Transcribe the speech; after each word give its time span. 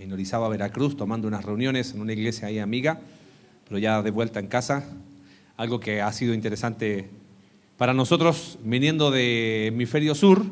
en 0.00 0.12
Orizaba, 0.12 0.48
Veracruz, 0.48 0.96
tomando 0.96 1.28
unas 1.28 1.44
reuniones 1.44 1.92
en 1.92 2.00
una 2.00 2.14
iglesia 2.14 2.48
ahí 2.48 2.58
amiga, 2.58 3.00
pero 3.68 3.78
ya 3.78 4.02
de 4.02 4.10
vuelta 4.10 4.40
en 4.40 4.46
casa. 4.46 4.84
Algo 5.58 5.78
que 5.78 6.00
ha 6.00 6.10
sido 6.12 6.32
interesante 6.32 7.10
para 7.76 7.92
nosotros 7.92 8.58
viniendo 8.64 9.10
de 9.10 9.66
hemisferio 9.66 10.14
sur, 10.14 10.42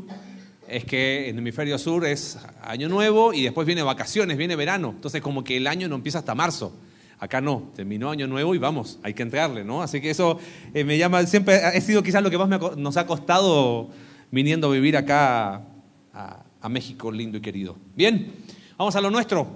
es 0.68 0.84
que 0.84 1.30
en 1.30 1.38
hemisferio 1.38 1.78
sur 1.78 2.04
es 2.04 2.38
año 2.62 2.90
nuevo 2.90 3.32
y 3.32 3.42
después 3.42 3.66
viene 3.66 3.82
vacaciones, 3.82 4.36
viene 4.36 4.54
verano. 4.54 4.92
Entonces 4.94 5.22
como 5.22 5.42
que 5.42 5.56
el 5.56 5.66
año 5.66 5.88
no 5.88 5.94
empieza 5.94 6.18
hasta 6.18 6.34
marzo. 6.34 6.74
Acá 7.18 7.40
no, 7.40 7.70
terminó 7.74 8.10
año 8.10 8.26
nuevo 8.26 8.54
y 8.54 8.58
vamos, 8.58 8.98
hay 9.02 9.14
que 9.14 9.22
entrarle, 9.22 9.64
¿no? 9.64 9.82
Así 9.82 10.00
que 10.02 10.10
eso 10.10 10.38
eh, 10.74 10.84
me 10.84 10.98
llama, 10.98 11.26
siempre 11.26 11.56
ha 11.56 11.80
sido 11.80 12.02
quizás 12.02 12.22
lo 12.22 12.30
que 12.30 12.38
más 12.38 12.76
nos 12.76 12.96
ha 12.98 13.06
costado 13.06 13.88
viniendo 14.30 14.68
a 14.68 14.72
vivir 14.72 14.96
acá 14.96 15.62
a 16.12 16.68
México 16.68 17.10
lindo 17.10 17.38
y 17.38 17.40
querido. 17.40 17.76
Bien, 17.96 18.30
vamos 18.78 18.94
a 18.94 19.00
lo 19.00 19.10
nuestro. 19.10 19.48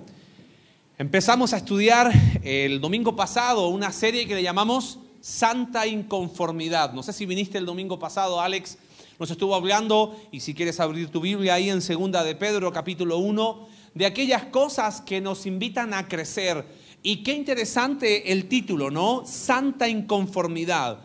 Empezamos 0.98 1.52
a 1.52 1.58
estudiar 1.58 2.10
el 2.42 2.80
domingo 2.80 3.14
pasado 3.14 3.68
una 3.68 3.92
serie 3.92 4.26
que 4.26 4.34
le 4.34 4.42
llamamos 4.42 4.98
Santa 5.20 5.86
Inconformidad. 5.86 6.92
No 6.92 7.04
sé 7.04 7.12
si 7.12 7.24
viniste 7.24 7.56
el 7.56 7.64
domingo 7.64 8.00
pasado, 8.00 8.40
Alex, 8.40 8.78
nos 9.20 9.30
estuvo 9.30 9.54
hablando, 9.54 10.20
y 10.32 10.40
si 10.40 10.54
quieres 10.54 10.80
abrir 10.80 11.08
tu 11.08 11.20
Biblia 11.20 11.54
ahí 11.54 11.70
en 11.70 11.82
Segunda 11.82 12.24
de 12.24 12.34
Pedro, 12.34 12.72
capítulo 12.72 13.18
1, 13.18 13.68
de 13.94 14.06
aquellas 14.06 14.46
cosas 14.46 15.00
que 15.00 15.20
nos 15.20 15.46
invitan 15.46 15.94
a 15.94 16.08
crecer. 16.08 16.66
Y 17.04 17.22
qué 17.22 17.32
interesante 17.32 18.32
el 18.32 18.48
título, 18.48 18.90
¿no? 18.90 19.22
Santa 19.24 19.88
inconformidad. 19.88 20.98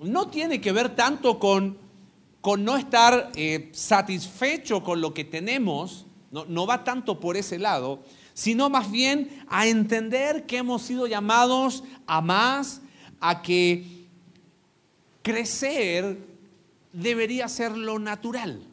No 0.00 0.28
tiene 0.28 0.60
que 0.60 0.72
ver 0.72 0.94
tanto 0.94 1.38
con, 1.38 1.78
con 2.42 2.62
no 2.62 2.76
estar 2.76 3.32
eh, 3.36 3.70
satisfecho 3.72 4.82
con 4.82 5.00
lo 5.00 5.14
que 5.14 5.24
tenemos, 5.24 6.03
no, 6.34 6.44
no 6.46 6.66
va 6.66 6.82
tanto 6.82 7.20
por 7.20 7.36
ese 7.36 7.60
lado, 7.60 8.02
sino 8.34 8.68
más 8.68 8.90
bien 8.90 9.44
a 9.48 9.68
entender 9.68 10.46
que 10.46 10.56
hemos 10.56 10.82
sido 10.82 11.06
llamados 11.06 11.84
a 12.08 12.20
más, 12.20 12.82
a 13.20 13.40
que 13.40 14.08
crecer 15.22 16.18
debería 16.92 17.46
ser 17.46 17.76
lo 17.76 18.00
natural, 18.00 18.66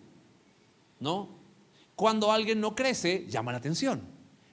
¿no? 1.00 1.30
Cuando 1.96 2.32
alguien 2.32 2.60
no 2.60 2.74
crece, 2.74 3.28
llama 3.30 3.52
la 3.52 3.60
atención. 3.60 4.02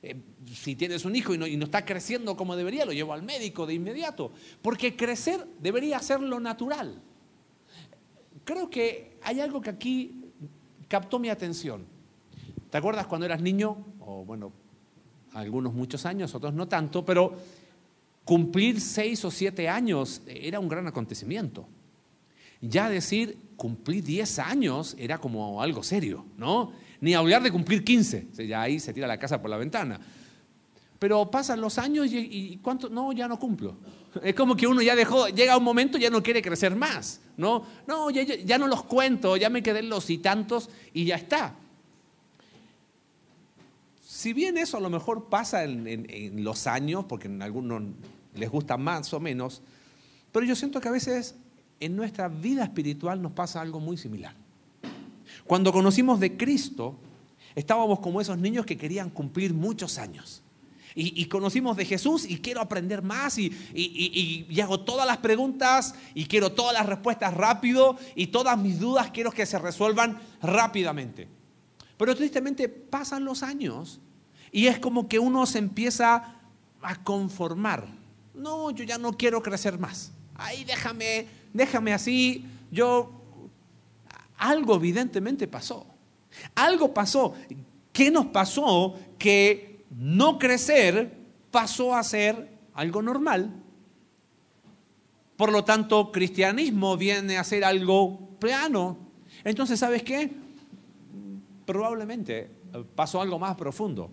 Eh, 0.03 0.15
si 0.55 0.77
tienes 0.77 1.07
un 1.07 1.17
hijo 1.17 1.33
y 1.33 1.39
no, 1.39 1.47
y 1.47 1.57
no, 1.57 1.65
está 1.65 1.87
creciendo 1.87 2.37
como 2.37 2.57
debería, 2.57 2.85
lo 2.85 2.93
llevo 2.93 3.15
al 3.15 3.23
médico 3.23 3.67
de 3.67 3.73
inmediato, 3.73 4.33
porque 4.61 4.97
crecer 4.97 5.47
debería 5.59 5.99
ser 6.01 6.21
lo 6.21 6.41
natural. 6.41 7.01
Creo 8.45 8.69
que 8.69 9.17
hay 9.23 9.41
algo 9.41 9.63
que 9.63 9.71
aquí 9.71 10.15
captó 10.89 11.19
mi 11.19 11.31
atención. 11.31 11.97
¿Te 12.71 12.79
acuerdas 12.79 13.07
cuando 13.07 13.27
eras 13.27 13.41
niño? 13.41 13.77
O 14.01 14.25
bueno, 14.25 14.53
algunos 15.35 15.73
muchos 15.73 16.07
años, 16.07 16.35
otros 16.35 16.55
no 16.55 16.69
tanto, 16.69 17.05
pero 17.05 17.37
cumplir 18.25 18.81
seis 18.81 19.25
o 19.25 19.31
siete 19.31 19.69
años 19.69 20.23
era 20.27 20.61
un 20.61 20.69
gran 20.69 20.87
acontecimiento. 20.87 21.67
Ya 22.61 22.91
decir, 22.91 23.39
cumplir 23.57 24.03
10 24.03 24.39
años 24.41 24.97
era 24.99 25.19
como 25.19 25.63
algo 25.63 25.83
serio, 25.83 26.25
¿no? 26.37 26.73
Ni 27.01 27.15
hablar 27.15 27.43
de 27.43 27.53
cumplir 27.53 27.85
15, 27.85 28.29
ya 28.49 28.63
ahí 28.63 28.81
se 28.81 28.93
tira 28.93 29.07
la 29.07 29.19
casa 29.19 29.41
por 29.41 29.51
la 29.51 29.57
ventana. 29.57 30.01
Pero 30.99 31.31
pasan 31.31 31.61
los 31.61 31.79
años 31.79 32.09
y, 32.11 32.59
¿cuánto? 32.63 32.89
No, 32.89 33.13
ya 33.13 33.29
no 33.29 33.39
cumplo. 33.39 33.77
Es 34.23 34.35
como 34.35 34.57
que 34.57 34.67
uno 34.67 34.83
ya 34.83 34.97
dejó, 34.97 35.29
llega 35.29 35.57
un 35.57 35.63
momento 35.63 35.99
ya 35.99 36.11
no 36.11 36.23
quiere 36.23 36.43
crecer 36.43 36.75
más, 36.75 37.21
¿no? 37.37 37.65
No, 37.87 38.11
ya, 38.11 38.59
no 38.59 38.67
los 38.67 38.83
cuento, 38.85 39.37
ya 39.37 39.49
me 39.51 39.63
quedé 39.63 39.81
en 39.81 39.91
los 39.91 40.11
y 40.11 40.19
tantos 40.19 40.71
y 40.93 41.05
ya 41.05 41.17
está. 41.17 41.55
Si 44.19 44.33
bien 44.33 44.59
eso 44.59 44.77
a 44.79 44.81
lo 44.81 44.91
mejor 44.91 45.29
pasa 45.29 45.63
en, 45.63 46.43
los 46.43 46.67
años, 46.67 47.05
porque 47.05 47.29
en 47.29 47.41
algunos 47.41 47.85
les 48.35 48.51
gusta 48.51 48.77
más 48.77 49.15
o 49.15 49.21
menos, 49.21 49.63
pero 50.33 50.45
yo 50.45 50.57
siento 50.57 50.81
que 50.81 50.89
a 50.89 50.91
veces 50.91 51.37
en 51.79 51.95
nuestra 51.95 52.27
vida 52.27 52.65
espiritual 52.65 53.23
nos 53.23 53.31
pasa 53.31 53.61
algo 53.61 53.79
muy 53.79 53.97
similar. 53.97 54.35
Cuando 55.47 55.73
conocimos 55.73 56.19
de 56.19 56.37
Cristo, 56.37 56.97
estábamos 57.55 58.01
como 58.01 58.21
esos 58.21 58.37
niños 58.39 58.67
que 58.67 58.77
querían 58.77 59.09
cumplir 59.11 59.55
muchos 59.55 59.99
años. 59.99 60.43
Y, 60.97 61.27
conocimos 61.27 61.77
de 61.77 61.85
Jesús 61.85 62.29
y 62.29 62.39
quiero 62.39 62.61
aprender 62.61 63.03
más 63.03 63.39
y, 63.39 64.51
hago 64.61 64.81
todas 64.81 65.07
las 65.07 65.19
preguntas 65.19 65.95
y 66.13 66.25
quiero 66.25 66.51
todas 66.51 66.75
las 66.75 66.87
respuestas 66.87 67.35
rápido 67.35 67.97
y 68.17 68.27
todas 68.27 68.59
mis 68.59 68.81
dudas 68.81 69.13
quiero 69.13 69.31
que 69.31 69.47
se 69.47 69.61
resuelvan 69.61 70.19
rápidamente. 70.43 71.29
Pero 71.97 72.17
tristemente 72.17 72.69
pasan 72.69 73.25
los 73.25 73.45
años 73.45 74.01
y 74.53 74.67
es 74.67 74.79
como 74.79 75.09
que 75.09 75.19
uno 75.19 75.47
se 75.47 75.59
empieza 75.59 76.37
a 76.83 77.03
conformar. 77.03 77.87
No, 78.35 78.71
yo 78.71 78.85
ya 78.85 78.99
no 78.99 79.13
quiero 79.13 79.43
crecer 79.43 79.79
más. 79.79 80.13
Ahí 80.35 80.65
déjame 80.65 81.27
déjame 81.53 81.93
así, 81.93 82.45
yo... 82.71 83.15
Algo 84.41 84.77
evidentemente 84.77 85.49
pasó. 85.49 85.85
Algo 86.55 86.95
pasó. 86.95 87.35
¿Qué 87.93 88.09
nos 88.09 88.27
pasó? 88.27 88.95
Que 89.19 89.85
no 89.91 90.39
crecer 90.39 91.13
pasó 91.51 91.93
a 91.93 92.05
ser 92.05 92.49
algo 92.73 93.03
normal. 93.03 93.53
Por 95.37 95.51
lo 95.51 95.65
tanto, 95.65 96.13
cristianismo 96.13 96.97
viene 96.97 97.37
a 97.37 97.43
ser 97.43 97.65
algo 97.65 98.29
plano. 98.39 98.97
Entonces, 99.43 99.81
¿sabes 99.81 100.05
qué? 100.05 100.31
Probablemente 101.67 102.49
pasó 102.95 103.21
algo 103.21 103.41
más 103.41 103.57
profundo. 103.57 104.09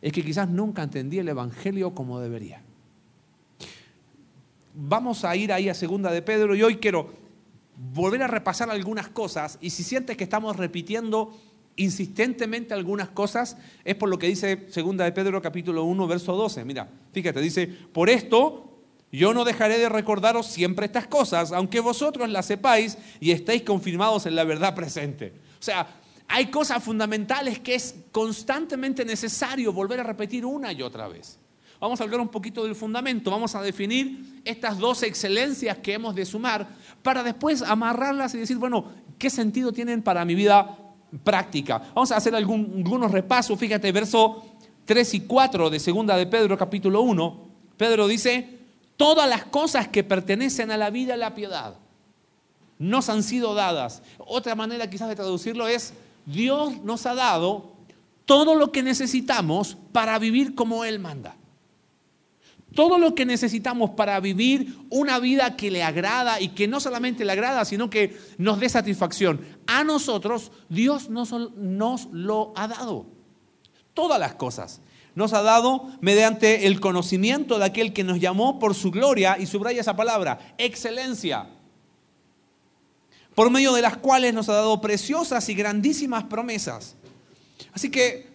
Es 0.00 0.12
que 0.12 0.24
quizás 0.24 0.48
nunca 0.48 0.82
entendí 0.82 1.18
el 1.18 1.28
Evangelio 1.28 1.94
como 1.94 2.20
debería 2.20 2.62
vamos 4.80 5.24
a 5.24 5.34
ir 5.34 5.52
ahí 5.52 5.68
a 5.68 5.74
segunda 5.74 6.12
de 6.12 6.22
Pedro 6.22 6.54
y 6.54 6.62
hoy 6.62 6.76
quiero 6.76 7.10
volver 7.92 8.22
a 8.22 8.28
repasar 8.28 8.70
algunas 8.70 9.08
cosas 9.08 9.58
y 9.60 9.70
si 9.70 9.82
sientes 9.82 10.16
que 10.16 10.24
estamos 10.24 10.56
repitiendo 10.56 11.36
insistentemente 11.74 12.74
algunas 12.74 13.08
cosas, 13.08 13.56
es 13.84 13.94
por 13.96 14.08
lo 14.08 14.18
que 14.18 14.28
dice 14.28 14.66
segunda 14.70 15.04
de 15.04 15.12
Pedro 15.12 15.42
capítulo 15.42 15.84
1 15.84 16.06
verso 16.06 16.34
12. 16.34 16.64
Mira, 16.64 16.88
fíjate, 17.12 17.40
dice, 17.40 17.66
por 17.66 18.08
esto 18.08 18.78
yo 19.10 19.34
no 19.34 19.44
dejaré 19.44 19.78
de 19.78 19.88
recordaros 19.88 20.46
siempre 20.46 20.86
estas 20.86 21.06
cosas, 21.06 21.50
aunque 21.50 21.80
vosotros 21.80 22.28
las 22.28 22.46
sepáis 22.46 22.98
y 23.20 23.32
estéis 23.32 23.62
confirmados 23.62 24.26
en 24.26 24.36
la 24.36 24.44
verdad 24.44 24.74
presente. 24.74 25.32
O 25.58 25.62
sea, 25.62 25.97
hay 26.28 26.46
cosas 26.50 26.84
fundamentales 26.84 27.58
que 27.58 27.74
es 27.74 27.94
constantemente 28.12 29.04
necesario 29.04 29.72
volver 29.72 30.00
a 30.00 30.02
repetir 30.02 30.44
una 30.44 30.72
y 30.72 30.82
otra 30.82 31.08
vez. 31.08 31.38
Vamos 31.80 32.00
a 32.00 32.04
hablar 32.04 32.20
un 32.20 32.28
poquito 32.28 32.64
del 32.64 32.74
fundamento, 32.74 33.30
vamos 33.30 33.54
a 33.54 33.62
definir 33.62 34.40
estas 34.44 34.78
dos 34.78 35.02
excelencias 35.04 35.78
que 35.78 35.94
hemos 35.94 36.14
de 36.14 36.26
sumar 36.26 36.68
para 37.02 37.22
después 37.22 37.62
amarrarlas 37.62 38.34
y 38.34 38.38
decir, 38.38 38.58
bueno, 38.58 38.84
¿qué 39.16 39.30
sentido 39.30 39.72
tienen 39.72 40.02
para 40.02 40.24
mi 40.24 40.34
vida 40.34 40.76
práctica? 41.24 41.78
Vamos 41.94 42.12
a 42.12 42.16
hacer 42.16 42.34
algunos 42.34 43.10
repasos, 43.10 43.58
fíjate, 43.58 43.90
verso 43.92 44.44
3 44.84 45.14
y 45.14 45.20
4 45.20 45.70
de 45.70 45.80
segunda 45.80 46.16
de 46.16 46.26
Pedro 46.26 46.58
capítulo 46.58 47.00
1. 47.02 47.48
Pedro 47.76 48.08
dice, 48.08 48.58
todas 48.96 49.28
las 49.28 49.44
cosas 49.44 49.88
que 49.88 50.02
pertenecen 50.02 50.72
a 50.72 50.76
la 50.76 50.90
vida 50.90 51.14
y 51.14 51.18
la 51.18 51.34
piedad 51.34 51.76
nos 52.78 53.08
han 53.08 53.22
sido 53.22 53.54
dadas. 53.54 54.02
Otra 54.18 54.54
manera 54.54 54.90
quizás 54.90 55.08
de 55.08 55.16
traducirlo 55.16 55.68
es, 55.68 55.94
Dios 56.28 56.82
nos 56.82 57.06
ha 57.06 57.14
dado 57.14 57.72
todo 58.26 58.54
lo 58.54 58.70
que 58.70 58.82
necesitamos 58.82 59.78
para 59.92 60.18
vivir 60.18 60.54
como 60.54 60.84
Él 60.84 60.98
manda. 60.98 61.36
Todo 62.74 62.98
lo 62.98 63.14
que 63.14 63.24
necesitamos 63.24 63.90
para 63.90 64.20
vivir 64.20 64.76
una 64.90 65.18
vida 65.18 65.56
que 65.56 65.70
le 65.70 65.82
agrada 65.82 66.38
y 66.38 66.48
que 66.50 66.68
no 66.68 66.80
solamente 66.80 67.24
le 67.24 67.32
agrada, 67.32 67.64
sino 67.64 67.88
que 67.88 68.18
nos 68.36 68.60
dé 68.60 68.68
satisfacción. 68.68 69.40
A 69.66 69.84
nosotros 69.84 70.52
Dios 70.68 71.08
nos, 71.08 71.32
nos 71.32 72.08
lo 72.12 72.52
ha 72.56 72.68
dado. 72.68 73.06
Todas 73.94 74.20
las 74.20 74.34
cosas. 74.34 74.82
Nos 75.14 75.32
ha 75.32 75.40
dado 75.40 75.88
mediante 76.02 76.66
el 76.66 76.78
conocimiento 76.78 77.58
de 77.58 77.64
aquel 77.64 77.94
que 77.94 78.04
nos 78.04 78.20
llamó 78.20 78.58
por 78.58 78.74
su 78.74 78.90
gloria, 78.90 79.38
y 79.40 79.46
subraya 79.46 79.80
esa 79.80 79.96
palabra, 79.96 80.54
excelencia, 80.58 81.48
por 83.38 83.52
medio 83.52 83.72
de 83.72 83.82
las 83.82 83.96
cuales 83.96 84.34
nos 84.34 84.48
ha 84.48 84.54
dado 84.54 84.80
preciosas 84.80 85.48
y 85.48 85.54
grandísimas 85.54 86.24
promesas. 86.24 86.96
Así 87.72 87.88
que 87.88 88.26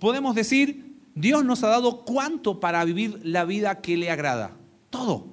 podemos 0.00 0.34
decir 0.34 0.96
Dios 1.14 1.44
nos 1.44 1.62
ha 1.62 1.68
dado 1.68 2.04
cuánto 2.04 2.58
para 2.58 2.84
vivir 2.84 3.20
la 3.22 3.44
vida 3.44 3.80
que 3.80 3.96
le 3.96 4.10
agrada. 4.10 4.56
Todo. 4.90 5.28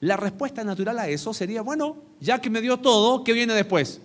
La 0.00 0.16
respuesta 0.16 0.64
natural 0.64 0.98
a 0.98 1.06
eso 1.08 1.32
sería, 1.32 1.62
bueno, 1.62 1.98
ya 2.18 2.40
que 2.40 2.50
me 2.50 2.60
dio 2.60 2.78
todo, 2.78 3.22
¿qué 3.22 3.32
viene 3.32 3.54
después? 3.54 4.00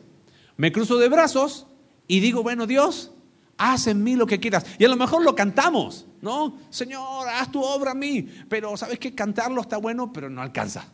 Me 0.58 0.72
cruzo 0.72 1.00
de 1.00 1.10
brazos 1.10 1.66
y 2.08 2.20
digo, 2.20 2.44
bueno, 2.44 2.68
Dios, 2.68 3.10
haz 3.58 3.88
en 3.88 4.04
mí 4.04 4.18
lo 4.18 4.28
que 4.28 4.40
quieras. 4.40 4.68
Y 4.78 4.86
a 4.86 4.88
lo 4.88 4.98
mejor 4.98 5.24
lo 5.24 5.34
cantamos, 5.34 6.06
¿no? 6.22 6.60
Señor, 6.70 7.28
haz 7.28 7.52
tu 7.52 7.60
obra 7.60 7.94
en 7.94 7.98
mí. 7.98 8.30
Pero 8.48 8.78
sabes 8.78 9.00
que 9.00 9.16
cantarlo 9.16 9.62
está 9.62 9.78
bueno, 9.78 10.14
pero 10.14 10.30
no 10.30 10.44
alcanza. 10.44 10.86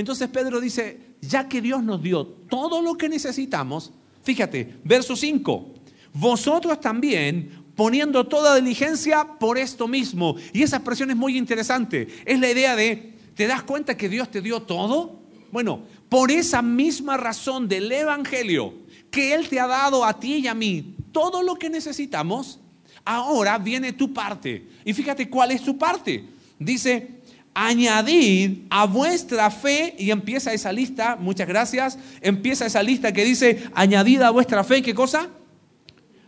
Entonces 0.00 0.28
Pedro 0.28 0.60
dice, 0.60 0.98
ya 1.20 1.46
que 1.46 1.60
Dios 1.60 1.82
nos 1.82 2.02
dio 2.02 2.26
todo 2.26 2.80
lo 2.80 2.94
que 2.94 3.08
necesitamos, 3.08 3.92
fíjate, 4.22 4.78
verso 4.82 5.14
5, 5.14 5.74
vosotros 6.14 6.80
también 6.80 7.64
poniendo 7.76 8.26
toda 8.26 8.56
diligencia 8.56 9.26
por 9.38 9.58
esto 9.58 9.86
mismo. 9.86 10.36
Y 10.52 10.62
esa 10.62 10.76
expresión 10.76 11.10
es 11.10 11.16
muy 11.16 11.36
interesante. 11.36 12.08
Es 12.24 12.40
la 12.40 12.50
idea 12.50 12.76
de, 12.76 13.14
¿te 13.34 13.46
das 13.46 13.62
cuenta 13.62 13.96
que 13.96 14.08
Dios 14.08 14.30
te 14.30 14.40
dio 14.40 14.62
todo? 14.62 15.20
Bueno, 15.52 15.82
por 16.08 16.30
esa 16.30 16.62
misma 16.62 17.18
razón 17.18 17.68
del 17.68 17.92
Evangelio, 17.92 18.74
que 19.10 19.34
Él 19.34 19.48
te 19.48 19.60
ha 19.60 19.66
dado 19.66 20.04
a 20.04 20.18
ti 20.18 20.36
y 20.36 20.46
a 20.46 20.54
mí 20.54 20.96
todo 21.12 21.42
lo 21.42 21.56
que 21.56 21.68
necesitamos, 21.68 22.58
ahora 23.04 23.58
viene 23.58 23.92
tu 23.92 24.14
parte. 24.14 24.66
Y 24.82 24.94
fíjate 24.94 25.28
cuál 25.28 25.50
es 25.50 25.62
tu 25.62 25.76
parte. 25.76 26.26
Dice, 26.58 27.19
añadid 27.54 28.66
a 28.70 28.86
vuestra 28.86 29.50
fe, 29.50 29.94
y 29.98 30.10
empieza 30.10 30.52
esa 30.52 30.72
lista, 30.72 31.16
muchas 31.16 31.48
gracias, 31.48 31.98
empieza 32.20 32.66
esa 32.66 32.82
lista 32.82 33.12
que 33.12 33.24
dice, 33.24 33.64
añadid 33.74 34.22
a 34.22 34.30
vuestra 34.30 34.64
fe, 34.64 34.82
¿qué 34.82 34.94
cosa? 34.94 35.28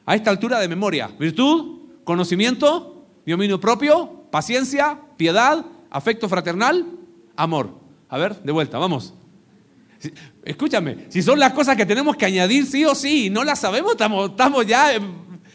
A 0.05 0.15
esta 0.15 0.31
altura 0.31 0.59
de 0.59 0.69
memoria, 0.69 1.09
virtud, 1.19 1.81
conocimiento, 2.05 3.07
dominio 3.27 3.61
propio, 3.61 4.25
paciencia, 4.31 4.99
piedad, 5.17 5.65
afecto 5.91 6.29
fraternal, 6.29 6.87
amor. 7.37 7.79
A 8.09 8.19
ver, 8.19 8.43
de 8.43 8.53
vuelta, 8.53 8.79
vamos. 8.79 9.15
Escúchame, 10.45 11.07
si 11.09 11.23
son 11.23 11.39
las 11.39 11.53
cosas 11.53 11.77
que 11.77 11.87
tenemos 11.87 12.17
que 12.17 12.27
añadir 12.27 12.67
sí 12.67 12.85
o 12.85 12.95
sí, 12.95 13.31
no 13.31 13.45
las 13.45 13.61
sabemos, 13.61 13.93
estamos, 13.93 14.31
estamos 14.31 14.67
ya, 14.67 14.91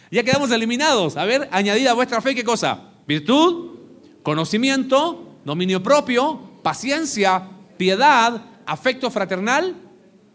ya 0.10 0.24
quedamos 0.24 0.50
eliminados. 0.52 1.18
A 1.18 1.26
ver, 1.26 1.50
añadid 1.52 1.88
a 1.88 1.94
vuestra 1.94 2.22
fe, 2.22 2.34
¿qué 2.34 2.46
cosa? 2.46 2.92
Virtud, 3.06 3.76
conocimiento, 4.24 5.27
dominio 5.48 5.82
propio, 5.82 6.40
paciencia, 6.62 7.50
piedad, 7.78 8.46
afecto 8.66 9.10
fraternal, 9.10 9.76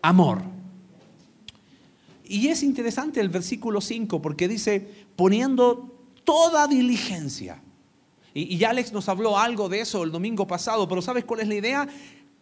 amor. 0.00 0.42
Y 2.24 2.48
es 2.48 2.62
interesante 2.62 3.20
el 3.20 3.28
versículo 3.28 3.82
5 3.82 4.22
porque 4.22 4.48
dice, 4.48 5.06
poniendo 5.14 6.08
toda 6.24 6.66
diligencia. 6.66 7.62
Y, 8.32 8.56
y, 8.56 8.64
Alex 8.64 8.90
nos 8.92 9.10
habló 9.10 9.38
algo 9.38 9.68
de 9.68 9.80
eso 9.80 10.02
el 10.02 10.10
domingo 10.10 10.46
pasado, 10.46 10.88
pero 10.88 11.02
¿sabes 11.02 11.26
cuál 11.26 11.40
es 11.40 11.48
la 11.48 11.54
idea? 11.56 11.88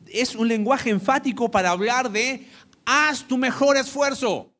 Es 0.07 0.37
un 0.37 0.47
lenguaje 0.47 0.91
enfático 0.91 1.51
para 1.51 1.73
hablar 1.73 2.13
de, 2.13 2.47
haz 2.85 3.27
tu 3.27 3.37
mejor 3.37 3.77
esfuerzo. 3.77 4.55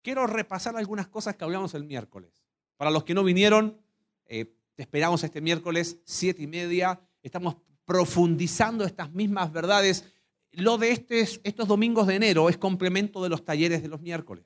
Quiero 0.00 0.26
repasar 0.26 0.74
algunas 0.74 1.08
cosas 1.08 1.36
que 1.36 1.44
hablamos 1.44 1.74
el 1.74 1.84
miércoles. 1.84 2.46
Para 2.78 2.90
los 2.90 3.04
que 3.04 3.12
no 3.12 3.22
vinieron, 3.22 3.78
eh, 4.24 4.55
te 4.76 4.82
esperamos 4.82 5.24
este 5.24 5.40
miércoles, 5.40 5.98
siete 6.04 6.42
y 6.42 6.46
media. 6.46 7.00
Estamos 7.22 7.56
profundizando 7.86 8.84
estas 8.84 9.10
mismas 9.10 9.50
verdades. 9.50 10.04
Lo 10.52 10.76
de 10.76 10.90
este, 10.90 11.20
estos 11.20 11.66
domingos 11.66 12.06
de 12.06 12.16
enero 12.16 12.48
es 12.50 12.58
complemento 12.58 13.22
de 13.22 13.30
los 13.30 13.44
talleres 13.44 13.82
de 13.82 13.88
los 13.88 14.02
miércoles. 14.02 14.44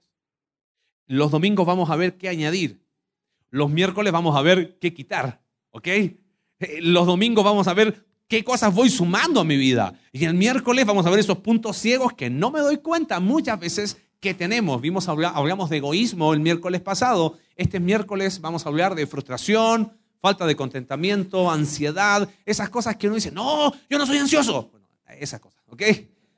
Los 1.06 1.32
domingos 1.32 1.66
vamos 1.66 1.90
a 1.90 1.96
ver 1.96 2.16
qué 2.16 2.28
añadir. 2.28 2.80
Los 3.50 3.70
miércoles 3.70 4.12
vamos 4.12 4.36
a 4.36 4.42
ver 4.42 4.78
qué 4.78 4.94
quitar. 4.94 5.42
¿Ok? 5.70 5.88
Eh, 5.88 6.16
los 6.80 7.06
domingos 7.06 7.44
vamos 7.44 7.66
a 7.66 7.74
ver 7.74 8.06
qué 8.28 8.44
cosas 8.44 8.72
voy 8.72 8.88
sumando 8.88 9.40
a 9.40 9.44
mi 9.44 9.56
vida. 9.56 9.98
Y 10.12 10.24
el 10.26 10.34
miércoles 10.34 10.86
vamos 10.86 11.06
a 11.06 11.10
ver 11.10 11.18
esos 11.18 11.38
puntos 11.38 11.76
ciegos 11.76 12.12
que 12.12 12.30
no 12.30 12.52
me 12.52 12.60
doy 12.60 12.78
cuenta 12.78 13.18
muchas 13.18 13.58
veces 13.58 13.96
que 14.20 14.34
tenemos. 14.34 14.80
Vimos, 14.80 15.08
hablamos 15.08 15.70
de 15.70 15.78
egoísmo 15.78 16.32
el 16.32 16.38
miércoles 16.38 16.80
pasado. 16.80 17.38
Este 17.56 17.80
miércoles 17.80 18.40
vamos 18.40 18.64
a 18.64 18.68
hablar 18.68 18.94
de 18.94 19.08
frustración, 19.08 19.99
falta 20.20 20.46
de 20.46 20.54
contentamiento, 20.54 21.50
ansiedad, 21.50 22.28
esas 22.44 22.68
cosas 22.68 22.96
que 22.96 23.06
uno 23.06 23.16
dice, 23.16 23.30
no, 23.30 23.72
yo 23.88 23.98
no 23.98 24.06
soy 24.06 24.18
ansioso. 24.18 24.68
Bueno, 24.70 24.86
esas 25.18 25.40
cosas, 25.40 25.62
¿ok? 25.68 25.82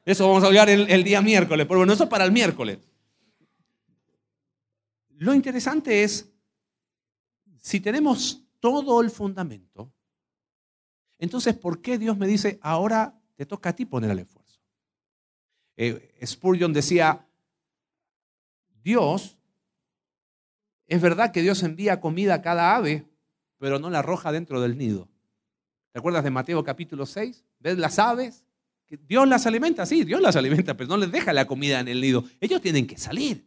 Eso 0.04 0.26
vamos 0.26 0.42
a 0.44 0.46
hablar 0.46 0.68
el, 0.70 1.04
día 1.04 1.20
miércoles, 1.20 1.66
pero 1.66 1.80
bueno, 1.80 1.92
eso 1.92 2.08
para 2.08 2.24
el 2.24 2.32
miércoles. 2.32 2.78
Lo 5.10 5.34
interesante 5.34 6.02
es, 6.02 6.28
si 7.60 7.80
tenemos 7.80 8.42
todo 8.58 9.00
el 9.00 9.10
fundamento, 9.10 9.92
entonces, 11.18 11.54
¿por 11.54 11.80
qué 11.80 11.98
Dios 11.98 12.18
me 12.18 12.26
dice, 12.26 12.58
ahora 12.62 13.16
te 13.36 13.46
toca 13.46 13.70
a 13.70 13.72
ti 13.74 13.84
poner 13.84 14.10
el 14.10 14.18
esfuerzo? 14.20 14.60
Eh, 15.76 16.18
Spurgeon 16.24 16.72
decía, 16.72 17.24
Dios, 18.82 19.38
es 20.88 21.00
verdad 21.00 21.30
que 21.30 21.42
Dios 21.42 21.62
envía 21.62 22.00
comida 22.00 22.34
a 22.34 22.42
cada 22.42 22.74
ave, 22.74 23.06
pero 23.62 23.78
no 23.78 23.90
la 23.90 24.00
arroja 24.00 24.32
dentro 24.32 24.60
del 24.60 24.76
nido. 24.76 25.08
¿Te 25.92 26.00
acuerdas 26.00 26.24
de 26.24 26.30
Mateo 26.30 26.64
capítulo 26.64 27.06
6? 27.06 27.44
¿Ves 27.60 27.78
las 27.78 27.96
aves? 28.00 28.44
Dios 29.06 29.28
las 29.28 29.46
alimenta, 29.46 29.86
sí, 29.86 30.02
Dios 30.02 30.20
las 30.20 30.34
alimenta, 30.34 30.76
pero 30.76 30.88
no 30.88 30.96
les 30.96 31.12
deja 31.12 31.32
la 31.32 31.46
comida 31.46 31.78
en 31.78 31.86
el 31.86 32.00
nido. 32.00 32.24
Ellos 32.40 32.60
tienen 32.60 32.88
que 32.88 32.98
salir. 32.98 33.46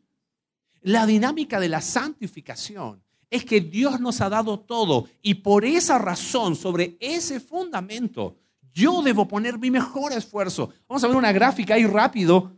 La 0.83 1.05
dinámica 1.05 1.59
de 1.59 1.67
la 1.67 1.81
santificación 1.81 3.03
es 3.29 3.43
que 3.43 3.59
Dios 3.59 3.99
nos 3.99 4.21
ha 4.21 4.29
dado 4.29 4.57
todo 4.57 5.09
y 5.21 5.33
por 5.33 5.65
esa 5.65 5.97
razón, 5.97 6.55
sobre 6.55 6.95
ese 7.01 7.41
fundamento, 7.41 8.37
yo 8.73 9.01
debo 9.01 9.27
poner 9.27 9.59
mi 9.59 9.69
mejor 9.69 10.13
esfuerzo. 10.13 10.69
Vamos 10.87 11.03
a 11.03 11.07
ver 11.07 11.17
una 11.17 11.33
gráfica 11.33 11.73
ahí 11.73 11.85
rápido 11.85 12.53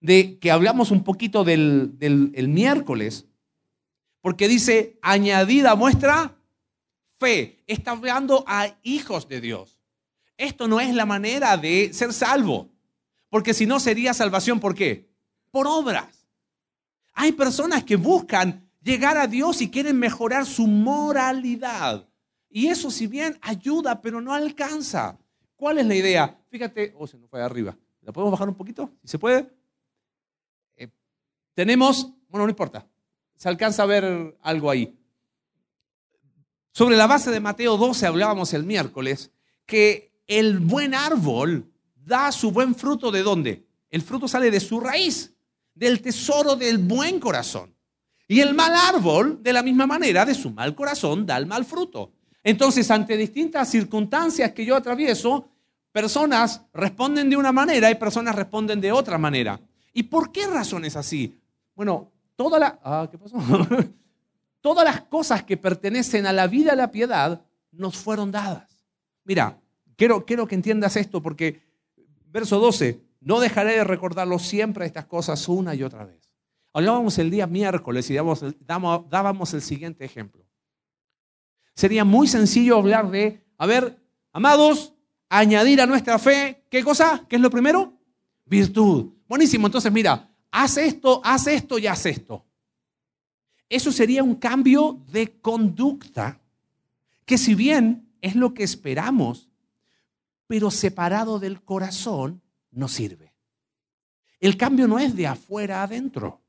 de 0.00 0.38
que 0.38 0.50
hablamos 0.50 0.90
un 0.90 1.04
poquito 1.04 1.44
del, 1.44 1.98
del 1.98 2.48
miércoles, 2.48 3.26
porque 4.22 4.48
dice, 4.48 4.98
añadida 5.02 5.74
muestra 5.74 6.33
fe, 7.18 7.62
está 7.66 7.92
hablando 7.92 8.44
a 8.46 8.76
hijos 8.82 9.28
de 9.28 9.40
Dios. 9.40 9.78
Esto 10.36 10.66
no 10.68 10.80
es 10.80 10.94
la 10.94 11.06
manera 11.06 11.56
de 11.56 11.92
ser 11.92 12.12
salvo, 12.12 12.70
porque 13.28 13.54
si 13.54 13.66
no 13.66 13.80
sería 13.80 14.14
salvación, 14.14 14.60
¿por 14.60 14.74
qué? 14.74 15.08
Por 15.50 15.66
obras. 15.66 16.26
Hay 17.12 17.32
personas 17.32 17.84
que 17.84 17.96
buscan 17.96 18.68
llegar 18.82 19.16
a 19.16 19.26
Dios 19.26 19.62
y 19.62 19.70
quieren 19.70 19.98
mejorar 19.98 20.46
su 20.46 20.66
moralidad. 20.66 22.08
Y 22.50 22.68
eso 22.68 22.90
si 22.90 23.06
bien 23.06 23.38
ayuda, 23.40 24.00
pero 24.00 24.20
no 24.20 24.32
alcanza. 24.32 25.18
¿Cuál 25.56 25.78
es 25.78 25.86
la 25.86 25.94
idea? 25.94 26.38
Fíjate, 26.50 26.94
oh, 26.96 27.06
se 27.06 27.18
nos 27.18 27.28
fue 27.30 27.42
arriba. 27.42 27.76
¿La 28.02 28.12
podemos 28.12 28.32
bajar 28.32 28.48
un 28.48 28.54
poquito? 28.54 28.90
Si 29.02 29.08
se 29.08 29.18
puede. 29.18 29.50
Eh, 30.76 30.88
tenemos, 31.54 32.12
bueno, 32.28 32.44
no 32.44 32.50
importa. 32.50 32.86
Se 33.36 33.48
alcanza 33.48 33.82
a 33.82 33.86
ver 33.86 34.36
algo 34.42 34.70
ahí. 34.70 34.96
Sobre 36.76 36.96
la 36.96 37.06
base 37.06 37.30
de 37.30 37.38
Mateo 37.38 37.76
12 37.76 38.04
hablábamos 38.04 38.52
el 38.52 38.64
miércoles 38.64 39.30
que 39.64 40.12
el 40.26 40.58
buen 40.58 40.92
árbol 40.92 41.70
da 41.94 42.32
su 42.32 42.50
buen 42.50 42.74
fruto 42.74 43.12
de 43.12 43.22
dónde? 43.22 43.64
El 43.90 44.02
fruto 44.02 44.26
sale 44.26 44.50
de 44.50 44.58
su 44.58 44.80
raíz, 44.80 45.32
del 45.72 46.02
tesoro 46.02 46.56
del 46.56 46.78
buen 46.78 47.20
corazón. 47.20 47.72
Y 48.26 48.40
el 48.40 48.54
mal 48.54 48.72
árbol, 48.74 49.40
de 49.40 49.52
la 49.52 49.62
misma 49.62 49.86
manera, 49.86 50.24
de 50.24 50.34
su 50.34 50.50
mal 50.50 50.74
corazón, 50.74 51.24
da 51.24 51.36
el 51.36 51.46
mal 51.46 51.64
fruto. 51.64 52.10
Entonces, 52.42 52.90
ante 52.90 53.16
distintas 53.16 53.70
circunstancias 53.70 54.50
que 54.50 54.64
yo 54.64 54.74
atravieso, 54.74 55.46
personas 55.92 56.62
responden 56.72 57.30
de 57.30 57.36
una 57.36 57.52
manera 57.52 57.88
y 57.88 57.94
personas 57.94 58.34
responden 58.34 58.80
de 58.80 58.90
otra 58.90 59.16
manera. 59.16 59.60
¿Y 59.92 60.02
por 60.02 60.32
qué 60.32 60.48
razón 60.48 60.84
es 60.84 60.96
así? 60.96 61.38
Bueno, 61.76 62.10
toda 62.34 62.58
la... 62.58 62.80
Ah, 62.82 63.06
¿qué 63.08 63.16
pasó? 63.16 63.36
todas 64.64 64.86
las 64.86 65.02
cosas 65.02 65.42
que 65.42 65.58
pertenecen 65.58 66.24
a 66.24 66.32
la 66.32 66.46
vida 66.46 66.72
y 66.72 66.76
la 66.76 66.90
piedad 66.90 67.44
nos 67.70 67.98
fueron 67.98 68.32
dadas. 68.32 68.82
Mira, 69.24 69.60
quiero, 69.94 70.24
quiero 70.24 70.46
que 70.46 70.54
entiendas 70.54 70.96
esto 70.96 71.20
porque, 71.20 71.60
verso 72.30 72.58
12, 72.58 72.98
no 73.20 73.40
dejaré 73.40 73.72
de 73.72 73.84
recordarlo 73.84 74.38
siempre 74.38 74.86
estas 74.86 75.04
cosas 75.04 75.46
una 75.50 75.74
y 75.74 75.82
otra 75.82 76.06
vez. 76.06 76.32
Hablábamos 76.72 77.18
el 77.18 77.30
día 77.30 77.46
miércoles 77.46 78.08
y 78.08 78.14
dábamos, 78.14 78.42
dábamos 79.10 79.52
el 79.52 79.60
siguiente 79.60 80.02
ejemplo. 80.02 80.46
Sería 81.74 82.06
muy 82.06 82.26
sencillo 82.26 82.78
hablar 82.78 83.10
de, 83.10 83.44
a 83.58 83.66
ver, 83.66 84.00
amados, 84.32 84.94
añadir 85.28 85.82
a 85.82 85.86
nuestra 85.86 86.18
fe, 86.18 86.64
¿qué 86.70 86.82
cosa? 86.82 87.26
¿Qué 87.28 87.36
es 87.36 87.42
lo 87.42 87.50
primero? 87.50 87.92
Virtud. 88.46 89.12
Buenísimo, 89.28 89.66
entonces 89.66 89.92
mira, 89.92 90.34
haz 90.50 90.78
esto, 90.78 91.20
haz 91.22 91.48
esto 91.48 91.78
y 91.78 91.86
haz 91.86 92.06
esto. 92.06 92.46
Eso 93.68 93.92
sería 93.92 94.22
un 94.22 94.34
cambio 94.36 95.00
de 95.10 95.38
conducta, 95.40 96.40
que 97.24 97.38
si 97.38 97.54
bien 97.54 98.08
es 98.20 98.34
lo 98.34 98.54
que 98.54 98.62
esperamos, 98.62 99.48
pero 100.46 100.70
separado 100.70 101.38
del 101.38 101.62
corazón, 101.62 102.42
no 102.70 102.88
sirve. 102.88 103.32
El 104.40 104.56
cambio 104.56 104.86
no 104.86 104.98
es 104.98 105.16
de 105.16 105.26
afuera 105.26 105.82
adentro. 105.82 106.40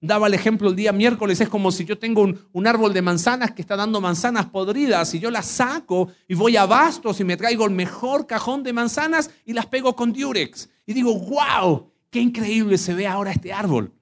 Daba 0.00 0.26
el 0.26 0.34
ejemplo 0.34 0.68
el 0.68 0.74
día 0.74 0.92
miércoles, 0.92 1.40
es 1.40 1.48
como 1.48 1.70
si 1.70 1.84
yo 1.84 1.96
tengo 1.96 2.22
un, 2.52 2.66
árbol 2.66 2.92
de 2.92 3.02
manzanas 3.02 3.52
que 3.52 3.62
está 3.62 3.76
dando 3.76 4.00
manzanas 4.00 4.46
podridas 4.46 5.14
y 5.14 5.20
yo 5.20 5.30
las 5.30 5.46
saco 5.46 6.08
y 6.26 6.34
voy 6.34 6.56
a 6.56 6.66
bastos 6.66 7.20
y 7.20 7.24
me 7.24 7.36
traigo 7.36 7.66
el 7.66 7.70
mejor 7.70 8.26
cajón 8.26 8.64
de 8.64 8.72
manzanas 8.72 9.30
y 9.44 9.52
las 9.52 9.66
pego 9.66 9.94
con 9.94 10.12
Durex. 10.12 10.68
Y 10.86 10.92
digo, 10.92 11.14
wow, 11.14 11.92
qué 12.10 12.20
increíble 12.20 12.78
se 12.78 12.94
ve 12.94 13.06
ahora 13.06 13.30
este 13.30 13.52
árbol. 13.52 13.92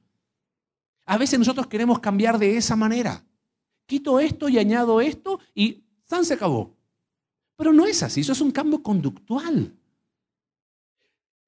A 1.10 1.18
veces 1.18 1.40
nosotros 1.40 1.66
queremos 1.66 1.98
cambiar 1.98 2.38
de 2.38 2.56
esa 2.56 2.76
manera. 2.76 3.24
Quito 3.86 4.20
esto 4.20 4.48
y 4.48 4.60
añado 4.60 5.00
esto 5.00 5.40
y 5.56 5.82
¡san! 6.04 6.24
se 6.24 6.34
acabó. 6.34 6.76
Pero 7.56 7.72
no 7.72 7.84
es 7.84 8.04
así, 8.04 8.20
eso 8.20 8.30
es 8.30 8.40
un 8.40 8.52
cambio 8.52 8.80
conductual. 8.80 9.74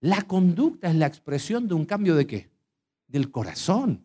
La 0.01 0.23
conducta 0.23 0.89
es 0.89 0.97
la 0.97 1.07
expresión 1.07 1.69
de 1.69 1.75
un 1.75 1.85
cambio 1.85 2.17
de 2.17 2.27
qué? 2.27 2.51
Del 3.07 3.31
corazón. 3.31 4.03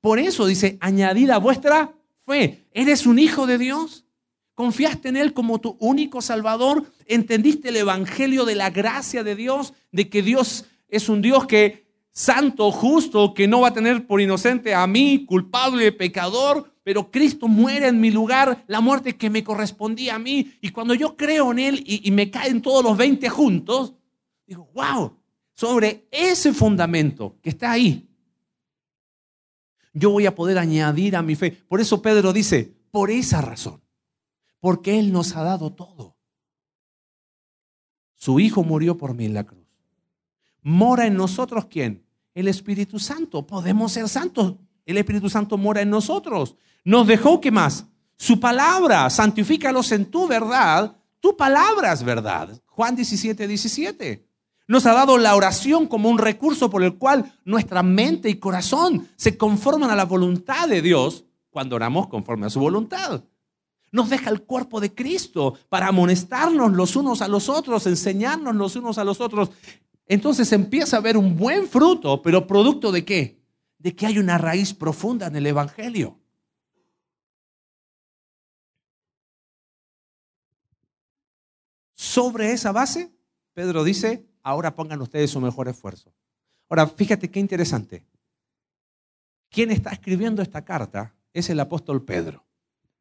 Por 0.00 0.20
eso 0.20 0.46
dice, 0.46 0.78
añadida 0.80 1.38
vuestra 1.38 1.92
fe. 2.24 2.68
¿Eres 2.70 3.04
un 3.04 3.18
hijo 3.18 3.48
de 3.48 3.58
Dios? 3.58 4.04
¿Confiaste 4.54 5.08
en 5.08 5.16
Él 5.16 5.32
como 5.32 5.60
tu 5.60 5.76
único 5.80 6.22
Salvador? 6.22 6.84
¿Entendiste 7.06 7.70
el 7.70 7.78
Evangelio 7.78 8.44
de 8.44 8.54
la 8.54 8.70
gracia 8.70 9.24
de 9.24 9.34
Dios? 9.34 9.74
De 9.90 10.08
que 10.08 10.22
Dios 10.22 10.66
es 10.88 11.08
un 11.08 11.20
Dios 11.20 11.48
que 11.48 11.89
santo, 12.20 12.70
justo, 12.70 13.32
que 13.32 13.48
no 13.48 13.62
va 13.62 13.68
a 13.68 13.72
tener 13.72 14.06
por 14.06 14.20
inocente 14.20 14.74
a 14.74 14.86
mí, 14.86 15.24
culpable, 15.24 15.90
pecador, 15.90 16.70
pero 16.82 17.10
Cristo 17.10 17.48
muere 17.48 17.88
en 17.88 17.98
mi 17.98 18.10
lugar, 18.10 18.62
la 18.66 18.82
muerte 18.82 19.16
que 19.16 19.30
me 19.30 19.42
correspondía 19.42 20.16
a 20.16 20.18
mí. 20.18 20.52
Y 20.60 20.68
cuando 20.68 20.92
yo 20.92 21.16
creo 21.16 21.50
en 21.52 21.58
Él 21.58 21.82
y, 21.86 22.10
me 22.10 22.30
caen 22.30 22.60
todos 22.60 22.84
los 22.84 22.96
20 22.98 23.26
juntos, 23.30 23.94
digo, 24.46 24.70
wow, 24.74 25.16
sobre 25.54 26.06
ese 26.10 26.52
fundamento 26.52 27.38
que 27.42 27.48
está 27.48 27.70
ahí, 27.72 28.06
yo 29.94 30.10
voy 30.10 30.26
a 30.26 30.34
poder 30.34 30.58
añadir 30.58 31.16
a 31.16 31.22
mi 31.22 31.36
fe. 31.36 31.50
Por 31.50 31.80
eso 31.80 32.02
Pedro 32.02 32.34
dice, 32.34 32.70
por 32.90 33.10
esa 33.10 33.40
razón, 33.40 33.80
porque 34.60 34.98
Él 34.98 35.10
nos 35.10 35.34
ha 35.36 35.42
dado 35.42 35.72
todo. 35.72 36.18
Su 38.14 38.40
Hijo 38.40 38.62
murió 38.62 38.98
por 38.98 39.14
mí 39.14 39.24
en 39.24 39.32
la 39.32 39.44
cruz. 39.44 39.66
¿Mora 40.62 41.06
en 41.06 41.14
nosotros 41.14 41.64
quién? 41.64 42.09
El 42.34 42.48
Espíritu 42.48 42.98
Santo. 42.98 43.46
Podemos 43.46 43.92
ser 43.92 44.08
santos. 44.08 44.54
El 44.86 44.98
Espíritu 44.98 45.28
Santo 45.30 45.56
mora 45.56 45.82
en 45.82 45.90
nosotros. 45.90 46.56
Nos 46.84 47.06
dejó, 47.06 47.40
¿qué 47.40 47.50
más? 47.50 47.86
Su 48.16 48.40
palabra. 48.40 49.08
Santifícalos 49.10 49.92
en 49.92 50.06
tu 50.06 50.26
verdad. 50.26 50.96
Tu 51.20 51.36
palabra 51.36 51.92
es 51.92 52.02
verdad. 52.02 52.60
Juan 52.66 52.96
17, 52.96 53.46
17. 53.46 54.26
Nos 54.66 54.86
ha 54.86 54.94
dado 54.94 55.18
la 55.18 55.34
oración 55.34 55.86
como 55.86 56.08
un 56.08 56.18
recurso 56.18 56.70
por 56.70 56.82
el 56.84 56.96
cual 56.96 57.32
nuestra 57.44 57.82
mente 57.82 58.30
y 58.30 58.36
corazón 58.36 59.08
se 59.16 59.36
conforman 59.36 59.90
a 59.90 59.96
la 59.96 60.04
voluntad 60.04 60.68
de 60.68 60.80
Dios 60.80 61.24
cuando 61.50 61.76
oramos 61.76 62.06
conforme 62.06 62.46
a 62.46 62.50
su 62.50 62.60
voluntad. 62.60 63.24
Nos 63.92 64.08
deja 64.08 64.30
el 64.30 64.42
cuerpo 64.42 64.80
de 64.80 64.94
Cristo 64.94 65.54
para 65.68 65.88
amonestarnos 65.88 66.72
los 66.72 66.94
unos 66.94 67.22
a 67.22 67.28
los 67.28 67.48
otros, 67.48 67.86
enseñarnos 67.88 68.54
los 68.54 68.76
unos 68.76 68.98
a 68.98 69.04
los 69.04 69.20
otros. 69.20 69.50
Entonces 70.10 70.52
empieza 70.52 70.96
a 70.96 70.98
haber 70.98 71.16
un 71.16 71.36
buen 71.36 71.68
fruto, 71.68 72.20
pero 72.20 72.44
producto 72.44 72.90
de 72.90 73.04
qué? 73.04 73.40
De 73.78 73.94
que 73.94 74.06
hay 74.06 74.18
una 74.18 74.38
raíz 74.38 74.74
profunda 74.74 75.28
en 75.28 75.36
el 75.36 75.46
Evangelio. 75.46 76.18
Sobre 81.94 82.50
esa 82.50 82.72
base, 82.72 83.12
Pedro 83.54 83.84
dice, 83.84 84.26
ahora 84.42 84.74
pongan 84.74 85.00
ustedes 85.00 85.30
su 85.30 85.40
mejor 85.40 85.68
esfuerzo. 85.68 86.12
Ahora, 86.68 86.88
fíjate 86.88 87.30
qué 87.30 87.38
interesante. 87.38 88.04
Quien 89.48 89.70
está 89.70 89.90
escribiendo 89.90 90.42
esta 90.42 90.64
carta 90.64 91.14
es 91.32 91.50
el 91.50 91.60
apóstol 91.60 92.04
Pedro. 92.04 92.44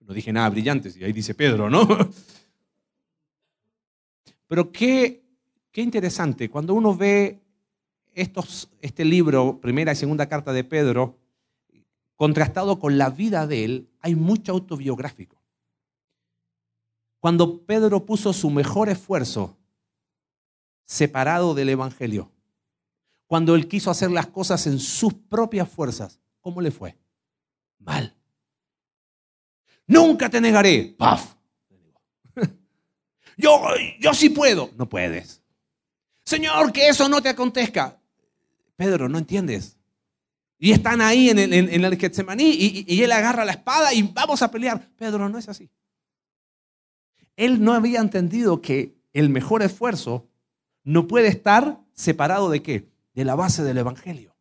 No 0.02 0.14
dije 0.14 0.32
nada 0.32 0.48
brillante, 0.52 0.92
y 0.96 1.04
ahí 1.04 1.12
dice 1.12 1.34
Pedro, 1.34 1.72
¿no? 1.72 1.88
Pero 4.48 4.72
qué, 4.72 5.24
qué 5.72 5.82
interesante, 5.82 6.50
cuando 6.50 6.74
uno 6.74 6.96
ve 6.96 7.40
estos, 8.14 8.70
este 8.82 9.06
libro, 9.06 9.60
primera 9.62 9.92
y 9.92 9.96
segunda 9.96 10.28
carta 10.28 10.52
de 10.54 10.64
Pedro, 10.64 11.18
contrastado 12.16 12.80
con 12.80 12.98
la 12.98 13.10
vida 13.10 13.48
de 13.48 13.66
él, 13.66 13.90
hay 14.02 14.16
mucho 14.16 14.52
autobiográfico. 14.52 15.42
Cuando 17.20 17.66
Pedro 17.66 18.06
puso 18.06 18.34
su 18.34 18.50
mejor 18.50 18.90
esfuerzo 18.90 19.58
separado 20.86 21.54
del 21.54 21.70
Evangelio, 21.70 22.32
cuando 23.28 23.56
él 23.56 23.68
quiso 23.68 23.92
hacer 23.92 24.10
las 24.10 24.28
cosas 24.28 24.66
en 24.68 24.80
sus 24.80 25.14
propias 25.14 25.70
fuerzas, 25.70 26.20
¿cómo 26.42 26.62
le 26.62 26.72
fue? 26.72 26.98
Mal. 27.78 28.16
Nunca 29.86 30.30
te 30.30 30.42
negaré. 30.42 30.96
¡Paf! 30.98 31.36
Yo, 33.38 33.62
yo 34.00 34.14
sí 34.14 34.30
puedo. 34.30 34.70
No 34.76 34.90
puedes. 34.90 35.39
Señor, 36.30 36.72
que 36.72 36.88
eso 36.88 37.10
no 37.10 37.24
te 37.24 37.30
acontezca. 37.30 38.00
Pedro, 38.76 39.10
no 39.10 39.18
entiendes. 39.18 39.80
Y 40.60 40.74
están 40.74 41.02
ahí 41.02 41.32
en 41.32 41.40
el, 41.40 41.54
en, 41.54 41.84
el 41.84 41.98
Getsemaní 41.98 42.52
y, 42.52 42.86
y 42.88 43.02
él 43.02 43.12
agarra 43.12 43.46
la 43.46 43.54
espada 43.54 43.96
y 43.96 44.04
vamos 44.04 44.44
a 44.44 44.52
pelear. 44.52 44.92
Pedro, 44.96 45.28
no 45.28 45.40
es 45.40 45.50
así. 45.50 45.72
Él 47.36 47.64
no 47.64 47.74
había 47.74 48.00
entendido 48.00 48.62
que 48.62 48.96
el 49.12 49.30
mejor 49.30 49.64
esfuerzo 49.64 50.30
no 50.84 51.08
puede 51.08 51.30
estar 51.30 51.80
separado 51.94 52.52
de 52.52 52.62
qué? 52.62 52.92
De 53.16 53.26
la 53.26 53.34
base 53.34 53.64
del 53.64 53.80
Evangelio. 53.80 54.36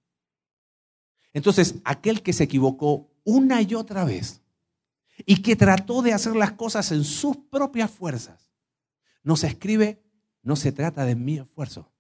Entonces, 1.33 1.77
aquel 1.85 2.23
que 2.23 2.35
se 2.35 2.45
equivocó 2.45 3.11
una 3.25 3.63
y 3.63 3.75
otra 3.75 4.05
vez 4.05 4.43
y 5.25 5.41
que 5.41 5.57
trató 5.57 6.03
de 6.03 6.13
hacer 6.13 6.37
las 6.37 6.53
cosas 6.53 6.93
en 6.93 7.05
sus 7.05 7.39
propias 7.51 7.91
fuerzas, 7.91 8.51
no 9.23 9.37
se 9.37 9.47
escribe, 9.47 10.03
no 10.43 10.57
se 10.57 10.73
trata 10.73 11.05
de 11.05 11.15
mi 11.15 11.39
esfuerzo. 11.39 11.91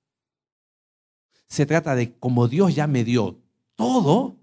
Se 1.47 1.67
trata 1.67 1.95
de 1.95 2.13
como 2.19 2.49
Dios 2.49 2.75
ya 2.75 2.87
me 2.87 3.05
dio 3.05 3.39
todo, 3.75 4.37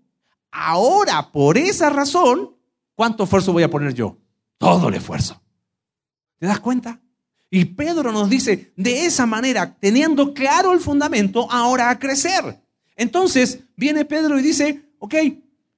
ahora 0.52 1.32
por 1.32 1.58
esa 1.58 1.90
razón, 1.90 2.56
¿cuánto 2.96 3.24
esfuerzo 3.24 3.54
voy 3.54 3.64
a 3.64 3.70
poner 3.70 3.94
yo? 3.94 4.18
Todo 4.58 4.90
el 4.90 4.96
esfuerzo. 4.96 5.42
¿Te 6.40 6.48
das 6.48 6.60
cuenta? 6.60 7.00
Y 7.50 7.66
Pedro 7.66 8.12
nos 8.12 8.30
dice, 8.30 8.74
de 8.76 9.06
esa 9.06 9.26
manera, 9.26 9.78
teniendo 9.80 10.34
claro 10.34 10.74
el 10.74 10.80
fundamento, 10.80 11.50
ahora 11.52 11.90
a 11.90 12.00
crecer. 12.00 12.62
Entonces 12.96 13.60
viene 13.76 14.06
Pedro 14.06 14.40
y 14.40 14.42
dice, 14.42 14.90
ok, 15.00 15.16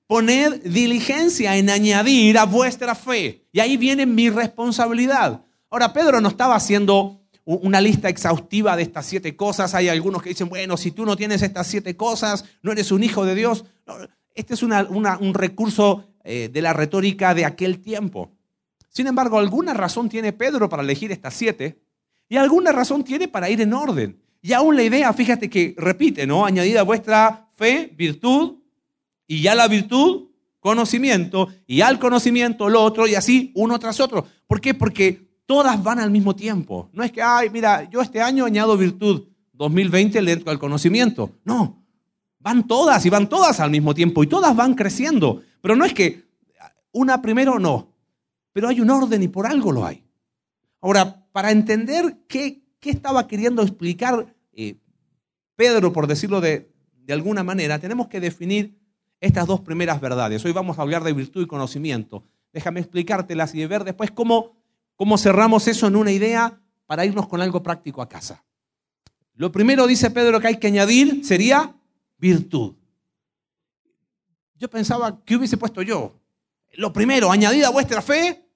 poned 0.07 0.63
diligencia 0.63 1.57
en 1.57 1.69
añadir 1.69 2.37
a 2.37 2.45
vuestra 2.45 2.95
fe. 2.95 3.47
Y 3.51 3.59
ahí 3.59 3.77
viene 3.77 4.05
mi 4.05 4.29
responsabilidad. 4.29 5.43
Ahora, 5.69 5.91
Pedro 5.91 6.21
no 6.21 6.29
estaba 6.29 6.55
haciendo 6.55 7.26
una 7.47 7.79
lista 7.79 8.09
exhaustiva 8.09 8.75
de 8.75 8.83
estas 8.83 9.05
siete 9.05 9.37
cosas. 9.37 9.73
Hay 9.73 9.87
algunos 9.87 10.21
que 10.21 10.29
dicen, 10.29 10.49
bueno, 10.49 10.75
si 10.75 10.91
tú 10.91 11.05
no 11.05 11.15
tienes 11.15 11.41
estas 11.41 11.65
siete 11.65 11.95
cosas, 11.95 12.43
no 12.61 12.73
eres 12.73 12.91
un 12.91 13.03
hijo 13.03 13.25
de 13.25 13.35
Dios. 13.35 13.63
este 14.35 14.53
es 14.53 14.63
un 14.63 15.33
recurso 15.33 16.09
eh, 16.25 16.49
de 16.51 16.61
la 16.61 16.73
retórica 16.73 17.33
de 17.33 17.45
aquel 17.45 17.79
tiempo. 17.79 18.31
Sin 18.89 19.07
embargo, 19.07 19.39
alguna 19.39 19.73
razón 19.73 20.09
tiene 20.09 20.33
Pedro 20.33 20.67
para 20.67 20.83
elegir 20.83 21.11
estas 21.13 21.35
siete 21.35 21.79
y 22.27 22.35
alguna 22.35 22.73
razón 22.73 23.05
tiene 23.05 23.29
para 23.29 23.49
ir 23.49 23.61
en 23.61 23.73
orden. 23.73 24.21
Y 24.41 24.51
aún 24.51 24.75
la 24.75 24.83
idea, 24.83 25.13
fíjate 25.13 25.49
que 25.49 25.73
repite, 25.77 26.27
¿no? 26.27 26.45
Añadida 26.45 26.83
vuestra 26.83 27.49
fe, 27.55 27.93
virtud, 27.95 28.57
y 29.25 29.41
ya 29.41 29.55
la 29.55 29.69
virtud, 29.69 30.31
conocimiento, 30.59 31.47
y 31.65 31.79
al 31.79 31.97
conocimiento 31.97 32.67
lo 32.67 32.83
otro, 32.83 33.07
y 33.07 33.15
así 33.15 33.51
uno 33.55 33.79
tras 33.79 33.99
otro. 34.01 34.25
¿Por 34.47 34.59
qué? 34.59 34.73
Porque 34.73 35.26
todas 35.47 35.81
van 35.81 35.97
al 35.97 36.11
mismo 36.11 36.35
tiempo. 36.35 36.89
No 36.93 37.03
es 37.03 37.11
que, 37.11 37.23
ay, 37.23 37.49
mira, 37.49 37.89
yo 37.89 38.01
este 38.01 38.21
año 38.21 38.45
añado 38.45 38.77
virtud, 38.77 39.23
2020 39.53 40.21
le 40.21 40.33
entro 40.33 40.51
al 40.51 40.59
conocimiento. 40.59 41.31
No, 41.43 41.83
van 42.37 42.67
todas 42.67 43.03
y 43.07 43.09
van 43.09 43.27
todas 43.27 43.59
al 43.59 43.71
mismo 43.71 43.95
tiempo, 43.95 44.23
y 44.23 44.27
todas 44.27 44.55
van 44.55 44.75
creciendo. 44.75 45.41
Pero 45.61 45.75
no 45.75 45.85
es 45.85 45.93
que 45.93 46.27
una 46.91 47.21
primero 47.21 47.57
no, 47.57 47.95
pero 48.53 48.67
hay 48.67 48.81
un 48.81 48.91
orden 48.91 49.23
y 49.23 49.27
por 49.27 49.47
algo 49.47 49.71
lo 49.71 49.85
hay. 49.85 50.03
Ahora, 50.81 51.25
para 51.31 51.51
entender 51.51 52.25
qué, 52.27 52.61
qué 52.79 52.91
estaba 52.91 53.27
queriendo 53.27 53.63
explicar 53.63 54.35
eh, 54.53 54.77
Pedro, 55.55 55.91
por 55.91 56.07
decirlo 56.07 56.41
de, 56.41 56.71
de 56.93 57.13
alguna 57.13 57.43
manera, 57.43 57.79
tenemos 57.79 58.07
que 58.07 58.19
definir 58.19 58.77
estas 59.19 59.47
dos 59.47 59.61
primeras 59.61 59.99
verdades. 59.99 60.43
Hoy 60.45 60.51
vamos 60.51 60.77
a 60.77 60.81
hablar 60.81 61.03
de 61.03 61.13
virtud 61.13 61.43
y 61.43 61.47
conocimiento. 61.47 62.23
Déjame 62.53 62.79
explicártelas 62.79 63.55
y 63.55 63.65
ver 63.65 63.83
después 63.83 64.11
cómo, 64.11 64.56
cómo 64.97 65.17
cerramos 65.17 65.67
eso 65.67 65.87
en 65.87 65.95
una 65.95 66.11
idea 66.11 66.59
para 66.85 67.05
irnos 67.05 67.27
con 67.27 67.41
algo 67.41 67.63
práctico 67.63 68.01
a 68.01 68.09
casa. 68.09 68.43
Lo 69.35 69.51
primero, 69.51 69.87
dice 69.87 70.11
Pedro, 70.11 70.41
que 70.41 70.47
hay 70.47 70.57
que 70.57 70.67
añadir 70.67 71.23
sería 71.23 71.73
virtud. 72.17 72.73
Yo 74.55 74.69
pensaba, 74.69 75.23
¿qué 75.23 75.35
hubiese 75.35 75.55
puesto 75.55 75.83
yo? 75.83 76.19
Lo 76.73 76.91
primero, 76.91 77.31
añadida 77.31 77.67
a 77.67 77.71
vuestra 77.71 78.01
fe, 78.01 78.49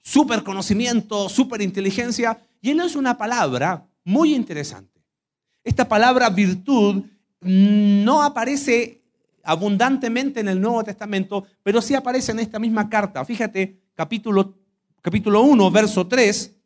super 0.00 0.44
conocimiento, 0.44 1.28
super 1.28 1.60
inteligencia. 1.60 2.40
Y 2.60 2.70
él 2.70 2.80
es 2.80 2.94
una 2.94 3.18
palabra 3.18 3.86
muy 4.04 4.34
interesante. 4.34 5.02
Esta 5.64 5.88
palabra 5.88 6.30
virtud 6.30 7.02
no 7.40 8.22
aparece 8.22 9.02
abundantemente 9.42 10.40
en 10.40 10.48
el 10.48 10.60
Nuevo 10.60 10.84
Testamento, 10.84 11.44
pero 11.62 11.82
sí 11.82 11.94
aparece 11.94 12.32
en 12.32 12.38
esta 12.38 12.58
misma 12.58 12.88
carta. 12.88 13.24
Fíjate, 13.24 13.80
capítulo, 13.94 14.54
capítulo 15.02 15.42
1, 15.42 15.70
verso 15.70 16.06
3, 16.06 16.56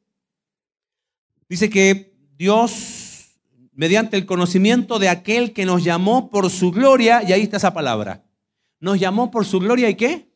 dice 1.48 1.70
que 1.70 2.14
Dios, 2.36 3.38
mediante 3.72 4.16
el 4.16 4.26
conocimiento 4.26 4.98
de 4.98 5.08
aquel 5.08 5.52
que 5.52 5.64
nos 5.64 5.84
llamó 5.84 6.30
por 6.30 6.50
su 6.50 6.70
gloria, 6.70 7.22
y 7.22 7.32
ahí 7.32 7.42
está 7.42 7.56
esa 7.56 7.74
palabra, 7.74 8.24
nos 8.80 8.98
llamó 8.98 9.30
por 9.30 9.44
su 9.44 9.58
gloria 9.60 9.88
y 9.88 9.94
qué? 9.94 10.30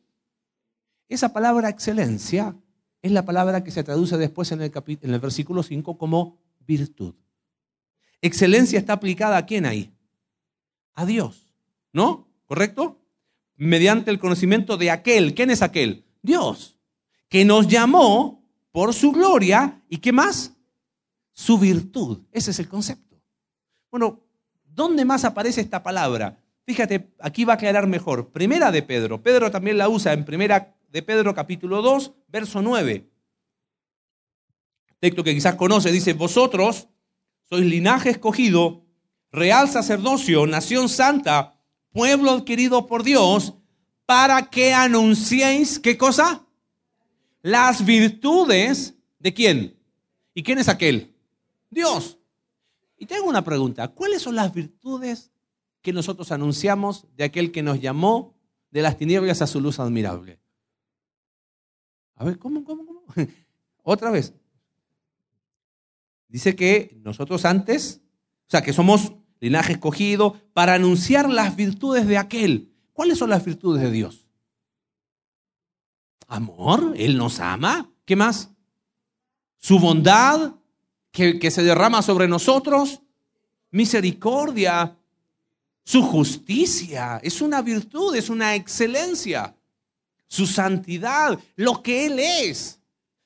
Esa 1.08 1.32
palabra 1.32 1.68
excelencia 1.68 2.56
es 3.02 3.12
la 3.12 3.24
palabra 3.24 3.64
que 3.64 3.70
se 3.70 3.84
traduce 3.84 4.16
después 4.16 4.52
en 4.52 4.62
el, 4.62 4.72
en 4.74 5.14
el 5.14 5.20
versículo 5.20 5.62
5 5.62 5.98
como 5.98 6.38
virtud. 6.60 7.14
Excelencia 8.20 8.78
está 8.78 8.94
aplicada 8.94 9.36
a 9.36 9.46
quién 9.46 9.66
ahí? 9.66 9.92
A 10.94 11.06
Dios, 11.06 11.54
¿no? 11.92 12.28
¿correcto? 12.46 13.00
mediante 13.56 14.10
el 14.10 14.18
conocimiento 14.18 14.76
de 14.76 14.90
aquel. 14.90 15.34
¿Quién 15.34 15.50
es 15.50 15.62
aquel? 15.62 16.04
Dios, 16.22 16.75
que 17.36 17.44
nos 17.44 17.68
llamó 17.68 18.42
por 18.72 18.94
su 18.94 19.12
gloria 19.12 19.82
y 19.90 19.98
qué 19.98 20.10
más? 20.10 20.54
Su 21.34 21.58
virtud. 21.58 22.22
Ese 22.32 22.50
es 22.50 22.58
el 22.60 22.66
concepto. 22.66 23.20
Bueno, 23.90 24.22
¿dónde 24.64 25.04
más 25.04 25.22
aparece 25.26 25.60
esta 25.60 25.82
palabra? 25.82 26.42
Fíjate, 26.64 27.12
aquí 27.20 27.44
va 27.44 27.52
a 27.52 27.56
aclarar 27.56 27.86
mejor. 27.88 28.32
Primera 28.32 28.72
de 28.72 28.82
Pedro. 28.82 29.22
Pedro 29.22 29.50
también 29.50 29.76
la 29.76 29.90
usa 29.90 30.14
en 30.14 30.24
Primera 30.24 30.78
de 30.88 31.02
Pedro 31.02 31.34
capítulo 31.34 31.82
2, 31.82 32.14
verso 32.28 32.62
9. 32.62 33.06
Texto 34.98 35.22
que 35.22 35.34
quizás 35.34 35.56
conoce, 35.56 35.92
dice, 35.92 36.14
vosotros 36.14 36.88
sois 37.50 37.66
linaje 37.66 38.08
escogido, 38.08 38.86
real 39.30 39.68
sacerdocio, 39.68 40.46
nación 40.46 40.88
santa, 40.88 41.60
pueblo 41.92 42.30
adquirido 42.30 42.86
por 42.86 43.02
Dios, 43.02 43.58
para 44.06 44.48
que 44.48 44.72
anunciéis, 44.72 45.78
¿qué 45.78 45.98
cosa? 45.98 46.45
Las 47.46 47.86
virtudes 47.86 48.96
de 49.20 49.32
quién? 49.32 49.78
¿Y 50.34 50.42
quién 50.42 50.58
es 50.58 50.68
aquel? 50.68 51.14
Dios. 51.70 52.18
Y 52.98 53.06
tengo 53.06 53.28
una 53.28 53.44
pregunta, 53.44 53.86
¿cuáles 53.86 54.22
son 54.22 54.34
las 54.34 54.52
virtudes 54.52 55.30
que 55.80 55.92
nosotros 55.92 56.32
anunciamos 56.32 57.06
de 57.14 57.22
aquel 57.22 57.52
que 57.52 57.62
nos 57.62 57.80
llamó 57.80 58.34
de 58.72 58.82
las 58.82 58.98
tinieblas 58.98 59.42
a 59.42 59.46
su 59.46 59.60
luz 59.60 59.78
admirable? 59.78 60.40
A 62.16 62.24
ver, 62.24 62.36
¿cómo, 62.36 62.64
cómo, 62.64 62.84
cómo? 62.84 63.04
Otra 63.84 64.10
vez. 64.10 64.34
Dice 66.26 66.56
que 66.56 66.98
nosotros 67.04 67.44
antes, 67.44 68.00
o 68.48 68.50
sea, 68.50 68.62
que 68.62 68.72
somos 68.72 69.12
linaje 69.38 69.74
escogido 69.74 70.34
para 70.52 70.74
anunciar 70.74 71.30
las 71.30 71.54
virtudes 71.54 72.08
de 72.08 72.18
aquel. 72.18 72.72
¿Cuáles 72.92 73.18
son 73.18 73.30
las 73.30 73.44
virtudes 73.44 73.84
de 73.84 73.92
Dios? 73.92 74.25
Amor, 76.26 76.95
Él 76.97 77.16
nos 77.16 77.40
ama. 77.40 77.90
¿Qué 78.04 78.16
más? 78.16 78.50
Su 79.59 79.78
bondad 79.78 80.54
que, 81.11 81.38
que 81.38 81.50
se 81.50 81.62
derrama 81.62 82.02
sobre 82.02 82.28
nosotros. 82.28 83.00
Misericordia. 83.71 84.97
Su 85.85 86.02
justicia. 86.02 87.21
Es 87.23 87.40
una 87.40 87.62
virtud, 87.62 88.14
es 88.16 88.28
una 88.28 88.54
excelencia. 88.54 89.56
Su 90.28 90.47
santidad, 90.47 91.38
lo 91.54 91.83
que 91.83 92.06
Él 92.06 92.18
es. 92.18 92.80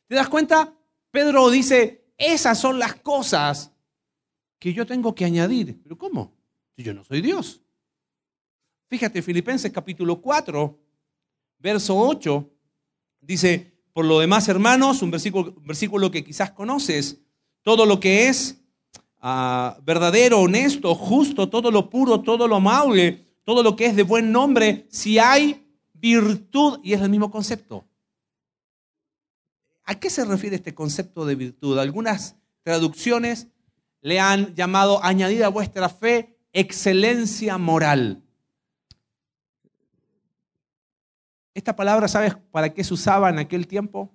¿Te 0.07 0.15
das 0.15 0.29
cuenta? 0.29 0.75
Pedro 1.11 1.51
dice, 1.51 2.05
esas 2.19 2.59
son 2.59 2.79
las 2.79 2.97
cosas 2.97 3.73
que 4.59 4.73
yo 4.73 4.87
tengo 4.87 5.15
que 5.15 5.25
añadir. 5.25 5.81
¿Pero 5.83 5.97
cómo? 5.97 6.35
Si 6.77 6.83
yo 6.83 6.93
no 6.95 7.03
soy 7.03 7.23
Dios. 7.23 7.63
Fíjate, 8.89 9.23
Filipenses 9.23 9.73
capítulo 9.73 10.21
4, 10.21 10.79
verso 11.59 11.97
8, 11.97 12.51
dice, 13.21 13.73
por 13.93 14.05
lo 14.05 14.21
demás, 14.21 14.49
hermanos, 14.49 15.03
un 15.03 15.11
versículo, 15.11 15.55
versículo 15.63 16.11
que 16.11 16.25
quizás 16.25 16.51
conoces, 16.53 17.19
todo 17.63 17.87
lo 17.87 18.01
que 18.01 18.29
es 18.29 18.61
ah, 19.21 19.79
verdadero, 19.85 20.41
honesto, 20.41 20.95
justo, 20.95 21.49
todo 21.49 21.71
lo 21.71 21.91
puro, 21.91 22.21
todo 22.21 22.49
lo 22.49 22.57
amable, 22.57 23.27
todo 23.45 23.63
lo 23.63 23.77
que 23.77 23.87
es 23.87 23.97
de 23.97 24.03
buen 24.03 24.33
nombre, 24.33 24.87
si 24.91 25.19
hay 25.19 25.67
virtud, 25.93 26.81
y 26.83 26.93
es 26.95 27.01
el 27.01 27.11
mismo 27.11 27.31
concepto. 27.31 27.85
¿A 29.85 29.99
qué 29.99 30.09
se 30.09 30.25
refiere 30.25 30.57
este 30.57 30.75
concepto 30.75 31.27
de 31.27 31.35
virtud? 31.35 31.79
Algunas 31.79 32.37
traducciones 32.63 33.49
le 34.01 34.21
han 34.21 34.55
llamado 34.55 35.03
añadir 35.03 35.45
a 35.45 35.49
vuestra 35.49 35.89
fe 35.89 36.39
excelencia 36.53 37.59
moral. 37.59 38.23
Esta 41.61 41.77
palabra, 41.77 42.09
¿sabes 42.09 42.37
para 42.51 42.73
qué 42.73 42.83
se 42.83 42.95
usaba 42.95 43.29
en 43.29 43.39
aquel 43.39 43.67
tiempo? 43.67 44.11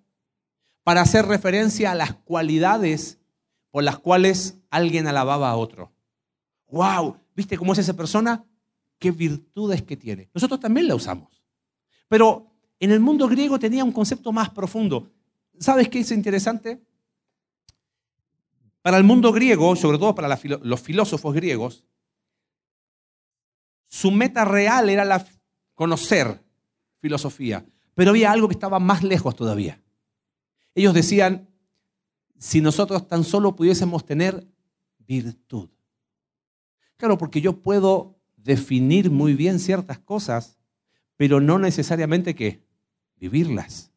Para 0.82 1.02
hacer 1.02 1.28
referencia 1.28 1.92
a 1.92 1.96
las 1.96 2.16
cualidades 2.16 3.20
por 3.70 3.84
las 3.84 4.00
cuales 4.00 4.58
alguien 4.72 5.06
alababa 5.06 5.52
a 5.52 5.56
otro. 5.56 5.94
¡Wow! 6.70 7.20
¿Viste 7.36 7.56
cómo 7.56 7.74
es 7.74 7.78
esa 7.78 7.94
persona? 7.94 8.44
¿Qué 8.98 9.12
virtudes 9.12 9.84
que 9.84 9.96
tiene? 9.96 10.28
Nosotros 10.34 10.60
también 10.60 10.88
la 10.88 10.96
usamos. 10.96 11.40
Pero 12.08 12.52
en 12.80 12.90
el 12.90 13.00
mundo 13.00 13.28
griego 13.28 13.60
tenía 13.60 13.84
un 13.84 13.92
concepto 13.92 14.32
más 14.32 14.50
profundo. 14.50 15.12
¿Sabes 15.60 15.88
qué 15.88 16.00
es 16.00 16.12
interesante? 16.12 16.82
Para 18.82 18.98
el 18.98 19.04
mundo 19.04 19.32
griego, 19.32 19.76
sobre 19.76 20.00
todo 20.00 20.16
para 20.16 20.36
los 20.64 20.82
filósofos 20.82 21.36
griegos, 21.36 21.86
su 23.88 24.10
meta 24.10 24.46
real 24.46 24.90
era 24.90 25.06
la 25.06 25.24
conocer 25.76 26.44
filosofía, 27.06 27.64
pero 27.94 28.10
había 28.10 28.32
algo 28.32 28.48
que 28.48 28.56
estaba 28.56 28.80
más 28.80 29.04
lejos 29.04 29.36
todavía. 29.36 29.80
Ellos 30.74 30.96
decían, 30.96 31.48
si 32.40 32.62
nosotros 32.62 33.08
tan 33.08 33.24
solo 33.24 33.56
pudiésemos 33.56 34.04
tener 34.08 34.48
virtud. 34.98 35.70
Claro, 36.98 37.20
porque 37.20 37.42
yo 37.42 37.62
puedo 37.62 38.18
definir 38.38 39.12
muy 39.12 39.36
bien 39.36 39.60
ciertas 39.60 40.00
cosas, 40.00 40.58
pero 41.16 41.40
no 41.40 41.60
necesariamente 41.60 42.34
que 42.34 42.64
vivirlas. 43.18 43.92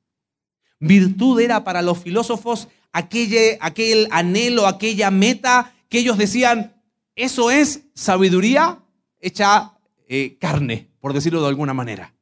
Virtud 0.78 1.40
era 1.40 1.64
para 1.64 1.80
los 1.80 1.96
filósofos 1.96 2.68
aquel, 2.92 3.56
aquel 3.62 4.06
anhelo, 4.10 4.66
aquella 4.66 5.10
meta 5.10 5.72
que 5.88 6.00
ellos 6.00 6.18
decían, 6.18 6.74
eso 7.16 7.50
es 7.50 7.84
sabiduría 7.94 8.80
hecha 9.18 9.78
eh, 10.08 10.36
carne, 10.38 10.90
por 11.00 11.14
decirlo 11.14 11.40
de 11.40 11.48
alguna 11.48 11.72
manera. 11.72 12.12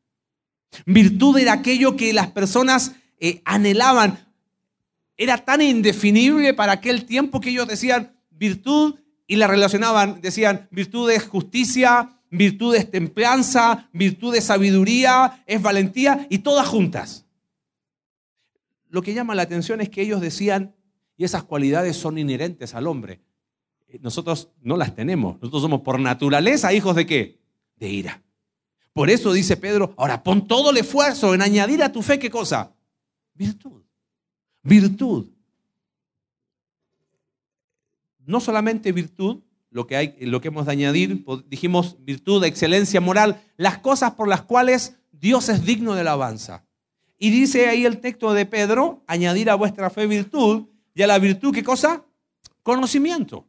Virtud 0.85 1.39
era 1.39 1.53
aquello 1.53 1.97
que 1.97 2.13
las 2.13 2.31
personas 2.31 2.93
eh, 3.19 3.43
anhelaban. 3.45 4.19
Era 5.17 5.39
tan 5.39 5.63
indefinible 5.63 6.55
para 6.55 6.73
aquel 6.73 7.05
tiempo 7.05 7.41
que 7.41 7.51
ellos 7.51 7.69
decían 7.69 8.17
virtud 8.31 8.97
y 9.27 9.37
la 9.37 9.47
relacionaban, 9.47 10.21
decían 10.21 10.69
virtud 10.71 11.11
es 11.11 11.25
justicia, 11.27 12.21
virtud 12.31 12.75
es 12.75 12.91
templanza, 12.91 13.89
virtud 13.93 14.35
es 14.35 14.45
sabiduría, 14.45 15.43
es 15.47 15.63
valentía 15.63 16.27
y 16.29 16.39
todas 16.39 16.67
juntas 16.67 17.27
lo 18.97 19.03
que 19.03 19.15
llama 19.15 19.35
la 19.35 19.43
atención 19.43 19.81
es 19.81 19.91
que 19.91 20.03
ellos 20.03 20.23
decían, 20.23 20.75
y 21.19 21.25
esas 21.25 21.45
cualidades 21.45 21.97
son 21.97 22.17
inherentes 22.17 22.75
al 22.75 22.87
hombre. 22.87 23.21
Eh, 23.89 23.99
nosotros 24.01 24.51
no 24.63 24.77
las 24.77 24.95
tenemos. 24.95 25.37
Nosotros 25.41 25.63
somos 25.63 25.81
por 25.83 26.01
naturaleza 26.01 26.73
hijos 26.73 26.97
de 26.97 27.05
qué? 27.05 27.41
De 27.77 27.91
ira. 27.91 28.23
Por 28.97 29.11
eso 29.11 29.31
dice 29.35 29.59
Pedro, 29.59 29.93
ahora 29.99 30.23
pon 30.23 30.49
todo 30.49 30.71
el 30.71 30.79
esfuerzo 30.79 31.35
en 31.35 31.43
añadir 31.43 31.83
a 31.83 31.93
tu 31.93 32.01
fe 32.01 32.19
qué 32.19 32.31
cosa? 32.31 32.73
Virtud. 33.35 33.83
Virtud. 34.63 35.27
No 38.25 38.41
solamente 38.41 38.93
virtud, 38.93 39.43
lo 39.69 39.87
que, 39.87 39.97
hay, 39.97 40.17
lo 40.21 40.41
que 40.41 40.49
hemos 40.49 40.65
de 40.65 40.73
añadir, 40.73 41.27
dijimos 41.47 41.97
virtud, 42.07 42.43
excelencia 42.45 43.03
moral, 43.03 43.45
las 43.59 43.77
cosas 43.77 44.15
por 44.15 44.29
las 44.29 44.41
cuales 44.41 44.97
Dios 45.13 45.51
es 45.51 45.67
digno 45.67 45.95
de 45.95 46.01
alabanza. 46.01 46.65
Y 47.19 47.29
dice 47.29 47.69
ahí 47.69 47.85
el 47.85 48.01
texto 48.01 48.33
de 48.33 48.47
Pedro, 48.47 49.05
añadir 49.07 49.51
a 49.51 49.57
vuestra 49.57 49.91
fe 49.91 50.07
virtud, 50.07 50.69
y 50.95 51.03
a 51.03 51.07
la 51.07 51.19
virtud, 51.19 51.53
¿qué 51.53 51.63
cosa? 51.63 52.03
Conocimiento. 52.63 53.47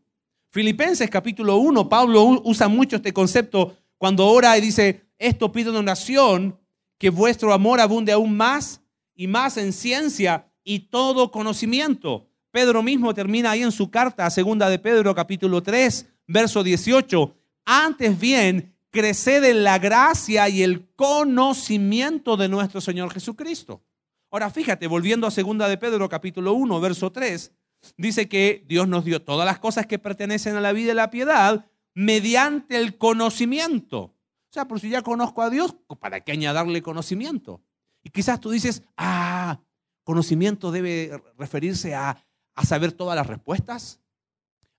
Filipenses 0.50 1.10
capítulo 1.10 1.56
1, 1.56 1.88
Pablo 1.88 2.42
usa 2.44 2.68
mucho 2.68 2.98
este 2.98 3.14
concepto 3.14 3.78
cuando 3.98 4.28
ora 4.28 4.58
y 4.58 4.62
dice, 4.62 5.07
esto 5.18 5.52
pido 5.52 5.72
en 5.72 5.78
oración, 5.78 6.60
que 6.98 7.10
vuestro 7.10 7.54
amor 7.54 7.80
abunde 7.80 8.12
aún 8.12 8.36
más 8.36 8.82
y 9.16 9.28
más 9.28 9.58
en 9.58 9.74
ciencia 9.74 10.52
y 10.64 10.80
todo 10.80 11.32
conocimiento. 11.32 12.28
Pedro 12.52 12.82
mismo 12.82 13.14
termina 13.14 13.52
ahí 13.52 13.62
en 13.62 13.72
su 13.72 13.92
carta 13.92 14.30
segunda 14.30 14.70
de 14.70 14.80
Pedro 14.80 15.14
capítulo 15.14 15.62
3, 15.62 16.08
verso 16.28 16.64
18. 16.64 17.36
Antes 17.66 18.20
bien, 18.20 18.76
creced 18.90 19.44
en 19.44 19.64
la 19.64 19.78
gracia 19.80 20.50
y 20.50 20.64
el 20.64 20.90
conocimiento 20.96 22.36
de 22.36 22.50
nuestro 22.50 22.82
Señor 22.82 23.12
Jesucristo. 23.12 23.84
Ahora 24.32 24.50
fíjate, 24.50 24.88
volviendo 24.88 25.28
a 25.28 25.32
segunda 25.32 25.70
de 25.70 25.78
Pedro 25.78 26.10
capítulo 26.10 26.54
1, 26.54 26.82
verso 26.82 27.12
3, 27.12 27.52
dice 27.96 28.28
que 28.28 28.66
Dios 28.68 28.88
nos 28.88 29.06
dio 29.06 29.22
todas 29.22 29.46
las 29.46 29.60
cosas 29.60 29.86
que 29.86 30.00
pertenecen 30.00 30.56
a 30.56 30.62
la 30.62 30.74
vida 30.74 30.92
y 30.92 30.96
la 30.96 31.12
piedad 31.12 31.66
mediante 31.94 32.78
el 32.78 32.98
conocimiento. 32.98 34.17
O 34.50 34.54
sea, 34.54 34.68
por 34.68 34.80
si 34.80 34.90
ya 34.90 35.02
conozco 35.02 35.42
a 35.42 35.50
Dios, 35.50 35.76
¿para 36.00 36.22
qué 36.22 36.32
añadirle 36.32 36.82
conocimiento? 36.82 37.62
Y 38.04 38.10
quizás 38.10 38.40
tú 38.40 38.50
dices, 38.50 38.84
ah, 38.96 39.60
conocimiento 40.04 40.72
debe 40.72 41.22
referirse 41.38 41.94
a, 41.94 42.18
a 42.56 42.66
saber 42.66 42.94
todas 42.94 43.16
las 43.16 43.28
respuestas, 43.28 44.00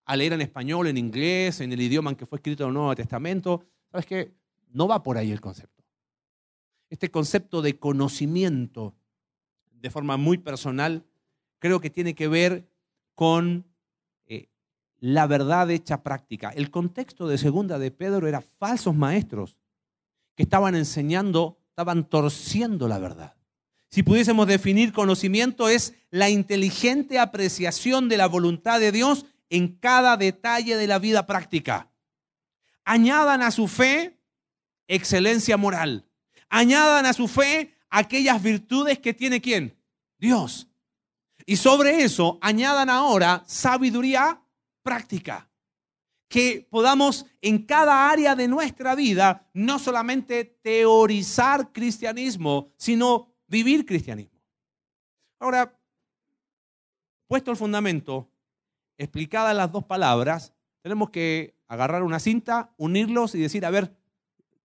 a 0.06 0.16
leer 0.16 0.32
en 0.32 0.40
español, 0.40 0.86
en 0.86 0.96
inglés, 0.96 1.60
en 1.60 1.72
el 1.72 1.80
idioma 1.80 2.10
en 2.10 2.16
que 2.16 2.24
fue 2.24 2.36
escrito 2.38 2.66
el 2.66 2.72
Nuevo 2.72 2.94
Testamento. 2.94 3.62
¿Sabes 3.92 4.06
qué? 4.06 4.34
No 4.70 4.88
va 4.88 5.02
por 5.02 5.18
ahí 5.18 5.30
el 5.30 5.40
concepto. 5.40 5.84
Este 6.88 7.10
concepto 7.10 7.60
de 7.60 7.78
conocimiento 7.78 8.94
de 9.70 9.90
forma 9.90 10.16
muy 10.16 10.38
personal 10.38 11.04
creo 11.58 11.80
que 11.80 11.90
tiene 11.90 12.14
que 12.14 12.28
ver 12.28 12.68
con 13.14 13.66
la 15.00 15.26
verdad 15.26 15.70
hecha 15.70 16.02
práctica. 16.02 16.50
El 16.50 16.70
contexto 16.70 17.28
de 17.28 17.38
segunda 17.38 17.78
de 17.78 17.90
Pedro 17.90 18.26
era 18.26 18.40
falsos 18.40 18.94
maestros 18.94 19.56
que 20.34 20.42
estaban 20.42 20.74
enseñando 20.74 21.58
estaban 21.70 22.08
torciendo 22.08 22.88
la 22.88 22.98
verdad. 22.98 23.36
Si 23.88 24.02
pudiésemos 24.02 24.48
definir 24.48 24.92
conocimiento 24.92 25.68
es 25.68 25.94
la 26.10 26.28
inteligente 26.28 27.20
apreciación 27.20 28.08
de 28.08 28.16
la 28.16 28.26
voluntad 28.26 28.80
de 28.80 28.90
Dios 28.90 29.26
en 29.48 29.76
cada 29.76 30.16
detalle 30.16 30.76
de 30.76 30.86
la 30.88 30.98
vida 30.98 31.24
práctica. 31.26 31.88
Añadan 32.84 33.42
a 33.42 33.52
su 33.52 33.68
fe 33.68 34.18
excelencia 34.88 35.56
moral. 35.56 36.04
Añadan 36.48 37.06
a 37.06 37.12
su 37.12 37.28
fe 37.28 37.74
aquellas 37.90 38.42
virtudes 38.42 38.98
que 38.98 39.14
tiene 39.14 39.40
quién? 39.40 39.78
Dios. 40.18 40.66
Y 41.46 41.56
sobre 41.56 42.02
eso 42.02 42.38
añadan 42.40 42.90
ahora 42.90 43.44
sabiduría 43.46 44.42
práctica. 44.88 45.50
Que 46.30 46.66
podamos 46.70 47.26
en 47.42 47.66
cada 47.66 48.08
área 48.08 48.34
de 48.34 48.48
nuestra 48.48 48.94
vida 48.94 49.46
no 49.52 49.78
solamente 49.78 50.46
teorizar 50.62 51.72
cristianismo, 51.72 52.72
sino 52.78 53.34
vivir 53.46 53.84
cristianismo. 53.84 54.40
Ahora, 55.40 55.78
puesto 57.26 57.50
el 57.50 57.58
fundamento, 57.58 58.30
explicadas 58.96 59.54
las 59.54 59.70
dos 59.70 59.84
palabras, 59.84 60.54
tenemos 60.80 61.10
que 61.10 61.54
agarrar 61.66 62.02
una 62.02 62.18
cinta, 62.18 62.72
unirlos 62.78 63.34
y 63.34 63.40
decir, 63.40 63.66
a 63.66 63.70
ver, 63.70 63.94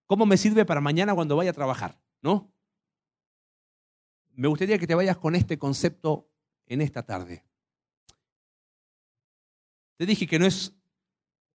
¿cómo 0.06 0.26
me 0.26 0.38
sirve 0.38 0.64
para 0.64 0.80
mañana 0.80 1.14
cuando 1.14 1.36
vaya 1.36 1.52
a 1.52 1.54
trabajar? 1.54 2.00
¿No? 2.22 2.50
Me 4.32 4.48
gustaría 4.48 4.80
que 4.80 4.88
te 4.88 4.96
vayas 4.96 5.18
con 5.18 5.36
este 5.36 5.58
concepto 5.58 6.30
en 6.66 6.80
esta 6.80 7.04
tarde. 7.04 7.44
Te 9.98 10.06
dije 10.06 10.28
que 10.28 10.40
no 10.40 10.46
es 10.46 10.74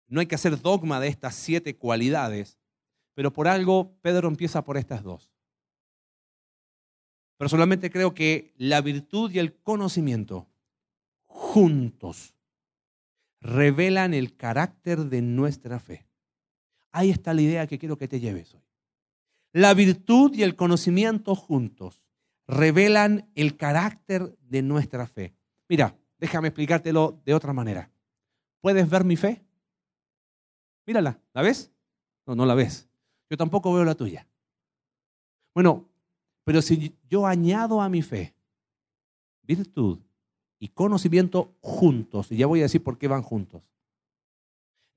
no 0.09 0.20
hay 0.20 0.27
que 0.27 0.35
hacer 0.35 0.61
dogma 0.61 1.01
de 1.01 1.09
estas 1.09 1.35
siete 1.35 1.77
cualidades, 1.77 2.59
pero 3.14 3.33
por 3.33 3.46
algo 3.46 3.94
Pedro 4.01 4.29
empieza 4.29 4.64
por 4.64 4.77
estas 4.79 5.03
dos. 5.03 5.31
Personalmente 7.37 7.90
creo 7.90 8.14
que 8.14 8.55
la 8.57 8.81
virtud 8.81 9.31
y 9.31 9.38
el 9.38 9.55
conocimiento 9.55 10.48
juntos 11.27 12.35
revelan 13.40 14.14
el 14.14 14.37
carácter 14.37 15.05
de 15.05 15.22
nuestra 15.22 15.79
fe. 15.79 16.07
Ahí 16.90 17.11
está 17.11 17.35
la 17.35 17.42
idea 17.42 17.66
que 17.66 17.79
quiero 17.79 17.98
que 17.98 18.09
te 18.09 18.18
lleves 18.18 18.55
hoy. 18.55 18.62
La 19.53 19.74
virtud 19.74 20.35
y 20.35 20.42
el 20.42 20.57
conocimiento 20.57 21.35
juntos 21.35 22.03
revelan 22.46 23.31
el 23.35 23.57
carácter 23.57 24.37
de 24.40 24.62
nuestra 24.62 25.07
fe. 25.07 25.35
Mira, 25.68 25.96
déjame 26.18 26.48
explicártelo 26.48 27.20
de 27.24 27.35
otra 27.35 27.53
manera. 27.53 27.90
¿Puedes 28.60 28.88
ver 28.88 29.04
mi 29.04 29.16
fe? 29.16 29.44
Mírala, 30.86 31.20
¿la 31.34 31.42
ves? 31.42 31.72
No, 32.26 32.34
no 32.34 32.46
la 32.46 32.54
ves. 32.54 32.88
Yo 33.30 33.36
tampoco 33.36 33.72
veo 33.72 33.84
la 33.84 33.94
tuya. 33.94 34.26
Bueno, 35.54 35.88
pero 36.44 36.62
si 36.62 36.96
yo 37.08 37.26
añado 37.26 37.82
a 37.82 37.88
mi 37.88 38.02
fe 38.02 38.34
virtud 39.42 40.00
y 40.58 40.68
conocimiento 40.68 41.56
juntos, 41.60 42.32
y 42.32 42.36
ya 42.36 42.46
voy 42.46 42.60
a 42.60 42.64
decir 42.64 42.82
por 42.82 42.98
qué 42.98 43.08
van 43.08 43.22
juntos, 43.22 43.62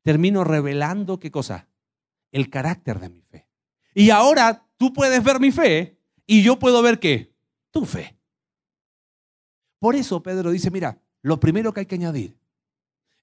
termino 0.02 0.44
revelando 0.44 1.20
qué 1.20 1.32
cosa? 1.32 1.68
El 2.32 2.50
carácter 2.50 3.00
de 3.00 3.10
mi 3.10 3.22
fe. 3.22 3.48
Y 3.94 4.10
ahora 4.10 4.68
tú 4.78 4.94
puedes 4.94 5.24
ver 5.24 5.40
mi 5.40 5.52
fe 5.52 5.98
y 6.26 6.44
yo 6.44 6.58
puedo 6.58 6.82
ver 6.82 7.00
qué? 7.00 7.34
Tu 7.72 7.86
fe. 7.86 8.18
Por 9.80 9.96
eso 9.96 10.22
Pedro 10.24 10.52
dice, 10.52 10.72
mira, 10.72 11.02
lo 11.22 11.40
primero 11.40 11.74
que 11.74 11.82
hay 11.82 11.86
que 11.86 11.96
añadir 11.96 12.38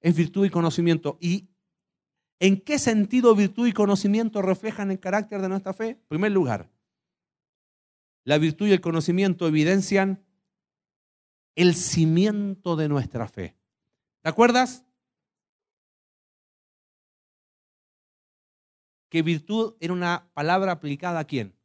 es 0.01 0.17
virtud 0.17 0.47
y 0.47 0.51
conocimiento. 0.51 1.19
¿Y 1.21 1.49
en 2.41 2.61
qué 2.61 2.79
sentido 2.79 3.35
virtud 3.35 3.67
y 3.67 3.73
conocimiento 3.73 4.43
reflejan 4.43 4.91
el 4.91 5.01
carácter 5.01 5.41
de 5.41 5.49
nuestra 5.49 5.73
fe? 5.73 5.89
En 5.89 6.07
primer 6.09 6.33
lugar, 6.33 6.71
la 8.25 8.39
virtud 8.39 8.69
y 8.69 8.73
el 8.73 8.81
conocimiento 8.81 9.47
evidencian 9.47 10.25
el 11.55 11.75
cimiento 11.75 12.77
de 12.77 12.89
nuestra 12.89 13.27
fe. 13.27 13.57
¿Te 14.23 14.29
acuerdas? 14.29 14.85
Que 19.09 19.23
virtud 19.23 19.75
era 19.81 19.93
una 19.93 20.31
palabra 20.35 20.73
aplicada 20.73 21.21
a 21.21 21.25
quién? 21.25 21.57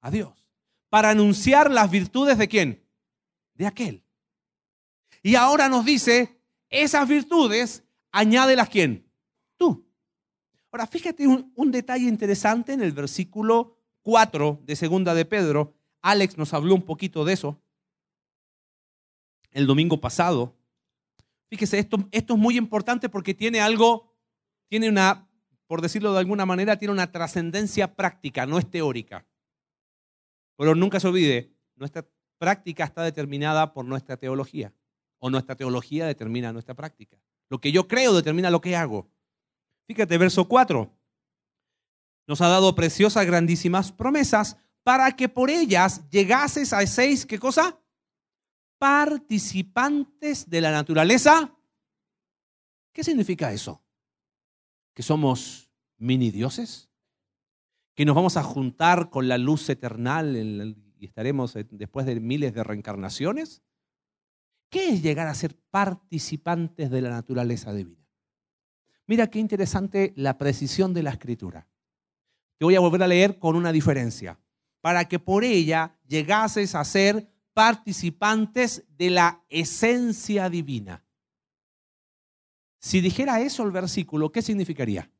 A 0.00 0.10
Dios. 0.10 0.46
Para 0.88 1.10
anunciar 1.10 1.70
las 1.70 1.90
virtudes 1.90 2.38
de 2.38 2.48
quién? 2.48 2.88
De 3.54 3.66
aquel. 3.66 4.04
Y 5.22 5.34
ahora 5.34 5.68
nos 5.68 5.84
dice, 5.84 6.35
esas 6.70 7.08
virtudes, 7.08 7.84
añádelas 8.12 8.68
quién? 8.68 9.10
Tú. 9.56 9.86
Ahora, 10.70 10.86
fíjate 10.86 11.26
un, 11.26 11.70
detalle 11.70 12.06
interesante 12.06 12.72
en 12.72 12.82
el 12.82 12.92
versículo 12.92 13.78
4 14.02 14.60
de 14.62 14.76
Segunda 14.76 15.14
de 15.14 15.24
Pedro, 15.24 15.74
Alex 16.02 16.36
nos 16.36 16.52
habló 16.54 16.74
un 16.74 16.82
poquito 16.82 17.24
de 17.24 17.32
eso 17.32 17.60
el 19.52 19.66
domingo 19.66 20.00
pasado. 20.00 20.54
Fíjese, 21.48 21.78
esto, 21.78 21.96
esto 22.12 22.34
es 22.34 22.38
muy 22.38 22.58
importante 22.58 23.08
porque 23.08 23.32
tiene 23.32 23.60
algo, 23.60 24.14
tiene 24.68 24.88
una, 24.88 25.28
por 25.66 25.80
decirlo 25.80 26.12
de 26.12 26.18
alguna 26.18 26.44
manera, 26.44 26.78
tiene 26.78 26.92
una 26.92 27.10
trascendencia 27.10 27.94
práctica, 27.96 28.44
no 28.44 28.58
es 28.58 28.70
teórica. 28.70 29.26
Pero 30.56 30.74
nunca 30.74 31.00
se 31.00 31.08
olvide, 31.08 31.56
nuestra 31.74 32.06
práctica 32.38 32.84
está 32.84 33.02
determinada 33.02 33.72
por 33.72 33.86
nuestra 33.86 34.16
teología, 34.16 34.74
o 35.18 35.30
nuestra 35.30 35.56
teología 35.56 36.06
determina 36.06 36.52
nuestra 36.52 36.74
práctica. 36.74 37.18
Lo 37.48 37.60
que 37.60 37.72
yo 37.72 37.88
creo 37.88 38.14
determina 38.14 38.50
lo 38.50 38.60
que 38.60 38.76
hago. 38.76 39.08
Fíjate, 39.86 40.18
verso 40.18 40.46
4 40.46 40.96
nos 42.26 42.40
ha 42.40 42.48
dado 42.48 42.74
preciosas, 42.74 43.24
grandísimas 43.26 43.92
promesas 43.92 44.56
para 44.82 45.12
que 45.12 45.28
por 45.28 45.50
ellas 45.50 46.08
llegases 46.10 46.72
a 46.72 46.86
seis, 46.86 47.24
¿qué 47.26 47.38
cosa? 47.38 47.80
Participantes 48.78 50.48
de 50.48 50.60
la 50.60 50.70
naturaleza. 50.70 51.52
¿Qué 52.92 53.04
significa 53.04 53.52
eso? 53.52 53.82
¿Que 54.94 55.02
somos 55.02 55.70
mini 55.98 56.30
dioses? 56.30 56.90
¿Que 57.94 58.04
nos 58.04 58.14
vamos 58.14 58.36
a 58.36 58.42
juntar 58.42 59.10
con 59.10 59.28
la 59.28 59.38
luz 59.38 59.68
eternal 59.68 60.36
y 60.98 61.04
estaremos 61.04 61.54
después 61.70 62.06
de 62.06 62.20
miles 62.20 62.54
de 62.54 62.64
reencarnaciones? 62.64 63.62
¿Qué 64.68 64.90
es 64.90 65.02
llegar 65.02 65.28
a 65.28 65.34
ser 65.34 65.56
participantes 65.70 66.90
de 66.90 67.00
la 67.00 67.10
naturaleza 67.10 67.72
divina? 67.72 68.06
Mira 69.06 69.28
qué 69.28 69.38
interesante 69.38 70.12
la 70.16 70.36
precisión 70.36 70.92
de 70.92 71.02
la 71.02 71.10
escritura. 71.10 71.68
Te 72.58 72.64
voy 72.64 72.74
a 72.74 72.80
volver 72.80 73.02
a 73.02 73.08
leer 73.08 73.38
con 73.38 73.54
una 73.54 73.72
diferencia. 73.72 74.38
Para 74.80 75.06
que 75.06 75.18
por 75.18 75.44
ella 75.44 75.98
llegases 76.06 76.74
a 76.74 76.84
ser 76.84 77.30
participantes 77.54 78.84
de 78.96 79.10
la 79.10 79.44
esencia 79.48 80.50
divina. 80.50 81.04
Si 82.78 83.00
dijera 83.00 83.40
eso 83.40 83.64
el 83.64 83.70
versículo, 83.70 84.30
¿qué 84.30 84.42
significaría? 84.42 85.10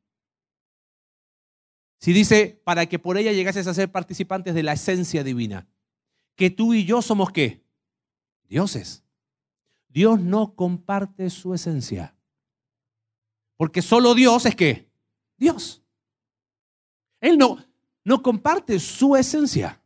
Si 1.99 2.13
dice, 2.13 2.61
para 2.63 2.85
que 2.85 2.99
por 2.99 3.17
ella 3.17 3.31
llegases 3.31 3.67
a 3.67 3.73
ser 3.73 3.91
participantes 3.91 4.53
de 4.53 4.63
la 4.63 4.73
esencia 4.73 5.23
divina, 5.23 5.67
que 6.35 6.49
tú 6.49 6.73
y 6.73 6.85
yo 6.85 7.01
somos 7.01 7.31
qué? 7.31 7.65
Dioses. 8.47 9.03
Dios 9.89 10.19
no 10.19 10.55
comparte 10.55 11.29
su 11.29 11.53
esencia. 11.53 12.15
Porque 13.55 13.81
solo 13.81 14.13
Dios 14.13 14.45
es 14.45 14.55
qué? 14.55 14.89
Dios. 15.37 15.83
Él 17.19 17.37
no, 17.37 17.57
no 18.03 18.21
comparte 18.21 18.79
su 18.79 19.15
esencia. 19.15 19.81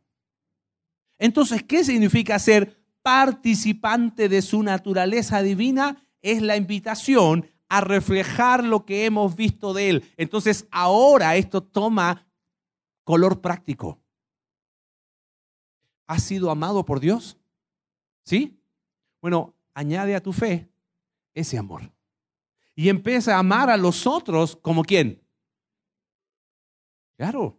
Entonces, 1.18 1.62
¿qué 1.62 1.84
significa 1.84 2.38
ser 2.38 2.84
participante 3.02 4.28
de 4.28 4.42
su 4.42 4.62
naturaleza 4.62 5.42
divina? 5.42 6.06
Es 6.20 6.42
la 6.42 6.56
invitación 6.56 7.48
a 7.68 7.80
reflejar 7.80 8.64
lo 8.64 8.84
que 8.84 9.06
hemos 9.06 9.34
visto 9.34 9.72
de 9.72 9.88
Él. 9.88 10.12
Entonces, 10.16 10.66
ahora 10.70 11.36
esto 11.36 11.62
toma 11.62 12.26
color 13.02 13.40
práctico. 13.40 13.98
¿Has 16.06 16.22
sido 16.22 16.50
amado 16.50 16.84
por 16.84 17.00
Dios? 17.00 17.38
¿Sí? 18.24 18.60
Bueno, 19.22 19.54
añade 19.74 20.14
a 20.14 20.22
tu 20.22 20.32
fe 20.32 20.68
ese 21.34 21.58
amor. 21.58 21.90
Y 22.74 22.88
empieza 22.88 23.36
a 23.36 23.40
amar 23.40 23.70
a 23.70 23.76
los 23.76 24.06
otros 24.06 24.56
como 24.56 24.82
quién? 24.82 25.22
Claro. 27.16 27.58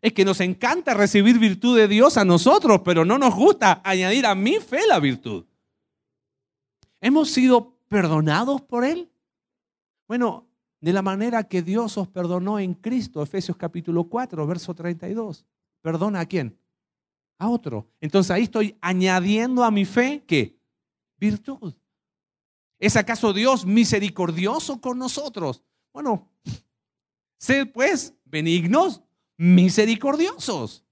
Es 0.00 0.12
que 0.12 0.24
nos 0.24 0.40
encanta 0.40 0.94
recibir 0.94 1.38
virtud 1.38 1.76
de 1.76 1.88
Dios 1.88 2.16
a 2.16 2.24
nosotros, 2.24 2.82
pero 2.84 3.04
no 3.04 3.18
nos 3.18 3.34
gusta 3.34 3.80
añadir 3.84 4.26
a 4.26 4.34
mi 4.34 4.56
fe 4.56 4.86
la 4.86 5.00
virtud. 5.00 5.44
¿Hemos 7.00 7.30
sido 7.30 7.76
perdonados 7.88 8.60
por 8.62 8.84
Él? 8.84 9.10
Bueno, 10.06 10.48
de 10.80 10.92
la 10.92 11.02
manera 11.02 11.44
que 11.44 11.62
Dios 11.62 11.98
os 11.98 12.08
perdonó 12.08 12.58
en 12.58 12.74
Cristo, 12.74 13.22
Efesios 13.22 13.56
capítulo 13.56 14.04
4, 14.04 14.46
verso 14.46 14.74
32. 14.74 15.44
¿Perdona 15.82 16.20
a 16.20 16.26
quién? 16.26 16.56
A 17.38 17.48
otro. 17.48 17.88
Entonces 18.00 18.30
ahí 18.30 18.44
estoy 18.44 18.76
añadiendo 18.80 19.64
a 19.64 19.70
mi 19.70 19.84
fe 19.84 20.22
¿qué? 20.26 20.57
Virtud. 21.18 21.74
¿Es 22.78 22.96
acaso 22.96 23.32
Dios 23.32 23.66
misericordioso 23.66 24.80
con 24.80 24.98
nosotros? 24.98 25.62
Bueno, 25.92 26.30
Sed 27.38 27.70
pues 27.72 28.14
benignos, 28.24 29.02
misericordiosos. 29.36 30.84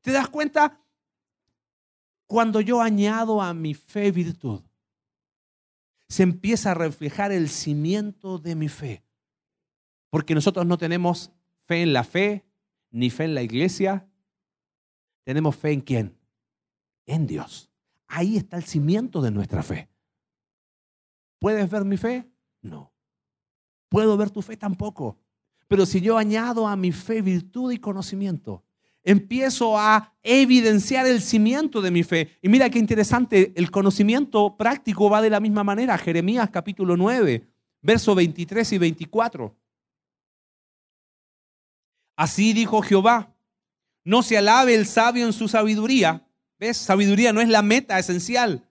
¿Te 0.00 0.12
das 0.12 0.28
cuenta? 0.28 0.80
Cuando 2.26 2.60
yo 2.60 2.80
añado 2.80 3.40
a 3.40 3.54
mi 3.54 3.74
fe 3.74 4.10
virtud, 4.10 4.62
se 6.08 6.24
empieza 6.24 6.72
a 6.72 6.74
reflejar 6.74 7.30
el 7.30 7.48
cimiento 7.48 8.38
de 8.38 8.56
mi 8.56 8.68
fe. 8.68 9.04
Porque 10.10 10.34
nosotros 10.34 10.66
no 10.66 10.76
tenemos 10.76 11.30
fe 11.66 11.82
en 11.82 11.92
la 11.92 12.04
fe, 12.04 12.44
ni 12.90 13.10
fe 13.10 13.24
en 13.24 13.34
la 13.34 13.42
iglesia. 13.42 14.08
Tenemos 15.24 15.54
fe 15.56 15.72
en 15.72 15.80
quién? 15.80 16.18
En 17.06 17.26
Dios. 17.26 17.70
Ahí 18.08 18.36
está 18.36 18.56
el 18.56 18.64
cimiento 18.64 19.20
de 19.20 19.30
nuestra 19.30 19.62
fe. 19.62 19.88
¿Puedes 21.38 21.68
ver 21.70 21.84
mi 21.84 21.96
fe? 21.96 22.28
No. 22.62 22.92
¿Puedo 23.88 24.16
ver 24.16 24.30
tu 24.30 24.42
fe? 24.42 24.56
Tampoco. 24.56 25.18
Pero 25.68 25.86
si 25.86 26.00
yo 26.00 26.16
añado 26.16 26.66
a 26.66 26.76
mi 26.76 26.92
fe 26.92 27.22
virtud 27.22 27.72
y 27.72 27.78
conocimiento, 27.78 28.62
empiezo 29.02 29.78
a 29.78 30.12
evidenciar 30.22 31.06
el 31.06 31.20
cimiento 31.20 31.80
de 31.80 31.90
mi 31.90 32.02
fe. 32.02 32.36
Y 32.42 32.48
mira 32.48 32.70
qué 32.70 32.78
interesante, 32.78 33.52
el 33.56 33.70
conocimiento 33.70 34.56
práctico 34.56 35.08
va 35.08 35.22
de 35.22 35.30
la 35.30 35.40
misma 35.40 35.64
manera. 35.64 35.96
Jeremías 35.98 36.50
capítulo 36.50 36.96
9, 36.96 37.46
versos 37.82 38.16
23 38.16 38.72
y 38.72 38.78
24. 38.78 39.56
Así 42.16 42.52
dijo 42.52 42.82
Jehová, 42.82 43.34
no 44.04 44.22
se 44.22 44.38
alabe 44.38 44.74
el 44.74 44.86
sabio 44.86 45.26
en 45.26 45.32
su 45.32 45.48
sabiduría. 45.48 46.25
¿Ves? 46.58 46.76
Sabiduría 46.76 47.32
no 47.32 47.40
es 47.40 47.48
la 47.48 47.62
meta 47.62 47.98
esencial. 47.98 48.68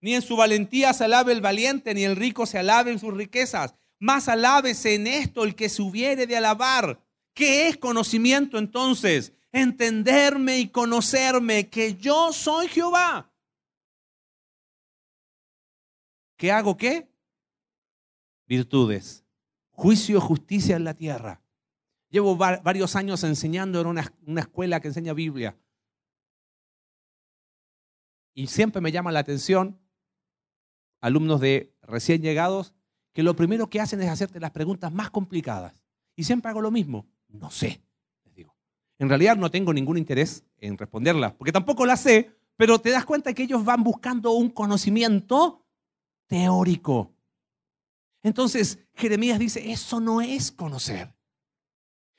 Ni 0.00 0.14
en 0.14 0.22
su 0.22 0.36
valentía 0.36 0.92
se 0.92 1.04
alabe 1.04 1.32
el 1.32 1.40
valiente, 1.40 1.94
ni 1.94 2.04
el 2.04 2.16
rico 2.16 2.46
se 2.46 2.58
alabe 2.58 2.92
en 2.92 2.98
sus 2.98 3.14
riquezas. 3.14 3.74
Más 3.98 4.28
alábese 4.28 4.94
en 4.94 5.06
esto 5.06 5.44
el 5.44 5.54
que 5.54 5.68
se 5.68 5.82
hubiere 5.82 6.26
de 6.26 6.36
alabar. 6.36 7.00
¿Qué 7.34 7.68
es 7.68 7.76
conocimiento 7.76 8.58
entonces? 8.58 9.32
entenderme 9.56 10.58
y 10.58 10.68
conocerme 10.68 11.68
que 11.68 11.94
yo 11.94 12.32
soy 12.32 12.68
Jehová. 12.68 13.30
¿Qué 16.36 16.52
hago 16.52 16.76
qué? 16.76 17.08
Virtudes. 18.46 19.24
Juicio, 19.70 20.20
justicia 20.20 20.76
en 20.76 20.84
la 20.84 20.94
tierra. 20.94 21.40
Llevo 22.10 22.36
varios 22.36 22.96
años 22.96 23.24
enseñando 23.24 23.80
en 23.80 23.86
una, 23.86 24.12
una 24.26 24.42
escuela 24.42 24.80
que 24.80 24.88
enseña 24.88 25.12
Biblia. 25.12 25.56
Y 28.36 28.48
siempre 28.48 28.82
me 28.82 28.92
llama 28.92 29.10
la 29.12 29.20
atención 29.20 29.80
alumnos 31.00 31.40
de 31.40 31.74
recién 31.80 32.20
llegados 32.20 32.74
que 33.14 33.22
lo 33.22 33.34
primero 33.34 33.70
que 33.70 33.80
hacen 33.80 34.02
es 34.02 34.10
hacerte 34.10 34.38
las 34.40 34.50
preguntas 34.50 34.92
más 34.92 35.08
complicadas. 35.08 35.82
Y 36.14 36.24
siempre 36.24 36.50
hago 36.50 36.60
lo 36.60 36.70
mismo. 36.70 37.06
No 37.28 37.50
sé. 37.50 37.80
En 38.98 39.08
realidad 39.08 39.36
no 39.36 39.50
tengo 39.50 39.72
ningún 39.72 39.96
interés 39.96 40.44
en 40.58 40.76
responderla, 40.76 41.34
porque 41.36 41.52
tampoco 41.52 41.84
la 41.86 41.96
sé, 41.96 42.30
pero 42.56 42.78
te 42.78 42.90
das 42.90 43.04
cuenta 43.06 43.32
que 43.32 43.42
ellos 43.42 43.64
van 43.64 43.82
buscando 43.82 44.32
un 44.32 44.50
conocimiento 44.50 45.66
teórico. 46.26 47.14
Entonces, 48.22 48.78
Jeremías 48.94 49.38
dice, 49.38 49.70
eso 49.70 49.98
no 50.00 50.20
es 50.20 50.52
conocer. 50.52 51.14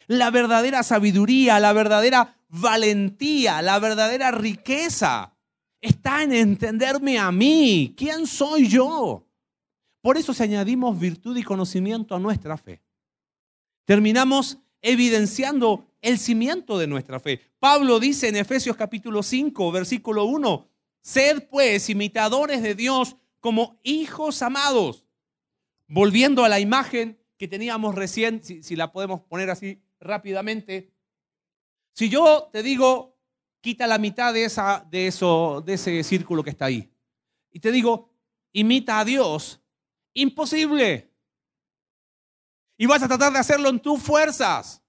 La 0.08 0.32
verdadera 0.32 0.82
sabiduría, 0.82 1.60
la 1.60 1.74
verdadera 1.74 2.38
valentía, 2.50 3.62
la 3.62 3.78
verdadera 3.80 4.32
riqueza 4.32 5.37
está 5.82 6.24
en 6.24 6.34
entenderme 6.34 7.18
a 7.18 7.32
mí. 7.32 7.94
¿Quién 7.98 8.28
soy 8.28 8.68
yo? 8.68 9.26
Por 10.02 10.18
eso 10.18 10.34
si 10.34 10.44
añadimos 10.44 11.00
virtud 11.00 11.36
y 11.38 11.44
conocimiento 11.44 12.16
a 12.16 12.20
nuestra 12.20 12.58
fe, 12.58 12.82
terminamos 13.86 14.58
evidenciando 14.82 15.88
el 16.02 16.18
cimiento 16.20 16.78
de 16.78 16.88
nuestra 16.88 17.20
fe. 17.20 17.42
Pablo 17.60 18.00
dice 18.00 18.30
en 18.30 18.36
Efesios 18.36 18.78
capítulo 18.78 19.24
5, 19.24 19.72
versículo 19.72 20.26
1, 20.26 20.70
sed 21.02 21.48
pues 21.50 21.90
imitadores 21.90 22.62
de 22.62 22.76
Dios 22.76 23.18
como 23.40 23.80
hijos 23.84 24.42
amados. 24.42 25.06
Volviendo 25.88 26.44
a 26.44 26.50
la 26.50 26.60
imagen 26.60 27.20
que 27.38 27.48
teníamos 27.48 27.96
recién, 27.96 28.44
si, 28.44 28.76
la 28.76 28.92
podemos 28.92 29.22
poner 29.22 29.50
así 29.50 29.82
rápidamente, 30.00 30.92
si 31.94 32.10
yo 32.10 32.50
te 32.52 32.62
digo, 32.62 33.17
quita 33.62 33.88
la 33.88 33.98
mitad 33.98 34.34
de, 34.34 34.46
esa, 34.46 34.86
de, 34.90 35.08
eso, 35.08 35.64
de 35.66 35.74
ese 35.74 36.04
círculo 36.04 36.44
que 36.44 36.50
está 36.52 36.66
ahí, 36.66 36.92
y 37.52 37.60
te 37.60 37.72
digo, 37.72 38.14
imita 38.54 39.00
a 39.00 39.06
Dios, 39.06 39.62
imposible. 40.14 41.12
Y 42.78 42.86
vas 42.86 43.02
a 43.02 43.08
tratar 43.08 43.34
de 43.34 43.40
hacerlo 43.40 43.70
en 43.70 43.80
tus 43.80 44.02
fuerzas. 44.02 44.84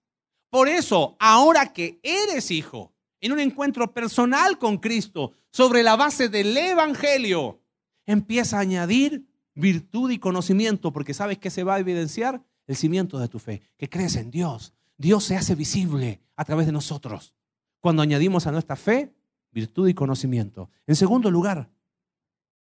Por 0.50 0.68
eso, 0.68 1.16
ahora 1.18 1.72
que 1.72 1.98
eres 2.02 2.50
hijo, 2.50 2.94
en 3.20 3.32
un 3.32 3.40
encuentro 3.40 3.92
personal 3.92 4.58
con 4.58 4.78
Cristo, 4.78 5.32
sobre 5.50 5.82
la 5.82 5.96
base 5.96 6.28
del 6.28 6.56
Evangelio, 6.56 7.62
empieza 8.06 8.58
a 8.58 8.60
añadir 8.60 9.26
virtud 9.54 10.10
y 10.10 10.18
conocimiento, 10.18 10.92
porque 10.92 11.14
sabes 11.14 11.38
que 11.38 11.50
se 11.50 11.64
va 11.64 11.74
a 11.74 11.80
evidenciar 11.80 12.42
el 12.66 12.76
cimiento 12.76 13.18
de 13.18 13.28
tu 13.28 13.38
fe, 13.38 13.62
que 13.76 13.88
crees 13.88 14.16
en 14.16 14.30
Dios. 14.30 14.74
Dios 14.96 15.24
se 15.24 15.36
hace 15.36 15.54
visible 15.54 16.20
a 16.36 16.44
través 16.44 16.66
de 16.66 16.72
nosotros. 16.72 17.34
Cuando 17.80 18.02
añadimos 18.02 18.46
a 18.46 18.52
nuestra 18.52 18.76
fe 18.76 19.14
virtud 19.52 19.88
y 19.88 19.94
conocimiento. 19.94 20.70
En 20.86 20.96
segundo 20.96 21.30
lugar, 21.30 21.70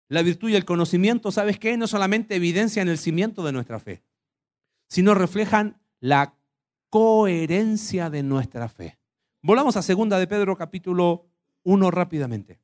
la 0.09 0.23
virtud 0.23 0.49
y 0.49 0.57
el 0.57 0.65
conocimiento, 0.65 1.31
¿sabes 1.31 1.59
qué? 1.59 1.77
No 1.77 1.87
solamente 1.87 2.37
evidencian 2.37 2.89
el 2.89 2.99
cimiento 2.99 3.45
de 3.45 3.53
nuestra 3.53 3.79
fe, 3.79 4.03
sino 4.89 5.15
reflejan 5.15 5.81
la 6.01 6.35
coherencia 6.89 8.09
de 8.09 8.23
nuestra 8.23 8.69
fe. 8.69 8.99
Volvamos 9.43 9.77
a 9.77 9.83
segunda 9.83 10.19
de 10.19 10.27
Pedro 10.27 10.57
capítulo 10.57 11.27
1 11.65 11.91
rápidamente. 11.91 12.61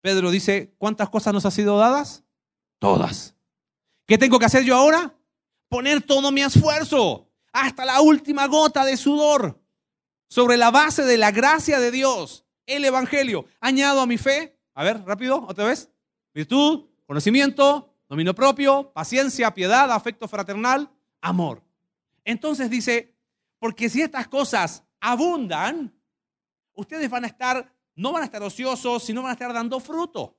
Pedro 0.00 0.30
dice, 0.30 0.74
¿cuántas 0.78 1.10
cosas 1.10 1.34
nos 1.34 1.44
han 1.44 1.52
sido 1.52 1.76
dadas? 1.76 2.24
Todas. 2.78 3.34
¿Qué 4.06 4.16
tengo 4.16 4.38
que 4.38 4.46
hacer 4.46 4.64
yo 4.64 4.74
ahora? 4.74 5.14
Poner 5.68 6.00
todo 6.00 6.32
mi 6.32 6.40
esfuerzo, 6.40 7.27
hasta 7.52 7.84
la 7.84 8.00
última 8.00 8.46
gota 8.46 8.84
de 8.84 8.96
sudor, 8.96 9.60
sobre 10.28 10.56
la 10.56 10.70
base 10.70 11.04
de 11.04 11.16
la 11.16 11.30
gracia 11.30 11.80
de 11.80 11.90
Dios, 11.90 12.44
el 12.66 12.84
Evangelio. 12.84 13.46
Añado 13.60 14.00
a 14.00 14.06
mi 14.06 14.18
fe, 14.18 14.58
a 14.74 14.84
ver, 14.84 15.02
rápido, 15.04 15.44
otra 15.48 15.64
vez, 15.64 15.90
virtud, 16.34 16.86
conocimiento, 17.06 17.94
dominio 18.08 18.34
propio, 18.34 18.92
paciencia, 18.92 19.52
piedad, 19.54 19.90
afecto 19.90 20.28
fraternal, 20.28 20.90
amor. 21.20 21.62
Entonces 22.24 22.70
dice, 22.70 23.16
porque 23.58 23.88
si 23.88 24.02
estas 24.02 24.28
cosas 24.28 24.84
abundan, 25.00 25.94
ustedes 26.74 27.08
van 27.08 27.24
a 27.24 27.28
estar, 27.28 27.74
no 27.94 28.12
van 28.12 28.22
a 28.22 28.26
estar 28.26 28.42
ociosos, 28.42 29.02
sino 29.02 29.22
van 29.22 29.30
a 29.30 29.32
estar 29.32 29.52
dando 29.52 29.80
fruto. 29.80 30.36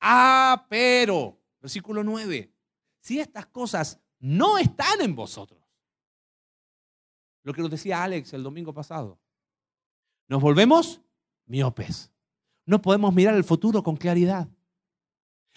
Ah, 0.00 0.66
pero, 0.68 1.40
versículo 1.60 2.04
9, 2.04 2.52
si 3.00 3.18
estas 3.18 3.46
cosas 3.46 4.00
no 4.18 4.58
están 4.58 5.00
en 5.00 5.14
vosotros, 5.14 5.60
lo 7.46 7.54
que 7.54 7.62
nos 7.62 7.70
decía 7.70 8.02
Alex 8.02 8.32
el 8.32 8.42
domingo 8.42 8.74
pasado, 8.74 9.20
nos 10.26 10.42
volvemos 10.42 11.00
miopes. 11.46 12.10
No 12.64 12.82
podemos 12.82 13.14
mirar 13.14 13.36
el 13.36 13.44
futuro 13.44 13.84
con 13.84 13.96
claridad. 13.96 14.48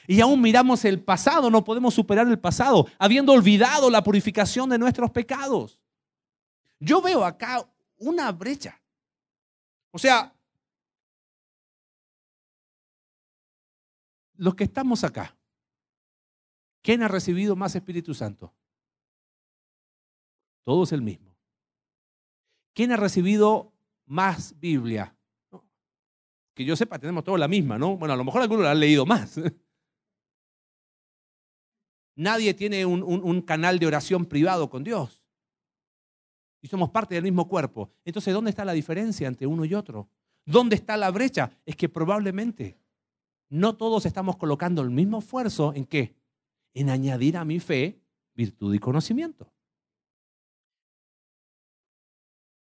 Y 0.05 0.21
aún 0.21 0.39
miramos 0.39 0.85
el 0.85 1.03
pasado, 1.03 1.49
no 1.49 1.63
podemos 1.63 1.95
superar 1.95 2.27
el 2.27 2.37
pasado, 2.37 2.85
habiendo 2.99 3.33
olvidado 3.33 3.89
la 3.89 4.03
purificación 4.03 4.69
de 4.69 4.77
nuestros 4.77 5.09
pecados. 5.09 5.79
Yo 6.79 7.01
veo 7.01 7.25
acá 7.25 7.67
una 7.97 8.31
brecha. 8.31 8.79
O 9.89 9.97
sea, 9.97 10.31
los 14.35 14.53
que 14.53 14.65
estamos 14.65 15.03
acá, 15.03 15.35
¿quién 16.83 17.01
ha 17.01 17.07
recibido 17.07 17.55
más 17.55 17.75
Espíritu 17.75 18.13
Santo? 18.13 18.53
Todos 20.63 20.91
el 20.91 21.01
mismo. 21.01 21.28
¿Quién 22.73 22.91
ha 22.91 22.97
recibido 22.97 23.73
más 24.05 24.57
Biblia? 24.59 25.15
Que 26.53 26.65
yo 26.65 26.75
sepa, 26.75 26.99
tenemos 26.99 27.23
todos 27.23 27.39
la 27.39 27.47
misma, 27.47 27.77
¿no? 27.77 27.97
Bueno, 27.97 28.13
a 28.13 28.17
lo 28.17 28.23
mejor 28.23 28.41
algunos 28.41 28.63
la 28.63 28.71
han 28.71 28.79
leído 28.79 29.05
más. 29.05 29.39
Nadie 32.15 32.53
tiene 32.53 32.85
un, 32.85 33.41
canal 33.43 33.79
de 33.79 33.87
oración 33.87 34.25
privado 34.25 34.69
con 34.69 34.83
Dios. 34.83 35.23
Y 36.61 36.67
somos 36.67 36.89
parte 36.89 37.15
del 37.15 37.23
mismo 37.23 37.47
cuerpo. 37.47 37.93
Entonces, 38.03 38.33
¿dónde 38.33 38.49
está 38.49 38.65
la 38.65 38.73
diferencia 38.73 39.25
entre 39.25 39.47
uno 39.47 39.63
y 39.63 39.73
otro? 39.73 40.09
¿Dónde 40.45 40.75
está 40.75 40.97
la 40.97 41.11
brecha? 41.11 41.49
Es 41.65 41.77
que 41.77 41.87
probablemente 41.87 42.77
no 43.47 43.77
todos 43.77 44.05
estamos 44.05 44.35
colocando 44.35 44.81
el 44.81 44.89
mismo 44.89 45.19
esfuerzo 45.19 45.73
en 45.73 45.85
qué? 45.85 46.13
En 46.73 46.89
añadir 46.89 47.37
a 47.37 47.45
mi 47.45 47.61
fe 47.61 48.01
virtud 48.33 48.73
y 48.73 48.79
conocimiento. 48.79 49.49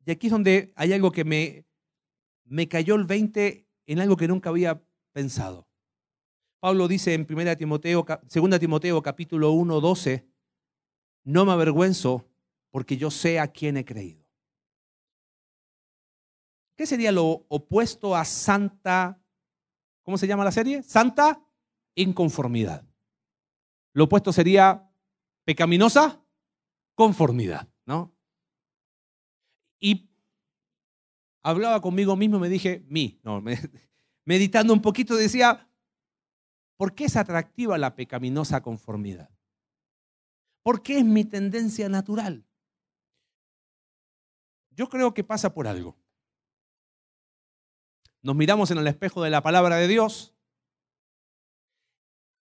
Y 0.06 0.10
aquí 0.10 0.26
es 0.26 0.32
donde 0.32 0.72
hay 0.76 0.92
algo 0.92 1.10
que 1.10 1.24
me, 1.24 1.66
me 2.44 2.68
cayó 2.68 2.94
el 2.94 3.04
20 3.04 3.66
en 3.86 3.98
algo 4.00 4.16
que 4.16 4.28
nunca 4.28 4.50
había 4.50 4.82
pensado. 5.12 5.68
Pablo 6.60 6.88
dice 6.88 7.14
en 7.14 7.26
1 7.28 7.56
Timoteo, 7.56 8.04
2 8.06 8.58
Timoteo 8.58 9.02
capítulo 9.02 9.52
1, 9.52 9.80
12, 9.80 10.26
no 11.24 11.44
me 11.44 11.52
avergüenzo 11.52 12.28
porque 12.70 12.96
yo 12.96 13.10
sé 13.10 13.38
a 13.38 13.48
quién 13.48 13.76
he 13.76 13.84
creído. 13.84 14.24
¿Qué 16.76 16.86
sería 16.86 17.12
lo 17.12 17.46
opuesto 17.48 18.16
a 18.16 18.24
santa? 18.24 19.20
¿Cómo 20.02 20.18
se 20.18 20.26
llama 20.26 20.44
la 20.44 20.52
serie? 20.52 20.82
Santa 20.82 21.40
inconformidad. 21.94 22.84
Lo 23.92 24.04
opuesto 24.04 24.32
sería 24.32 24.90
pecaminosa 25.44 26.24
conformidad, 26.94 27.68
¿no? 27.86 28.13
Y 29.80 30.10
hablaba 31.42 31.80
conmigo 31.80 32.16
mismo, 32.16 32.38
me 32.38 32.48
dije, 32.48 32.84
mí, 32.88 33.20
no, 33.22 33.42
meditando 34.24 34.72
un 34.72 34.82
poquito 34.82 35.16
decía, 35.16 35.68
¿por 36.76 36.94
qué 36.94 37.04
es 37.04 37.16
atractiva 37.16 37.78
la 37.78 37.94
pecaminosa 37.94 38.62
conformidad? 38.62 39.30
¿Por 40.62 40.82
qué 40.82 40.98
es 40.98 41.04
mi 41.04 41.24
tendencia 41.24 41.88
natural? 41.88 42.46
Yo 44.70 44.88
creo 44.88 45.14
que 45.14 45.22
pasa 45.22 45.52
por 45.52 45.68
algo. 45.68 45.96
Nos 48.22 48.34
miramos 48.34 48.70
en 48.70 48.78
el 48.78 48.87
espejo 48.87 49.22
de 49.22 49.30
la 49.30 49.42
palabra 49.42 49.76
de 49.76 49.87
Dios 49.87 50.34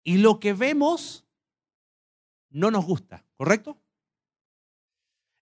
y 0.03 0.17
lo 0.17 0.41
que 0.41 0.55
vemos 0.55 1.27
no 2.49 2.71
nos 2.71 2.87
gusta, 2.87 3.27
¿correcto? 3.37 3.79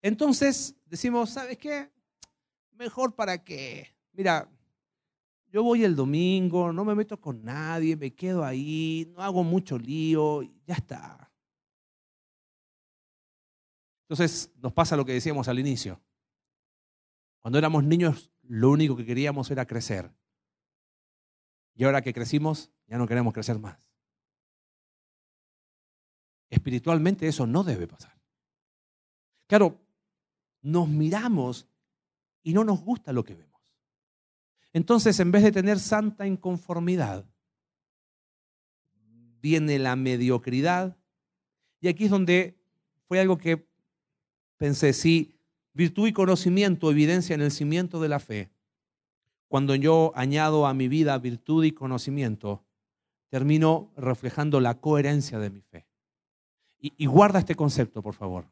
Entonces 0.04 0.76
decimos, 0.84 1.30
¿sabes 1.30 1.56
qué? 1.56 1.90
Mejor 2.72 3.14
para 3.14 3.42
que, 3.42 3.96
mira, 4.12 4.46
yo 5.46 5.62
voy 5.62 5.82
el 5.82 5.96
domingo, 5.96 6.74
no 6.74 6.84
me 6.84 6.94
meto 6.94 7.18
con 7.18 7.42
nadie, 7.42 7.96
me 7.96 8.12
quedo 8.14 8.44
ahí, 8.44 9.10
no 9.14 9.22
hago 9.22 9.42
mucho 9.42 9.78
lío, 9.78 10.42
ya 10.66 10.74
está. 10.74 11.32
Entonces 14.02 14.52
nos 14.56 14.74
pasa 14.74 14.94
lo 14.94 15.06
que 15.06 15.14
decíamos 15.14 15.48
al 15.48 15.58
inicio. 15.58 15.98
Cuando 17.38 17.58
éramos 17.58 17.82
niños, 17.82 18.30
lo 18.42 18.72
único 18.72 18.96
que 18.96 19.06
queríamos 19.06 19.50
era 19.50 19.66
crecer. 19.66 20.12
Y 21.74 21.84
ahora 21.84 22.02
que 22.02 22.12
crecimos, 22.12 22.70
ya 22.88 22.98
no 22.98 23.08
queremos 23.08 23.32
crecer 23.32 23.58
más. 23.58 23.90
Espiritualmente 26.50 27.26
eso 27.26 27.46
no 27.46 27.64
debe 27.64 27.88
pasar. 27.88 28.14
Claro, 29.46 29.83
nos 30.64 30.88
miramos 30.88 31.68
y 32.42 32.52
no 32.52 32.64
nos 32.64 32.80
gusta 32.80 33.12
lo 33.12 33.24
que 33.24 33.34
vemos. 33.34 33.62
Entonces, 34.72 35.20
en 35.20 35.30
vez 35.30 35.44
de 35.44 35.52
tener 35.52 35.78
santa 35.78 36.26
inconformidad, 36.26 37.24
viene 39.40 39.78
la 39.78 39.94
mediocridad. 39.94 40.96
Y 41.80 41.86
aquí 41.86 42.06
es 42.06 42.10
donde 42.10 42.58
fue 43.06 43.20
algo 43.20 43.38
que 43.38 43.68
pensé, 44.56 44.92
sí 44.92 45.34
virtud 45.74 46.06
y 46.08 46.12
conocimiento 46.12 46.90
evidencian 46.90 47.42
el 47.42 47.50
cimiento 47.50 48.00
de 48.00 48.08
la 48.08 48.20
fe, 48.20 48.50
cuando 49.48 49.74
yo 49.74 50.12
añado 50.14 50.66
a 50.66 50.74
mi 50.74 50.88
vida 50.88 51.18
virtud 51.18 51.64
y 51.64 51.72
conocimiento, 51.72 52.64
termino 53.28 53.92
reflejando 53.96 54.60
la 54.60 54.80
coherencia 54.80 55.38
de 55.38 55.50
mi 55.50 55.60
fe. 55.60 55.86
Y, 56.78 57.06
guarda 57.06 57.38
este 57.38 57.54
concepto, 57.54 58.02
por 58.02 58.14
favor. 58.14 58.46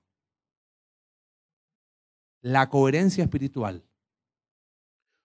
La 2.43 2.69
coherencia 2.69 3.25
espiritual 3.25 3.85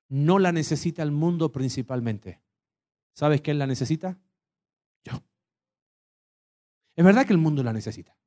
no 0.09 0.39
la 0.39 0.51
necesita 0.51 1.03
el 1.03 1.11
mundo 1.11 1.51
principalmente. 1.51 2.41
¿Sabes 3.13 3.41
quién 3.41 3.59
la 3.59 3.67
necesita? 3.67 4.17
Yo. 5.03 5.21
Es 6.95 7.03
verdad 7.03 7.25
que 7.25 7.33
el 7.33 7.39
mundo 7.39 7.63
la 7.63 7.73
necesita 7.73 8.17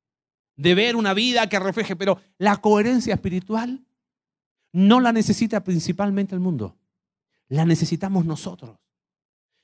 de 0.61 0.74
ver 0.74 0.94
una 0.94 1.14
vida 1.14 1.48
que 1.48 1.59
refleje, 1.59 1.96
pero 1.96 2.20
la 2.37 2.59
coherencia 2.59 3.14
espiritual 3.14 3.83
no 4.72 5.00
la 5.00 5.11
necesita 5.11 5.64
principalmente 5.64 6.35
el 6.35 6.40
mundo, 6.40 6.76
la 7.48 7.64
necesitamos 7.64 8.26
nosotros. 8.26 8.79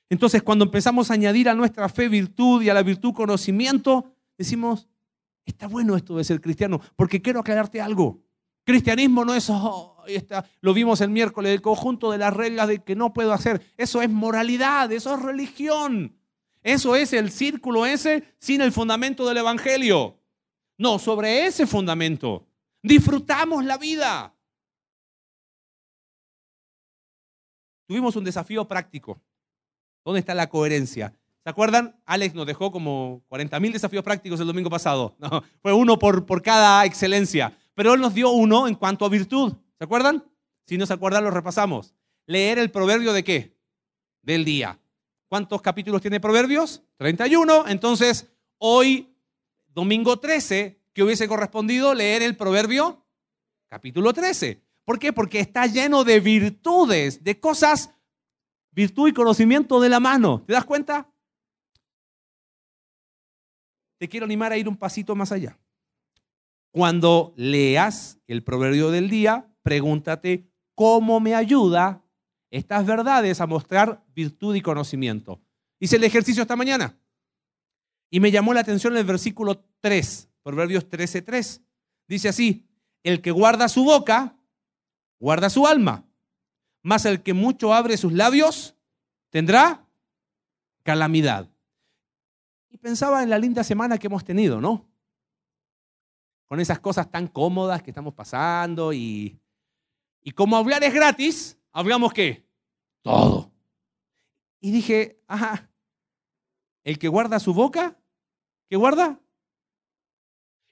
Entonces, 0.09 0.41
cuando 0.41 0.65
empezamos 0.65 1.11
a 1.11 1.13
añadir 1.13 1.49
a 1.49 1.53
nuestra 1.53 1.87
fe 1.87 2.09
virtud 2.09 2.63
y 2.63 2.69
a 2.69 2.73
la 2.73 2.81
virtud 2.81 3.13
conocimiento, 3.13 4.11
decimos, 4.39 4.87
está 5.45 5.67
bueno 5.67 5.95
esto 5.95 6.17
de 6.17 6.23
ser 6.23 6.41
cristiano, 6.41 6.81
porque 6.95 7.21
quiero 7.21 7.41
aclararte 7.41 7.79
algo. 7.79 8.23
Cristianismo 8.67 9.23
no 9.23 9.33
es, 9.33 9.49
oh, 9.49 10.03
lo 10.59 10.73
vimos 10.73 10.99
el 10.99 11.09
miércoles, 11.09 11.53
el 11.53 11.61
conjunto 11.61 12.11
de 12.11 12.17
las 12.17 12.33
reglas 12.33 12.67
de 12.67 12.83
que 12.83 12.97
no 12.97 13.13
puedo 13.13 13.31
hacer. 13.31 13.61
Eso 13.77 14.01
es 14.01 14.09
moralidad, 14.09 14.91
eso 14.91 15.15
es 15.15 15.21
religión. 15.21 16.13
Eso 16.63 16.97
es 16.97 17.13
el 17.13 17.31
círculo 17.31 17.85
ese 17.85 18.25
sin 18.39 18.59
el 18.59 18.73
fundamento 18.73 19.25
del 19.25 19.37
Evangelio. 19.37 20.19
No, 20.77 20.99
sobre 20.99 21.45
ese 21.45 21.65
fundamento 21.65 22.45
disfrutamos 22.83 23.63
la 23.63 23.77
vida. 23.77 24.35
Tuvimos 27.87 28.17
un 28.17 28.25
desafío 28.25 28.67
práctico. 28.67 29.21
¿Dónde 30.03 30.19
está 30.19 30.35
la 30.35 30.49
coherencia? 30.49 31.13
¿Se 31.41 31.49
acuerdan? 31.49 31.97
Alex 32.05 32.35
nos 32.35 32.45
dejó 32.45 32.69
como 32.69 33.23
40 33.29 33.61
mil 33.61 33.71
desafíos 33.71 34.03
prácticos 34.03 34.41
el 34.41 34.47
domingo 34.47 34.69
pasado. 34.69 35.15
Fue 35.61 35.71
uno 35.71 35.97
por, 35.97 36.25
por 36.25 36.41
cada 36.41 36.83
excelencia. 36.83 37.57
Pero 37.77 37.93
él 37.93 38.01
nos 38.01 38.15
dio 38.15 38.31
uno 38.31 38.67
en 38.67 38.73
cuanto 38.73 39.05
a 39.05 39.09
virtud. 39.09 39.53
¿Se 39.77 39.83
acuerdan? 39.83 40.25
Si 40.65 40.79
no 40.79 40.87
se 40.87 40.93
acuerdan, 40.93 41.23
lo 41.23 41.29
repasamos. 41.29 41.93
Leer 42.25 42.57
el 42.57 42.71
proverbio 42.71 43.13
de 43.13 43.23
qué? 43.23 43.55
Del 44.23 44.45
día. 44.45 44.79
¿Cuántos 45.27 45.61
capítulos 45.61 46.01
tiene 46.01 46.19
Proverbios? 46.19 46.81
31. 46.97 47.67
Entonces, 47.67 48.31
hoy 48.57 49.15
domingo 49.67 50.17
13, 50.17 50.81
que 50.91 51.03
hubiese 51.03 51.27
correspondido 51.27 51.93
leer 51.93 52.23
el 52.23 52.35
proverbio 52.35 53.05
capítulo 53.67 54.11
13. 54.11 54.59
¿Por 54.83 54.97
qué? 54.97 55.13
Porque 55.13 55.39
está 55.39 55.67
lleno 55.67 56.03
de 56.03 56.19
virtudes, 56.19 57.23
de 57.23 57.39
cosas, 57.39 57.91
virtud 58.71 59.09
y 59.09 59.13
conocimiento 59.13 59.79
de 59.79 59.89
la 59.89 59.99
mano. 59.99 60.41
¿Te 60.47 60.53
das 60.53 60.65
cuenta? 60.65 61.07
Te 63.99 64.09
quiero 64.09 64.25
animar 64.25 64.51
a 64.51 64.57
ir 64.57 64.67
un 64.67 64.77
pasito 64.77 65.15
más 65.15 65.31
allá. 65.31 65.59
Cuando 66.77 67.33
leas 67.37 68.19
el 68.27 68.43
proverbio 68.43 68.91
del 68.91 69.09
día, 69.09 69.51
pregúntate 69.63 70.47
cómo 70.75 71.19
me 71.19 71.33
ayuda 71.33 72.03
estas 72.51 72.85
verdades 72.85 73.41
a 73.41 73.47
mostrar 73.47 74.05
virtud 74.13 74.53
y 74.53 74.61
conocimiento. 74.61 75.41
Hice 75.79 75.95
el 75.95 76.03
ejercicio 76.03 76.43
esta 76.43 76.55
mañana. 76.55 76.95
Y 78.11 78.19
me 78.19 78.29
llamó 78.29 78.53
la 78.53 78.59
atención 78.59 78.95
el 78.95 79.05
versículo 79.05 79.65
3, 79.81 80.29
Proverbios 80.43 80.87
13, 80.87 81.23
3. 81.23 81.61
Dice 82.07 82.29
así, 82.29 82.69
el 83.01 83.23
que 83.23 83.31
guarda 83.31 83.69
su 83.69 83.83
boca, 83.83 84.37
guarda 85.19 85.49
su 85.49 85.65
alma, 85.65 86.05
mas 86.83 87.05
el 87.05 87.23
que 87.23 87.33
mucho 87.33 87.73
abre 87.73 87.97
sus 87.97 88.13
labios, 88.13 88.75
tendrá 89.31 89.83
calamidad. 90.83 91.49
Y 92.69 92.77
pensaba 92.77 93.23
en 93.23 93.31
la 93.31 93.39
linda 93.39 93.63
semana 93.63 93.97
que 93.97 94.05
hemos 94.05 94.23
tenido, 94.23 94.61
¿no? 94.61 94.86
Con 96.47 96.59
esas 96.59 96.79
cosas 96.79 97.11
tan 97.11 97.27
cómodas 97.27 97.83
que 97.83 97.91
estamos 97.91 98.13
pasando 98.13 98.93
y, 98.93 99.39
y 100.21 100.31
como 100.31 100.57
hablar 100.57 100.83
es 100.83 100.93
gratis, 100.93 101.57
hablamos 101.71 102.13
qué? 102.13 102.47
Todo. 103.01 103.51
Y 104.59 104.71
dije, 104.71 105.21
ajá, 105.27 105.69
el 106.83 106.97
que 106.97 107.07
guarda 107.07 107.39
su 107.39 107.53
boca, 107.53 107.99
¿qué 108.69 108.75
guarda? 108.75 109.21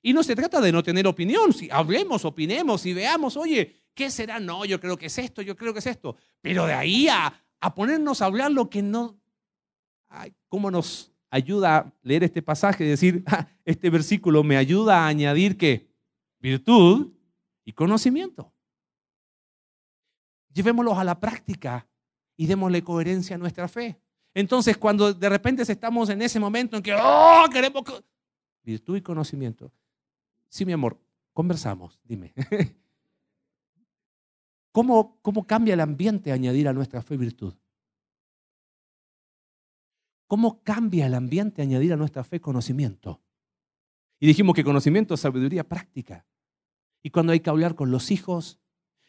Y 0.02 0.14
no 0.14 0.24
se 0.24 0.36
trata 0.36 0.62
de 0.62 0.72
no 0.72 0.84
tener 0.84 1.08
opinión, 1.08 1.52
si 1.52 1.70
hablemos, 1.72 2.26
opinemos 2.26 2.86
y 2.86 2.94
veamos, 2.94 3.36
oye, 3.38 3.88
¿qué 3.96 4.12
será? 4.12 4.40
No, 4.40 4.64
yo 4.64 4.80
creo 4.80 4.98
que 4.98 5.08
es 5.08 5.18
esto, 5.18 5.42
yo 5.42 5.56
creo 5.56 5.74
que 5.74 5.80
es 5.80 5.88
esto. 5.88 6.16
Pero 6.42 6.68
de 6.68 6.74
ahí 6.74 7.08
a, 7.08 7.42
ponernos 7.74 8.22
a 8.22 8.26
hablar 8.26 8.52
lo 8.52 8.70
que 8.70 8.84
no... 8.84 9.20
Ay, 10.08 10.36
¿Cómo 10.48 10.70
nos 10.70 11.12
ayuda 11.36 11.78
a 11.78 11.94
leer 12.02 12.24
este 12.24 12.42
pasaje 12.42 12.86
y 12.86 12.90
decir, 12.90 13.24
este 13.66 13.90
versículo 13.90 14.44
me 14.44 14.56
ayuda 14.58 15.04
a 15.04 15.08
añadir 15.08 15.58
que 15.58 15.90
virtud 16.40 17.12
y 17.66 17.74
conocimiento? 17.74 18.54
Llevémoslos 20.54 20.98
a 20.98 21.04
la 21.04 21.20
práctica 21.20 21.86
y 22.38 22.46
démosle 22.46 22.84
coherencia 22.84 23.36
a 23.36 23.40
nuestra 23.40 23.68
fe. 23.68 24.00
Entonces, 24.34 24.78
cuando 24.78 25.14
de 25.14 25.30
repente 25.30 25.64
estamos 25.64 26.10
en 26.10 26.22
ese 26.22 26.40
momento 26.40 26.78
en 26.78 26.84
que, 26.84 26.94
oh, 26.94 27.46
queremos 27.52 27.84
virtud 28.64 28.98
y 28.98 29.02
conocimiento. 29.02 29.72
Sí, 30.48 30.66
mi 30.66 30.72
amor, 30.72 30.98
conversamos, 31.34 32.00
dime. 32.04 32.34
¿Cómo, 34.72 35.20
¿Cómo 35.22 35.46
cambia 35.46 35.74
el 35.74 35.82
ambiente 35.82 36.32
añadir 36.32 36.68
a 36.68 36.74
nuestra 36.74 37.02
fe 37.02 37.18
virtud? 37.18 37.54
¿Cómo 40.28 40.62
cambia 40.64 41.06
el 41.06 41.14
ambiente 41.14 41.62
añadir 41.62 41.94
a 41.94 41.98
nuestra 41.98 42.24
fe 42.24 42.40
conocimiento? 42.42 43.22
Y 44.20 44.28
dijimos 44.28 44.56
que 44.56 44.64
conocimiento 44.64 45.14
es 45.14 45.20
sabiduría 45.20 45.68
práctica. 45.68 46.26
Y 47.04 47.12
cuando 47.12 47.34
hay 47.34 47.40
que 47.40 47.50
hablar 47.50 47.76
con 47.76 47.92
los 47.92 48.12
hijos, 48.12 48.60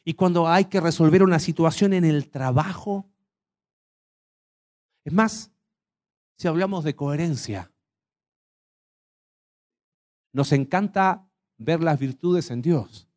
y 0.05 0.15
cuando 0.15 0.49
hay 0.49 0.67
que 0.67 0.81
resolver 0.81 1.23
una 1.23 1.39
situación 1.39 1.93
en 1.93 2.05
el 2.05 2.29
trabajo, 2.29 3.09
es 5.05 5.13
más, 5.13 5.51
si 6.37 6.49
hablamos 6.49 6.85
de 6.85 6.95
coherencia, 6.95 7.73
nos 10.33 10.53
encanta 10.53 11.27
ver 11.57 11.83
las 11.83 11.99
virtudes 11.99 12.51
en 12.51 12.63
Dios. 12.63 13.09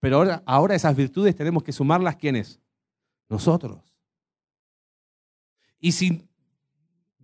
Pero 0.00 0.16
ahora, 0.16 0.42
ahora 0.44 0.74
esas 0.74 0.94
virtudes 0.94 1.34
tenemos 1.34 1.62
que 1.62 1.72
sumarlas, 1.72 2.16
¿quiénes? 2.16 2.60
nosotros. 3.28 3.94
Y 5.78 5.92
si 5.92 6.28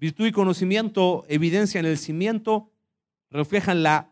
virtud 0.01 0.27
y 0.27 0.33
conocimiento 0.33 1.25
evidencian 1.29 1.85
el 1.85 1.99
cimiento, 1.99 2.73
reflejan 3.29 3.83
la, 3.83 4.11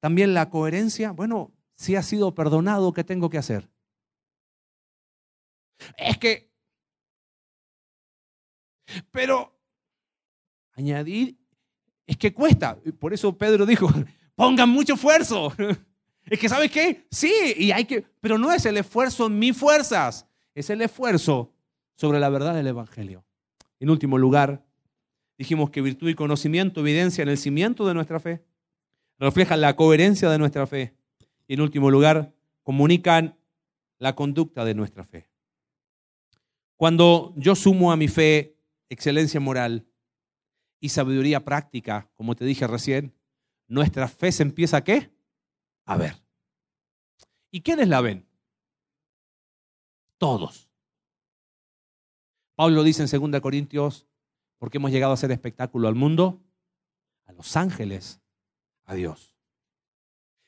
también 0.00 0.32
la 0.32 0.48
coherencia, 0.48 1.12
bueno, 1.12 1.52
si 1.74 1.96
ha 1.96 2.02
sido 2.02 2.34
perdonado, 2.34 2.94
¿qué 2.94 3.04
tengo 3.04 3.28
que 3.28 3.36
hacer? 3.36 3.68
Es 5.98 6.16
que, 6.16 6.50
pero 9.10 9.54
añadir, 10.72 11.36
es 12.06 12.16
que 12.16 12.32
cuesta. 12.32 12.78
Por 12.98 13.12
eso 13.12 13.36
Pedro 13.36 13.66
dijo, 13.66 13.88
pongan 14.34 14.70
mucho 14.70 14.94
esfuerzo. 14.94 15.52
Es 16.24 16.38
que, 16.38 16.48
¿sabes 16.48 16.70
qué? 16.70 17.04
Sí, 17.10 17.34
y 17.56 17.72
hay 17.72 17.84
que, 17.84 18.06
pero 18.20 18.38
no 18.38 18.52
es 18.52 18.64
el 18.64 18.76
esfuerzo 18.76 19.26
en 19.26 19.40
mis 19.40 19.56
fuerzas, 19.56 20.24
es 20.54 20.70
el 20.70 20.80
esfuerzo 20.80 21.52
sobre 21.96 22.20
la 22.20 22.28
verdad 22.28 22.54
del 22.54 22.68
Evangelio. 22.68 23.24
En 23.80 23.90
último 23.90 24.16
lugar, 24.18 24.64
dijimos 25.42 25.70
que 25.70 25.82
virtud 25.82 26.08
y 26.08 26.14
conocimiento 26.14 26.82
evidencian 26.82 27.28
el 27.28 27.36
cimiento 27.36 27.84
de 27.84 27.94
nuestra 27.94 28.20
fe, 28.20 28.44
reflejan 29.18 29.60
la 29.60 29.74
coherencia 29.74 30.30
de 30.30 30.38
nuestra 30.38 30.68
fe 30.68 30.94
y 31.48 31.54
en 31.54 31.62
último 31.62 31.90
lugar, 31.90 32.32
comunican 32.62 33.36
la 33.98 34.14
conducta 34.14 34.64
de 34.64 34.74
nuestra 34.74 35.02
fe. 35.02 35.28
Cuando 36.76 37.34
yo 37.36 37.56
sumo 37.56 37.90
a 37.90 37.96
mi 37.96 38.06
fe 38.06 38.56
excelencia 38.88 39.40
moral 39.40 39.84
y 40.78 40.90
sabiduría 40.90 41.44
práctica, 41.44 42.08
como 42.14 42.36
te 42.36 42.44
dije 42.44 42.68
recién, 42.68 43.12
nuestra 43.66 44.06
fe 44.06 44.30
se 44.30 44.44
empieza 44.44 44.76
a 44.76 44.84
qué? 44.84 45.10
A 45.86 45.96
ver. 45.96 46.22
¿Y 47.50 47.62
quiénes 47.62 47.88
la 47.88 48.00
ven? 48.00 48.28
Todos. 50.18 50.70
Pablo 52.54 52.84
dice 52.84 53.02
en 53.02 53.32
2 53.32 53.40
Corintios, 53.40 54.06
porque 54.62 54.78
hemos 54.78 54.92
llegado 54.92 55.12
a 55.12 55.16
ser 55.16 55.32
espectáculo 55.32 55.88
al 55.88 55.96
mundo, 55.96 56.40
a 57.26 57.32
los 57.32 57.56
ángeles, 57.56 58.20
a 58.84 58.94
Dios. 58.94 59.34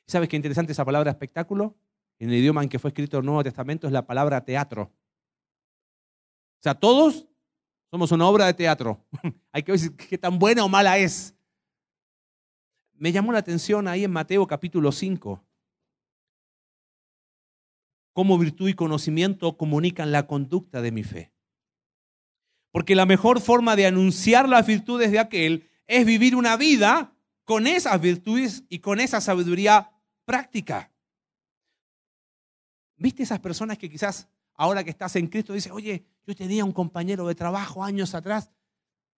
¿Sabes 0.07 0.29
qué 0.29 0.37
interesante 0.37 0.71
esa 0.71 0.85
palabra 0.85 1.11
espectáculo? 1.11 1.75
En 2.21 2.29
el 2.29 2.37
idioma 2.37 2.62
en 2.62 2.69
que 2.69 2.79
fue 2.79 2.91
escrito 2.91 3.19
el 3.19 3.25
Nuevo 3.27 3.43
Testamento 3.43 3.89
es 3.89 3.93
la 3.93 4.07
palabra 4.07 4.45
teatro. 4.45 4.83
O 4.85 6.62
sea, 6.62 6.77
todos 6.77 7.27
somos 7.91 8.12
una 8.12 8.29
obra 8.29 8.47
de 8.47 8.55
teatro. 8.55 9.05
Hay 9.51 9.65
que 9.65 9.73
ver 9.73 9.81
qué 9.97 10.17
tan 10.17 10.39
buena 10.39 10.65
o 10.65 10.69
mala 10.69 10.97
es. 10.97 11.35
Me 12.93 13.11
llamó 13.11 13.33
la 13.33 13.41
atención 13.41 13.89
ahí 13.89 14.05
en 14.05 14.12
Mateo 14.12 14.47
capítulo 14.47 14.93
5 14.93 15.45
cómo 18.12 18.39
virtud 18.39 18.69
y 18.69 18.75
conocimiento 18.75 19.57
comunican 19.57 20.12
la 20.12 20.29
conducta 20.29 20.81
de 20.83 20.93
mi 20.93 21.03
fe. 21.03 21.34
Porque 22.75 22.97
la 22.97 23.07
mejor 23.07 23.41
forma 23.41 23.77
de 23.77 23.87
anunciar 23.87 24.49
las 24.49 24.66
virtudes 24.66 25.12
de 25.12 25.20
aquel 25.20 25.70
es 25.87 26.05
vivir 26.05 26.35
una 26.35 26.57
vida 26.57 27.14
con 27.45 27.68
esas 27.68 28.01
virtudes 28.01 28.64
y 28.68 28.81
con 28.81 28.99
esa 28.99 29.20
sabiduría 29.20 29.93
práctica. 30.25 30.91
¿Viste 32.97 33.22
esas 33.22 33.39
personas 33.39 33.79
que 33.79 33.89
quizás 33.89 34.29
ahora 34.55 34.83
que 34.83 34.91
estás 34.91 35.14
en 35.14 35.29
Cristo 35.29 35.53
dicen, 35.53 35.70
oye, 35.70 36.05
yo 36.27 36.35
tenía 36.35 36.64
un 36.64 36.72
compañero 36.72 37.29
de 37.29 37.37
trabajo 37.37 37.85
años 37.85 38.12
atrás, 38.12 38.51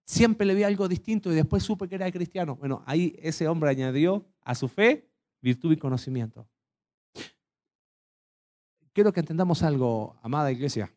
siempre 0.04 0.46
le 0.46 0.54
vi 0.54 0.64
algo 0.64 0.86
distinto 0.86 1.32
y 1.32 1.34
después 1.34 1.62
supe 1.62 1.88
que 1.88 1.94
era 1.94 2.12
cristiano? 2.12 2.56
Bueno, 2.56 2.82
ahí 2.84 3.16
ese 3.22 3.48
hombre 3.48 3.70
añadió 3.70 4.26
a 4.42 4.54
su 4.54 4.68
fe 4.68 5.08
virtud 5.40 5.72
y 5.72 5.78
conocimiento. 5.78 6.46
Quiero 8.92 9.14
que 9.14 9.20
entendamos 9.20 9.62
algo, 9.62 10.18
amada 10.22 10.52
iglesia. 10.52 10.92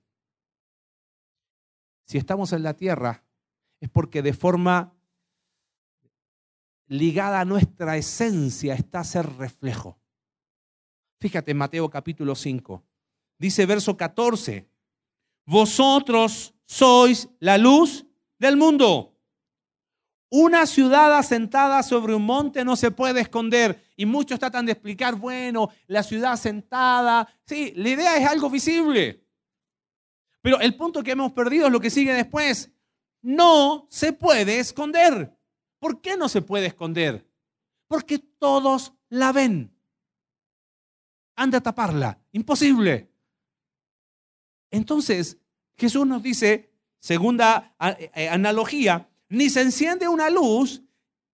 Si 2.10 2.18
estamos 2.18 2.54
en 2.54 2.64
la 2.64 2.74
tierra 2.74 3.24
es 3.80 3.88
porque 3.88 4.24
de 4.24 4.34
forma 4.34 4.96
ligada 6.88 7.40
a 7.40 7.46
nuestra 7.46 7.98
esencia 7.98 8.74
está 8.74 9.04
ser 9.04 9.32
reflejo. 9.38 10.00
Fíjate 11.20 11.52
en 11.52 11.58
Mateo 11.58 11.88
capítulo 11.88 12.34
5. 12.34 12.84
Dice 13.38 13.68
verso 13.68 13.96
14, 13.96 14.68
vosotros 15.46 16.56
sois 16.66 17.30
la 17.40 17.60
luz 17.60 18.08
del 18.40 18.58
mundo. 18.58 19.16
Una 20.32 20.66
ciudad 20.66 21.16
asentada 21.16 21.84
sobre 21.84 22.16
un 22.16 22.26
monte 22.26 22.66
no 22.66 22.76
se 22.76 22.90
puede 22.90 23.22
esconder. 23.22 23.84
Y 23.96 24.08
muchos 24.08 24.40
tratan 24.40 24.66
de 24.66 24.72
explicar, 24.72 25.14
bueno, 25.14 25.70
la 25.86 26.02
ciudad 26.02 26.32
asentada. 26.32 27.32
Sí, 27.46 27.72
la 27.76 27.90
idea 27.90 28.18
es 28.18 28.28
algo 28.28 28.50
visible. 28.50 29.29
Pero 30.42 30.60
el 30.60 30.76
punto 30.76 31.04
que 31.04 31.12
hemos 31.12 31.32
perdido 31.34 31.68
es 31.68 31.72
lo 31.72 31.80
que 31.80 31.90
sigue 31.90 32.14
después. 32.14 32.72
No 33.22 33.88
se 33.90 34.14
puede 34.14 34.60
esconder. 34.60 35.36
¿Por 35.80 36.02
qué 36.02 36.18
no 36.18 36.30
se 36.30 36.42
puede 36.42 36.68
esconder? 36.68 37.28
Porque 37.88 38.20
todos 38.20 38.94
la 39.10 39.32
ven. 39.32 39.76
Anda 41.36 41.58
a 41.58 41.62
taparla. 41.62 42.20
Imposible. 42.32 43.12
Entonces, 44.72 45.38
Jesús 45.78 46.06
nos 46.06 46.22
dice, 46.22 46.72
segunda 47.00 47.76
eh, 47.80 48.30
analogía, 48.30 49.10
ni 49.30 49.50
se 49.50 49.62
enciende 49.62 50.08
una 50.08 50.30
luz 50.30 50.84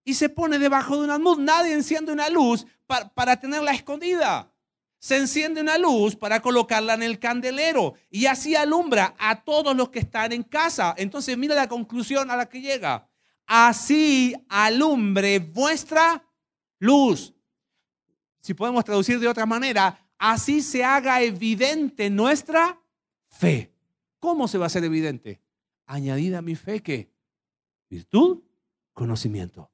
y 0.04 0.14
se 0.14 0.30
pone 0.30 0.60
debajo 0.60 0.98
de 0.98 1.06
una 1.06 1.18
luz. 1.18 1.38
Nadie 1.38 1.74
enciende 1.74 2.12
una 2.12 2.30
luz 2.30 2.66
para, 2.86 3.10
para 3.14 3.40
tenerla 3.40 3.72
escondida. 3.72 4.52
Se 5.06 5.18
enciende 5.18 5.62
una 5.62 5.78
luz 5.78 6.16
para 6.16 6.42
colocarla 6.42 6.96
en 6.96 7.04
el 7.04 7.20
candelero 7.20 7.94
y 8.10 8.26
así 8.26 8.56
alumbra 8.56 9.14
a 9.20 9.44
todos 9.44 9.76
los 9.76 9.90
que 9.90 10.00
están 10.00 10.32
en 10.32 10.42
casa. 10.42 10.96
Entonces 10.98 11.38
mira 11.38 11.54
la 11.54 11.70
conclusión 11.70 12.32
a 12.32 12.36
la 12.36 12.50
que 12.50 12.60
llega 12.60 13.08
así 13.46 14.34
alumbre 14.50 15.38
vuestra 15.38 16.28
luz. 16.80 17.36
Si 18.40 18.56
podemos 18.56 18.84
traducir 18.84 19.20
de 19.20 19.28
otra 19.28 19.46
manera, 19.46 20.08
así 20.18 20.64
se 20.64 20.84
haga 20.84 21.22
evidente 21.22 22.10
nuestra 22.10 22.82
fe. 23.28 23.72
¿Cómo 24.20 24.48
se 24.48 24.58
va 24.58 24.64
a 24.64 24.68
hacer 24.74 24.86
evidente? 24.86 25.40
Añadida 25.86 26.40
a 26.40 26.42
mi 26.42 26.56
fe 26.56 26.82
que 26.82 27.12
virtud, 27.92 28.40
conocimiento, 28.92 29.70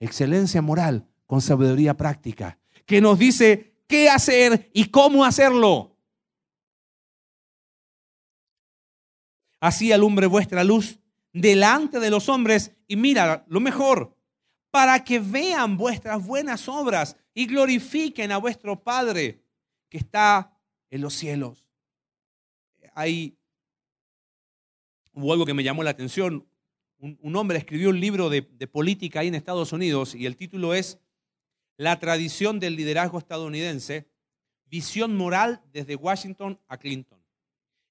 excelencia 0.00 0.60
moral 0.62 1.06
con 1.26 1.40
sabiduría 1.40 1.96
práctica, 1.96 2.58
que 2.86 3.00
nos 3.00 3.20
dice 3.20 3.67
qué 3.88 4.08
hacer 4.08 4.70
y 4.72 4.84
cómo 4.90 5.24
hacerlo. 5.24 5.96
Así 9.60 9.90
alumbre 9.90 10.28
vuestra 10.28 10.62
luz 10.62 11.00
delante 11.32 11.98
de 11.98 12.10
los 12.10 12.28
hombres 12.28 12.76
y 12.86 12.96
mira, 12.96 13.44
lo 13.48 13.58
mejor, 13.58 14.16
para 14.70 15.02
que 15.02 15.18
vean 15.18 15.76
vuestras 15.76 16.24
buenas 16.24 16.68
obras 16.68 17.16
y 17.34 17.46
glorifiquen 17.46 18.30
a 18.30 18.38
vuestro 18.38 18.82
Padre 18.82 19.42
que 19.88 19.98
está 19.98 20.56
en 20.90 21.00
los 21.00 21.14
cielos. 21.14 21.64
Hay 22.94 23.36
hubo 25.12 25.32
algo 25.32 25.46
que 25.46 25.54
me 25.54 25.64
llamó 25.64 25.82
la 25.82 25.90
atención. 25.90 26.46
Un, 27.00 27.36
hombre 27.36 27.58
escribió 27.58 27.90
un 27.90 28.00
libro 28.00 28.28
de, 28.28 28.40
de 28.40 28.66
política 28.66 29.20
ahí 29.20 29.28
en 29.28 29.34
Estados 29.36 29.72
Unidos 29.72 30.14
y 30.14 30.26
el 30.26 30.36
título 30.36 30.74
es 30.74 30.98
La 31.78 32.00
tradición 32.00 32.58
del 32.58 32.74
liderazgo 32.74 33.18
estadounidense, 33.18 34.10
visión 34.66 35.16
moral 35.16 35.62
desde 35.72 35.94
Washington 35.94 36.60
a 36.66 36.76
Clinton. 36.76 37.24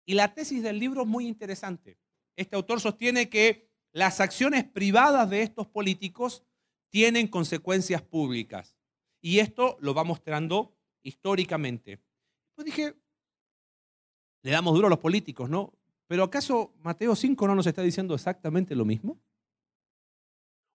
Y 0.06 0.14
la 0.14 0.34
tesis 0.34 0.62
del 0.62 0.78
libro 0.78 1.04
es 1.04 1.08
muy 1.08 1.26
interesante. 1.26 1.98
Este 2.36 2.58
autor 2.58 2.82
sostiene 2.82 3.30
que 3.30 3.72
las 3.94 4.20
acciones 4.20 4.66
privadas 4.66 5.30
de 5.30 5.42
estos 5.42 5.68
políticos 5.68 6.44
tienen 6.90 7.30
consecuencias 7.30 8.02
públicas. 8.02 8.78
Y 9.22 9.40
esto 9.40 9.78
lo 9.80 9.94
va 9.94 10.04
mostrando 10.04 10.76
históricamente. 11.02 12.02
Pues 12.56 12.66
dije, 12.66 12.94
le 14.42 14.52
damos 14.52 14.76
duro 14.76 14.88
a 14.88 14.90
los 14.90 15.00
políticos, 15.00 15.50
¿no? 15.50 15.74
Pero 16.08 16.24
¿acaso 16.24 16.74
Mateo 16.80 17.16
5 17.16 17.48
no 17.48 17.56
nos 17.56 17.68
está 17.68 17.82
diciendo 17.82 18.16
exactamente 18.16 18.76
lo 18.76 18.84
mismo? 18.84 19.18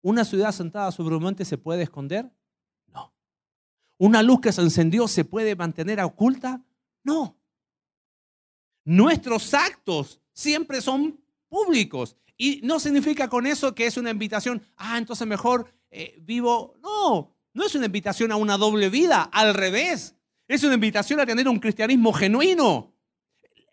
¿Una 0.02 0.24
ciudad 0.24 0.54
sentada 0.54 0.94
sobre 0.94 1.16
un 1.16 1.24
monte 1.24 1.44
se 1.44 1.58
puede 1.58 1.84
esconder? 1.84 2.32
¿Una 4.02 4.24
luz 4.24 4.42
que 4.42 4.52
se 4.52 4.62
encendió 4.62 5.08
se 5.08 5.26
puede 5.26 5.56
mantener 5.56 6.00
oculta? 6.02 6.60
No. 7.04 7.38
Nuestros 8.84 9.54
actos 9.54 10.20
siempre 10.34 10.82
son 10.82 11.24
públicos. 11.48 12.18
Y 12.36 12.62
no 12.64 12.80
significa 12.80 13.28
con 13.30 13.46
eso 13.46 13.76
que 13.76 13.86
es 13.86 13.98
una 13.98 14.10
invitación, 14.10 14.66
ah, 14.76 14.98
entonces 14.98 15.28
mejor 15.28 15.72
eh, 15.92 16.18
vivo. 16.20 16.74
No, 16.82 17.38
no 17.54 17.64
es 17.64 17.76
una 17.76 17.86
invitación 17.86 18.32
a 18.32 18.38
una 18.38 18.58
doble 18.58 18.90
vida, 18.90 19.22
al 19.22 19.54
revés. 19.54 20.16
Es 20.48 20.64
una 20.64 20.74
invitación 20.74 21.20
a 21.20 21.28
tener 21.28 21.48
un 21.48 21.60
cristianismo 21.60 22.12
genuino. 22.12 22.96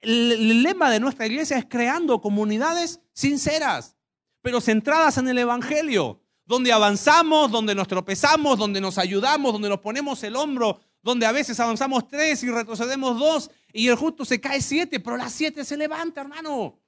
el 0.03 0.63
lema 0.63 0.91
de 0.91 1.01
nuestra 1.01 1.27
iglesia 1.27 1.57
es 1.57 1.65
creando 1.65 2.21
comunidades 2.21 3.01
sinceras, 3.15 3.97
pero 4.43 4.61
centradas 4.61 5.17
en 5.17 5.29
el 5.29 5.39
Evangelio, 5.39 6.21
donde 6.49 6.73
avanzamos, 6.73 7.51
donde 7.51 7.75
nos 7.75 7.87
tropezamos, 7.87 8.59
donde 8.59 8.81
nos 8.81 8.97
ayudamos, 8.97 9.53
donde 9.53 9.69
nos 9.69 9.81
ponemos 9.81 10.23
el 10.25 10.35
hombro, 10.35 10.81
donde 11.03 11.27
a 11.27 11.33
veces 11.33 11.61
avanzamos 11.61 12.09
tres 12.09 12.43
y 12.43 12.51
retrocedemos 12.51 13.19
dos 13.19 13.51
y 13.71 13.89
el 13.89 13.97
justo 13.97 14.25
se 14.25 14.41
cae 14.41 14.63
siete, 14.63 14.99
pero 14.99 15.19
las 15.19 15.31
siete 15.31 15.63
se 15.63 15.77
levanta, 15.77 16.23
hermano. 16.23 16.81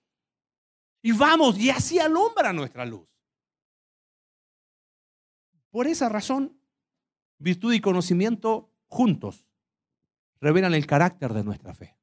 Y 1.03 1.13
vamos, 1.13 1.59
y 1.59 1.69
así 1.69 1.99
alumbra 1.99 2.55
nuestra 2.55 2.87
luz. 2.87 3.07
Por 5.71 5.87
esa 5.87 6.09
razón, 6.09 6.59
virtud 7.39 7.75
y 7.75 7.81
conocimiento 7.81 8.73
juntos 8.87 9.47
revelan 10.41 10.73
el 10.73 10.87
carácter 10.87 11.35
de 11.35 11.45
nuestra 11.45 11.75
fe. 11.75 11.99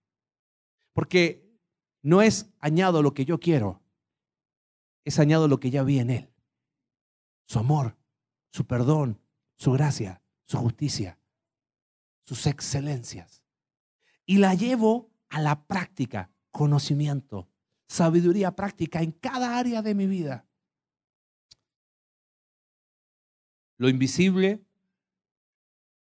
Porque 0.94 1.44
no 2.04 2.22
es 2.22 2.52
añado 2.60 3.02
lo 3.02 3.16
que 3.16 3.26
yo 3.26 3.40
quiero, 3.40 3.82
es 5.04 5.18
añado 5.18 5.48
lo 5.48 5.60
que 5.60 5.72
ya 5.72 5.82
vi 5.82 5.98
en 5.98 6.12
Él. 6.12 6.37
Su 7.48 7.60
amor, 7.60 7.98
su 8.52 8.68
perdón, 8.68 9.20
su 9.56 9.72
gracia, 9.72 10.22
su 10.46 10.58
justicia, 10.58 11.18
sus 12.26 12.46
excelencias. 12.46 13.42
Y 14.26 14.38
la 14.38 14.54
llevo 14.54 15.10
a 15.30 15.42
la 15.42 15.66
práctica, 15.66 16.30
conocimiento, 16.52 17.50
sabiduría 17.88 18.56
práctica 18.56 19.02
en 19.02 19.14
cada 19.14 19.58
área 19.58 19.82
de 19.82 19.96
mi 19.96 20.08
vida. 20.08 20.46
Lo 23.78 23.88
invisible, 23.88 24.62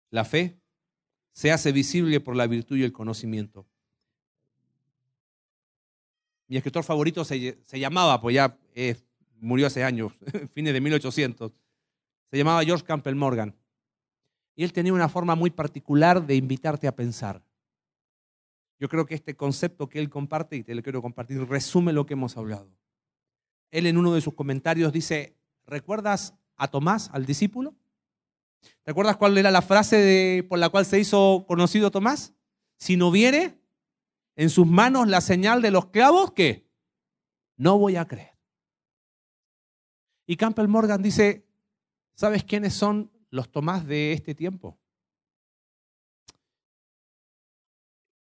la 0.09 0.25
fe, 0.25 0.59
se 1.31 1.51
hace 1.51 1.71
visible 1.71 2.19
por 2.19 2.35
la 2.35 2.47
virtud 2.47 2.77
y 2.77 2.83
el 2.83 2.91
conocimiento. 2.91 3.67
Mi 6.47 6.57
escritor 6.57 6.83
favorito 6.83 7.23
se, 7.23 7.63
llamaba, 7.73 8.19
pues 8.19 8.33
ya 8.33 8.57
eh, 8.73 8.95
murió 9.39 9.67
hace 9.67 9.83
años, 9.83 10.13
fines 10.53 10.73
de 10.73 10.81
1800, 10.81 11.51
se 12.29 12.37
llamaba 12.37 12.63
George 12.63 12.85
Campbell 12.85 13.15
Morgan. 13.15 13.55
Y 14.55 14.63
él 14.63 14.73
tenía 14.73 14.93
una 14.93 15.09
forma 15.09 15.35
muy 15.35 15.49
particular 15.49 16.25
de 16.25 16.35
invitarte 16.35 16.87
a 16.87 16.95
pensar. 16.95 17.43
Yo 18.79 18.89
creo 18.89 19.05
que 19.05 19.15
este 19.15 19.35
concepto 19.35 19.87
que 19.87 19.99
él 19.99 20.09
comparte, 20.09 20.55
y 20.55 20.63
te 20.63 20.75
lo 20.75 20.83
quiero 20.83 21.01
compartir, 21.01 21.41
resume 21.47 21.93
lo 21.93 22.05
que 22.05 22.13
hemos 22.13 22.37
hablado. 22.37 22.69
Él 23.71 23.85
en 23.85 23.97
uno 23.97 24.13
de 24.13 24.21
sus 24.21 24.33
comentarios 24.33 24.93
dice, 24.93 25.35
¿recuerdas 25.65 26.33
a 26.55 26.67
Tomás, 26.67 27.09
al 27.13 27.25
discípulo? 27.25 27.75
¿Te 28.83 28.91
acuerdas 28.91 29.17
cuál 29.17 29.37
era 29.37 29.51
la 29.51 29.61
frase 29.61 30.45
por 30.47 30.59
la 30.59 30.69
cual 30.69 30.85
se 30.85 30.99
hizo 30.99 31.45
conocido 31.47 31.91
Tomás? 31.91 32.33
Si 32.77 32.97
no 32.97 33.11
viere 33.11 33.59
en 34.35 34.49
sus 34.49 34.67
manos 34.67 35.07
la 35.07 35.21
señal 35.21 35.61
de 35.61 35.71
los 35.71 35.87
clavos, 35.87 36.31
¿qué? 36.31 36.67
No 37.57 37.77
voy 37.77 37.95
a 37.95 38.05
creer. 38.05 38.36
Y 40.27 40.35
Campbell 40.35 40.67
Morgan 40.67 41.01
dice, 41.01 41.47
¿sabes 42.13 42.43
quiénes 42.43 42.75
son 42.75 43.09
los 43.31 43.49
Tomás 43.49 43.87
de 43.87 44.13
este 44.13 44.35
tiempo? 44.35 44.77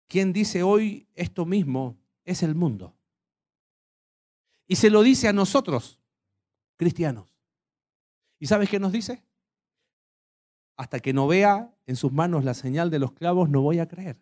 Quien 0.09 0.35
dice 0.35 0.63
hoy 0.63 1.09
esto 1.15 1.47
mismo 1.47 1.97
es 2.27 2.43
el 2.43 2.55
mundo. 2.55 2.95
Y 4.67 4.77
se 4.77 4.91
lo 4.91 5.03
dice 5.03 5.29
a 5.29 5.33
nosotros, 5.33 5.99
cristianos. 6.77 7.35
¿Y 8.39 8.47
sabes 8.47 8.69
qué 8.69 8.79
nos 8.79 8.93
dice? 8.93 9.25
hasta 10.77 11.01
que 11.01 11.13
no 11.13 11.27
vea 11.27 11.73
en 11.87 11.97
sus 11.97 12.13
manos 12.13 12.45
la 12.45 12.55
señal 12.55 12.91
de 12.91 12.99
los 12.99 13.13
clavos, 13.13 13.49
no 13.49 13.63
voy 13.63 13.79
a 13.79 13.89
creer. 13.89 14.19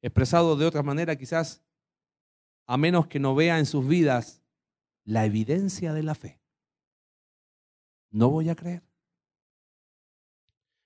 Expresado 0.00 0.56
de 0.56 0.66
otra 0.66 0.82
manera, 0.82 1.16
quizás, 1.16 1.62
a 2.66 2.76
menos 2.76 3.06
que 3.06 3.18
no 3.18 3.34
vea 3.34 3.58
en 3.58 3.66
sus 3.66 3.86
vidas 3.86 4.41
la 5.04 5.24
evidencia 5.24 5.92
de 5.92 6.02
la 6.02 6.14
fe, 6.14 6.40
no 8.10 8.30
voy 8.30 8.48
a 8.48 8.54
creer. 8.54 8.82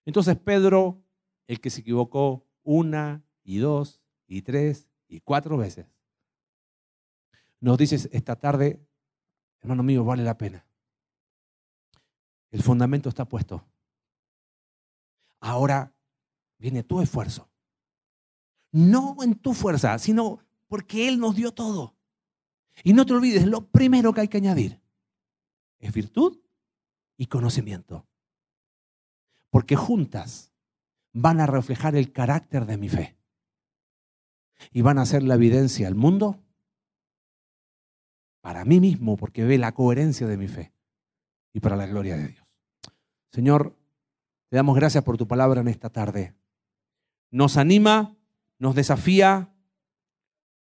Entonces 0.04 0.36
Pedro, 0.38 1.02
el 1.46 1.60
que 1.60 1.70
se 1.70 1.80
equivocó 1.80 2.46
una 2.62 3.24
y 3.42 3.58
dos 3.58 4.00
y 4.26 4.42
tres 4.42 4.88
y 5.08 5.20
cuatro 5.20 5.56
veces, 5.56 5.86
nos 7.60 7.78
dice 7.78 8.08
esta 8.12 8.36
tarde, 8.36 8.86
hermano 9.60 9.82
mío, 9.82 10.04
vale 10.04 10.22
la 10.22 10.38
pena. 10.38 10.64
El 12.50 12.62
fundamento 12.62 13.08
está 13.08 13.24
puesto. 13.24 13.66
Ahora 15.40 15.92
viene 16.58 16.82
tu 16.82 17.00
esfuerzo. 17.00 17.50
No 18.70 19.16
en 19.22 19.34
tu 19.34 19.52
fuerza, 19.52 19.98
sino 19.98 20.38
porque 20.68 21.08
Él 21.08 21.18
nos 21.18 21.34
dio 21.34 21.52
todo. 21.52 21.95
Y 22.84 22.92
no 22.92 23.06
te 23.06 23.14
olvides, 23.14 23.46
lo 23.46 23.66
primero 23.68 24.12
que 24.12 24.22
hay 24.22 24.28
que 24.28 24.36
añadir 24.36 24.80
es 25.78 25.92
virtud 25.92 26.38
y 27.16 27.26
conocimiento. 27.26 28.06
Porque 29.50 29.76
juntas 29.76 30.52
van 31.12 31.40
a 31.40 31.46
reflejar 31.46 31.96
el 31.96 32.12
carácter 32.12 32.66
de 32.66 32.76
mi 32.76 32.88
fe. 32.88 33.16
Y 34.72 34.82
van 34.82 34.98
a 34.98 35.02
hacer 35.02 35.22
la 35.22 35.34
evidencia 35.34 35.86
al 35.86 35.94
mundo 35.94 36.42
para 38.40 38.64
mí 38.64 38.80
mismo, 38.80 39.16
porque 39.16 39.44
ve 39.44 39.58
la 39.58 39.72
coherencia 39.72 40.26
de 40.26 40.36
mi 40.36 40.46
fe 40.46 40.72
y 41.52 41.60
para 41.60 41.74
la 41.74 41.86
gloria 41.86 42.16
de 42.16 42.28
Dios. 42.28 42.46
Señor, 43.32 43.76
te 44.48 44.56
damos 44.56 44.76
gracias 44.76 45.02
por 45.02 45.16
tu 45.16 45.26
palabra 45.26 45.60
en 45.60 45.68
esta 45.68 45.90
tarde. 45.90 46.34
Nos 47.30 47.56
anima, 47.56 48.16
nos 48.58 48.74
desafía, 48.74 49.52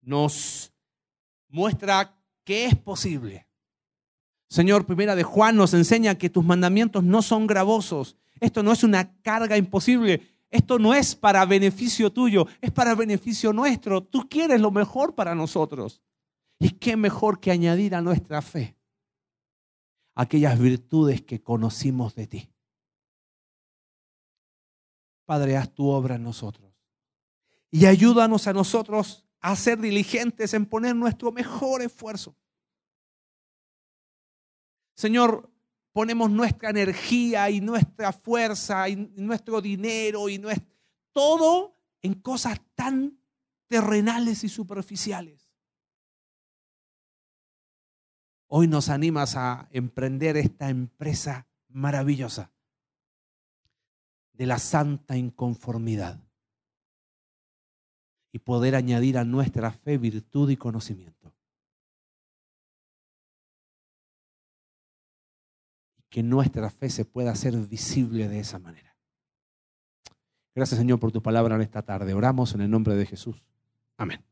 nos 0.00 0.72
muestra 1.56 2.14
que 2.44 2.66
es 2.66 2.76
posible. 2.76 3.48
Señor, 4.48 4.84
primera 4.84 5.16
de 5.16 5.22
Juan 5.22 5.56
nos 5.56 5.72
enseña 5.72 6.16
que 6.16 6.28
tus 6.28 6.44
mandamientos 6.44 7.02
no 7.02 7.22
son 7.22 7.46
gravosos. 7.46 8.16
Esto 8.38 8.62
no 8.62 8.72
es 8.72 8.84
una 8.84 9.14
carga 9.22 9.56
imposible. 9.56 10.20
Esto 10.50 10.78
no 10.78 10.94
es 10.94 11.16
para 11.16 11.44
beneficio 11.46 12.12
tuyo, 12.12 12.46
es 12.60 12.70
para 12.70 12.94
beneficio 12.94 13.52
nuestro. 13.52 14.02
Tú 14.02 14.28
quieres 14.28 14.60
lo 14.60 14.70
mejor 14.70 15.14
para 15.14 15.34
nosotros. 15.34 16.02
Y 16.58 16.70
qué 16.70 16.96
mejor 16.96 17.40
que 17.40 17.50
añadir 17.50 17.94
a 17.94 18.02
nuestra 18.02 18.42
fe 18.42 18.76
aquellas 20.14 20.58
virtudes 20.58 21.22
que 21.22 21.42
conocimos 21.42 22.14
de 22.14 22.26
ti. 22.26 22.50
Padre, 25.24 25.56
haz 25.56 25.74
tu 25.74 25.88
obra 25.88 26.14
en 26.14 26.22
nosotros. 26.22 26.72
Y 27.70 27.86
ayúdanos 27.86 28.46
a 28.46 28.52
nosotros 28.52 29.25
a 29.46 29.54
ser 29.54 29.78
diligentes 29.78 30.54
en 30.54 30.66
poner 30.66 30.96
nuestro 30.96 31.30
mejor 31.30 31.80
esfuerzo. 31.80 32.34
Señor, 34.96 35.48
ponemos 35.92 36.28
nuestra 36.32 36.70
energía 36.70 37.48
y 37.48 37.60
nuestra 37.60 38.12
fuerza 38.12 38.88
y 38.88 38.96
nuestro 38.96 39.60
dinero 39.60 40.28
y 40.28 40.42
todo 41.12 41.76
en 42.02 42.14
cosas 42.14 42.60
tan 42.74 43.20
terrenales 43.68 44.42
y 44.42 44.48
superficiales. 44.48 45.48
Hoy 48.48 48.66
nos 48.66 48.88
animas 48.88 49.36
a 49.36 49.68
emprender 49.70 50.36
esta 50.36 50.70
empresa 50.70 51.46
maravillosa 51.68 52.50
de 54.32 54.46
la 54.46 54.58
santa 54.58 55.16
inconformidad 55.16 56.25
y 58.36 58.38
poder 58.38 58.74
añadir 58.74 59.16
a 59.16 59.24
nuestra 59.24 59.72
fe 59.72 59.96
virtud 59.96 60.50
y 60.50 60.58
conocimiento. 60.58 61.32
Que 66.10 66.22
nuestra 66.22 66.68
fe 66.68 66.90
se 66.90 67.06
pueda 67.06 67.30
hacer 67.30 67.56
visible 67.56 68.28
de 68.28 68.40
esa 68.40 68.58
manera. 68.58 68.94
Gracias 70.54 70.78
Señor 70.78 71.00
por 71.00 71.12
tu 71.12 71.22
palabra 71.22 71.54
en 71.54 71.62
esta 71.62 71.80
tarde. 71.80 72.12
Oramos 72.12 72.54
en 72.54 72.60
el 72.60 72.70
nombre 72.70 72.94
de 72.94 73.06
Jesús. 73.06 73.42
Amén. 73.96 74.22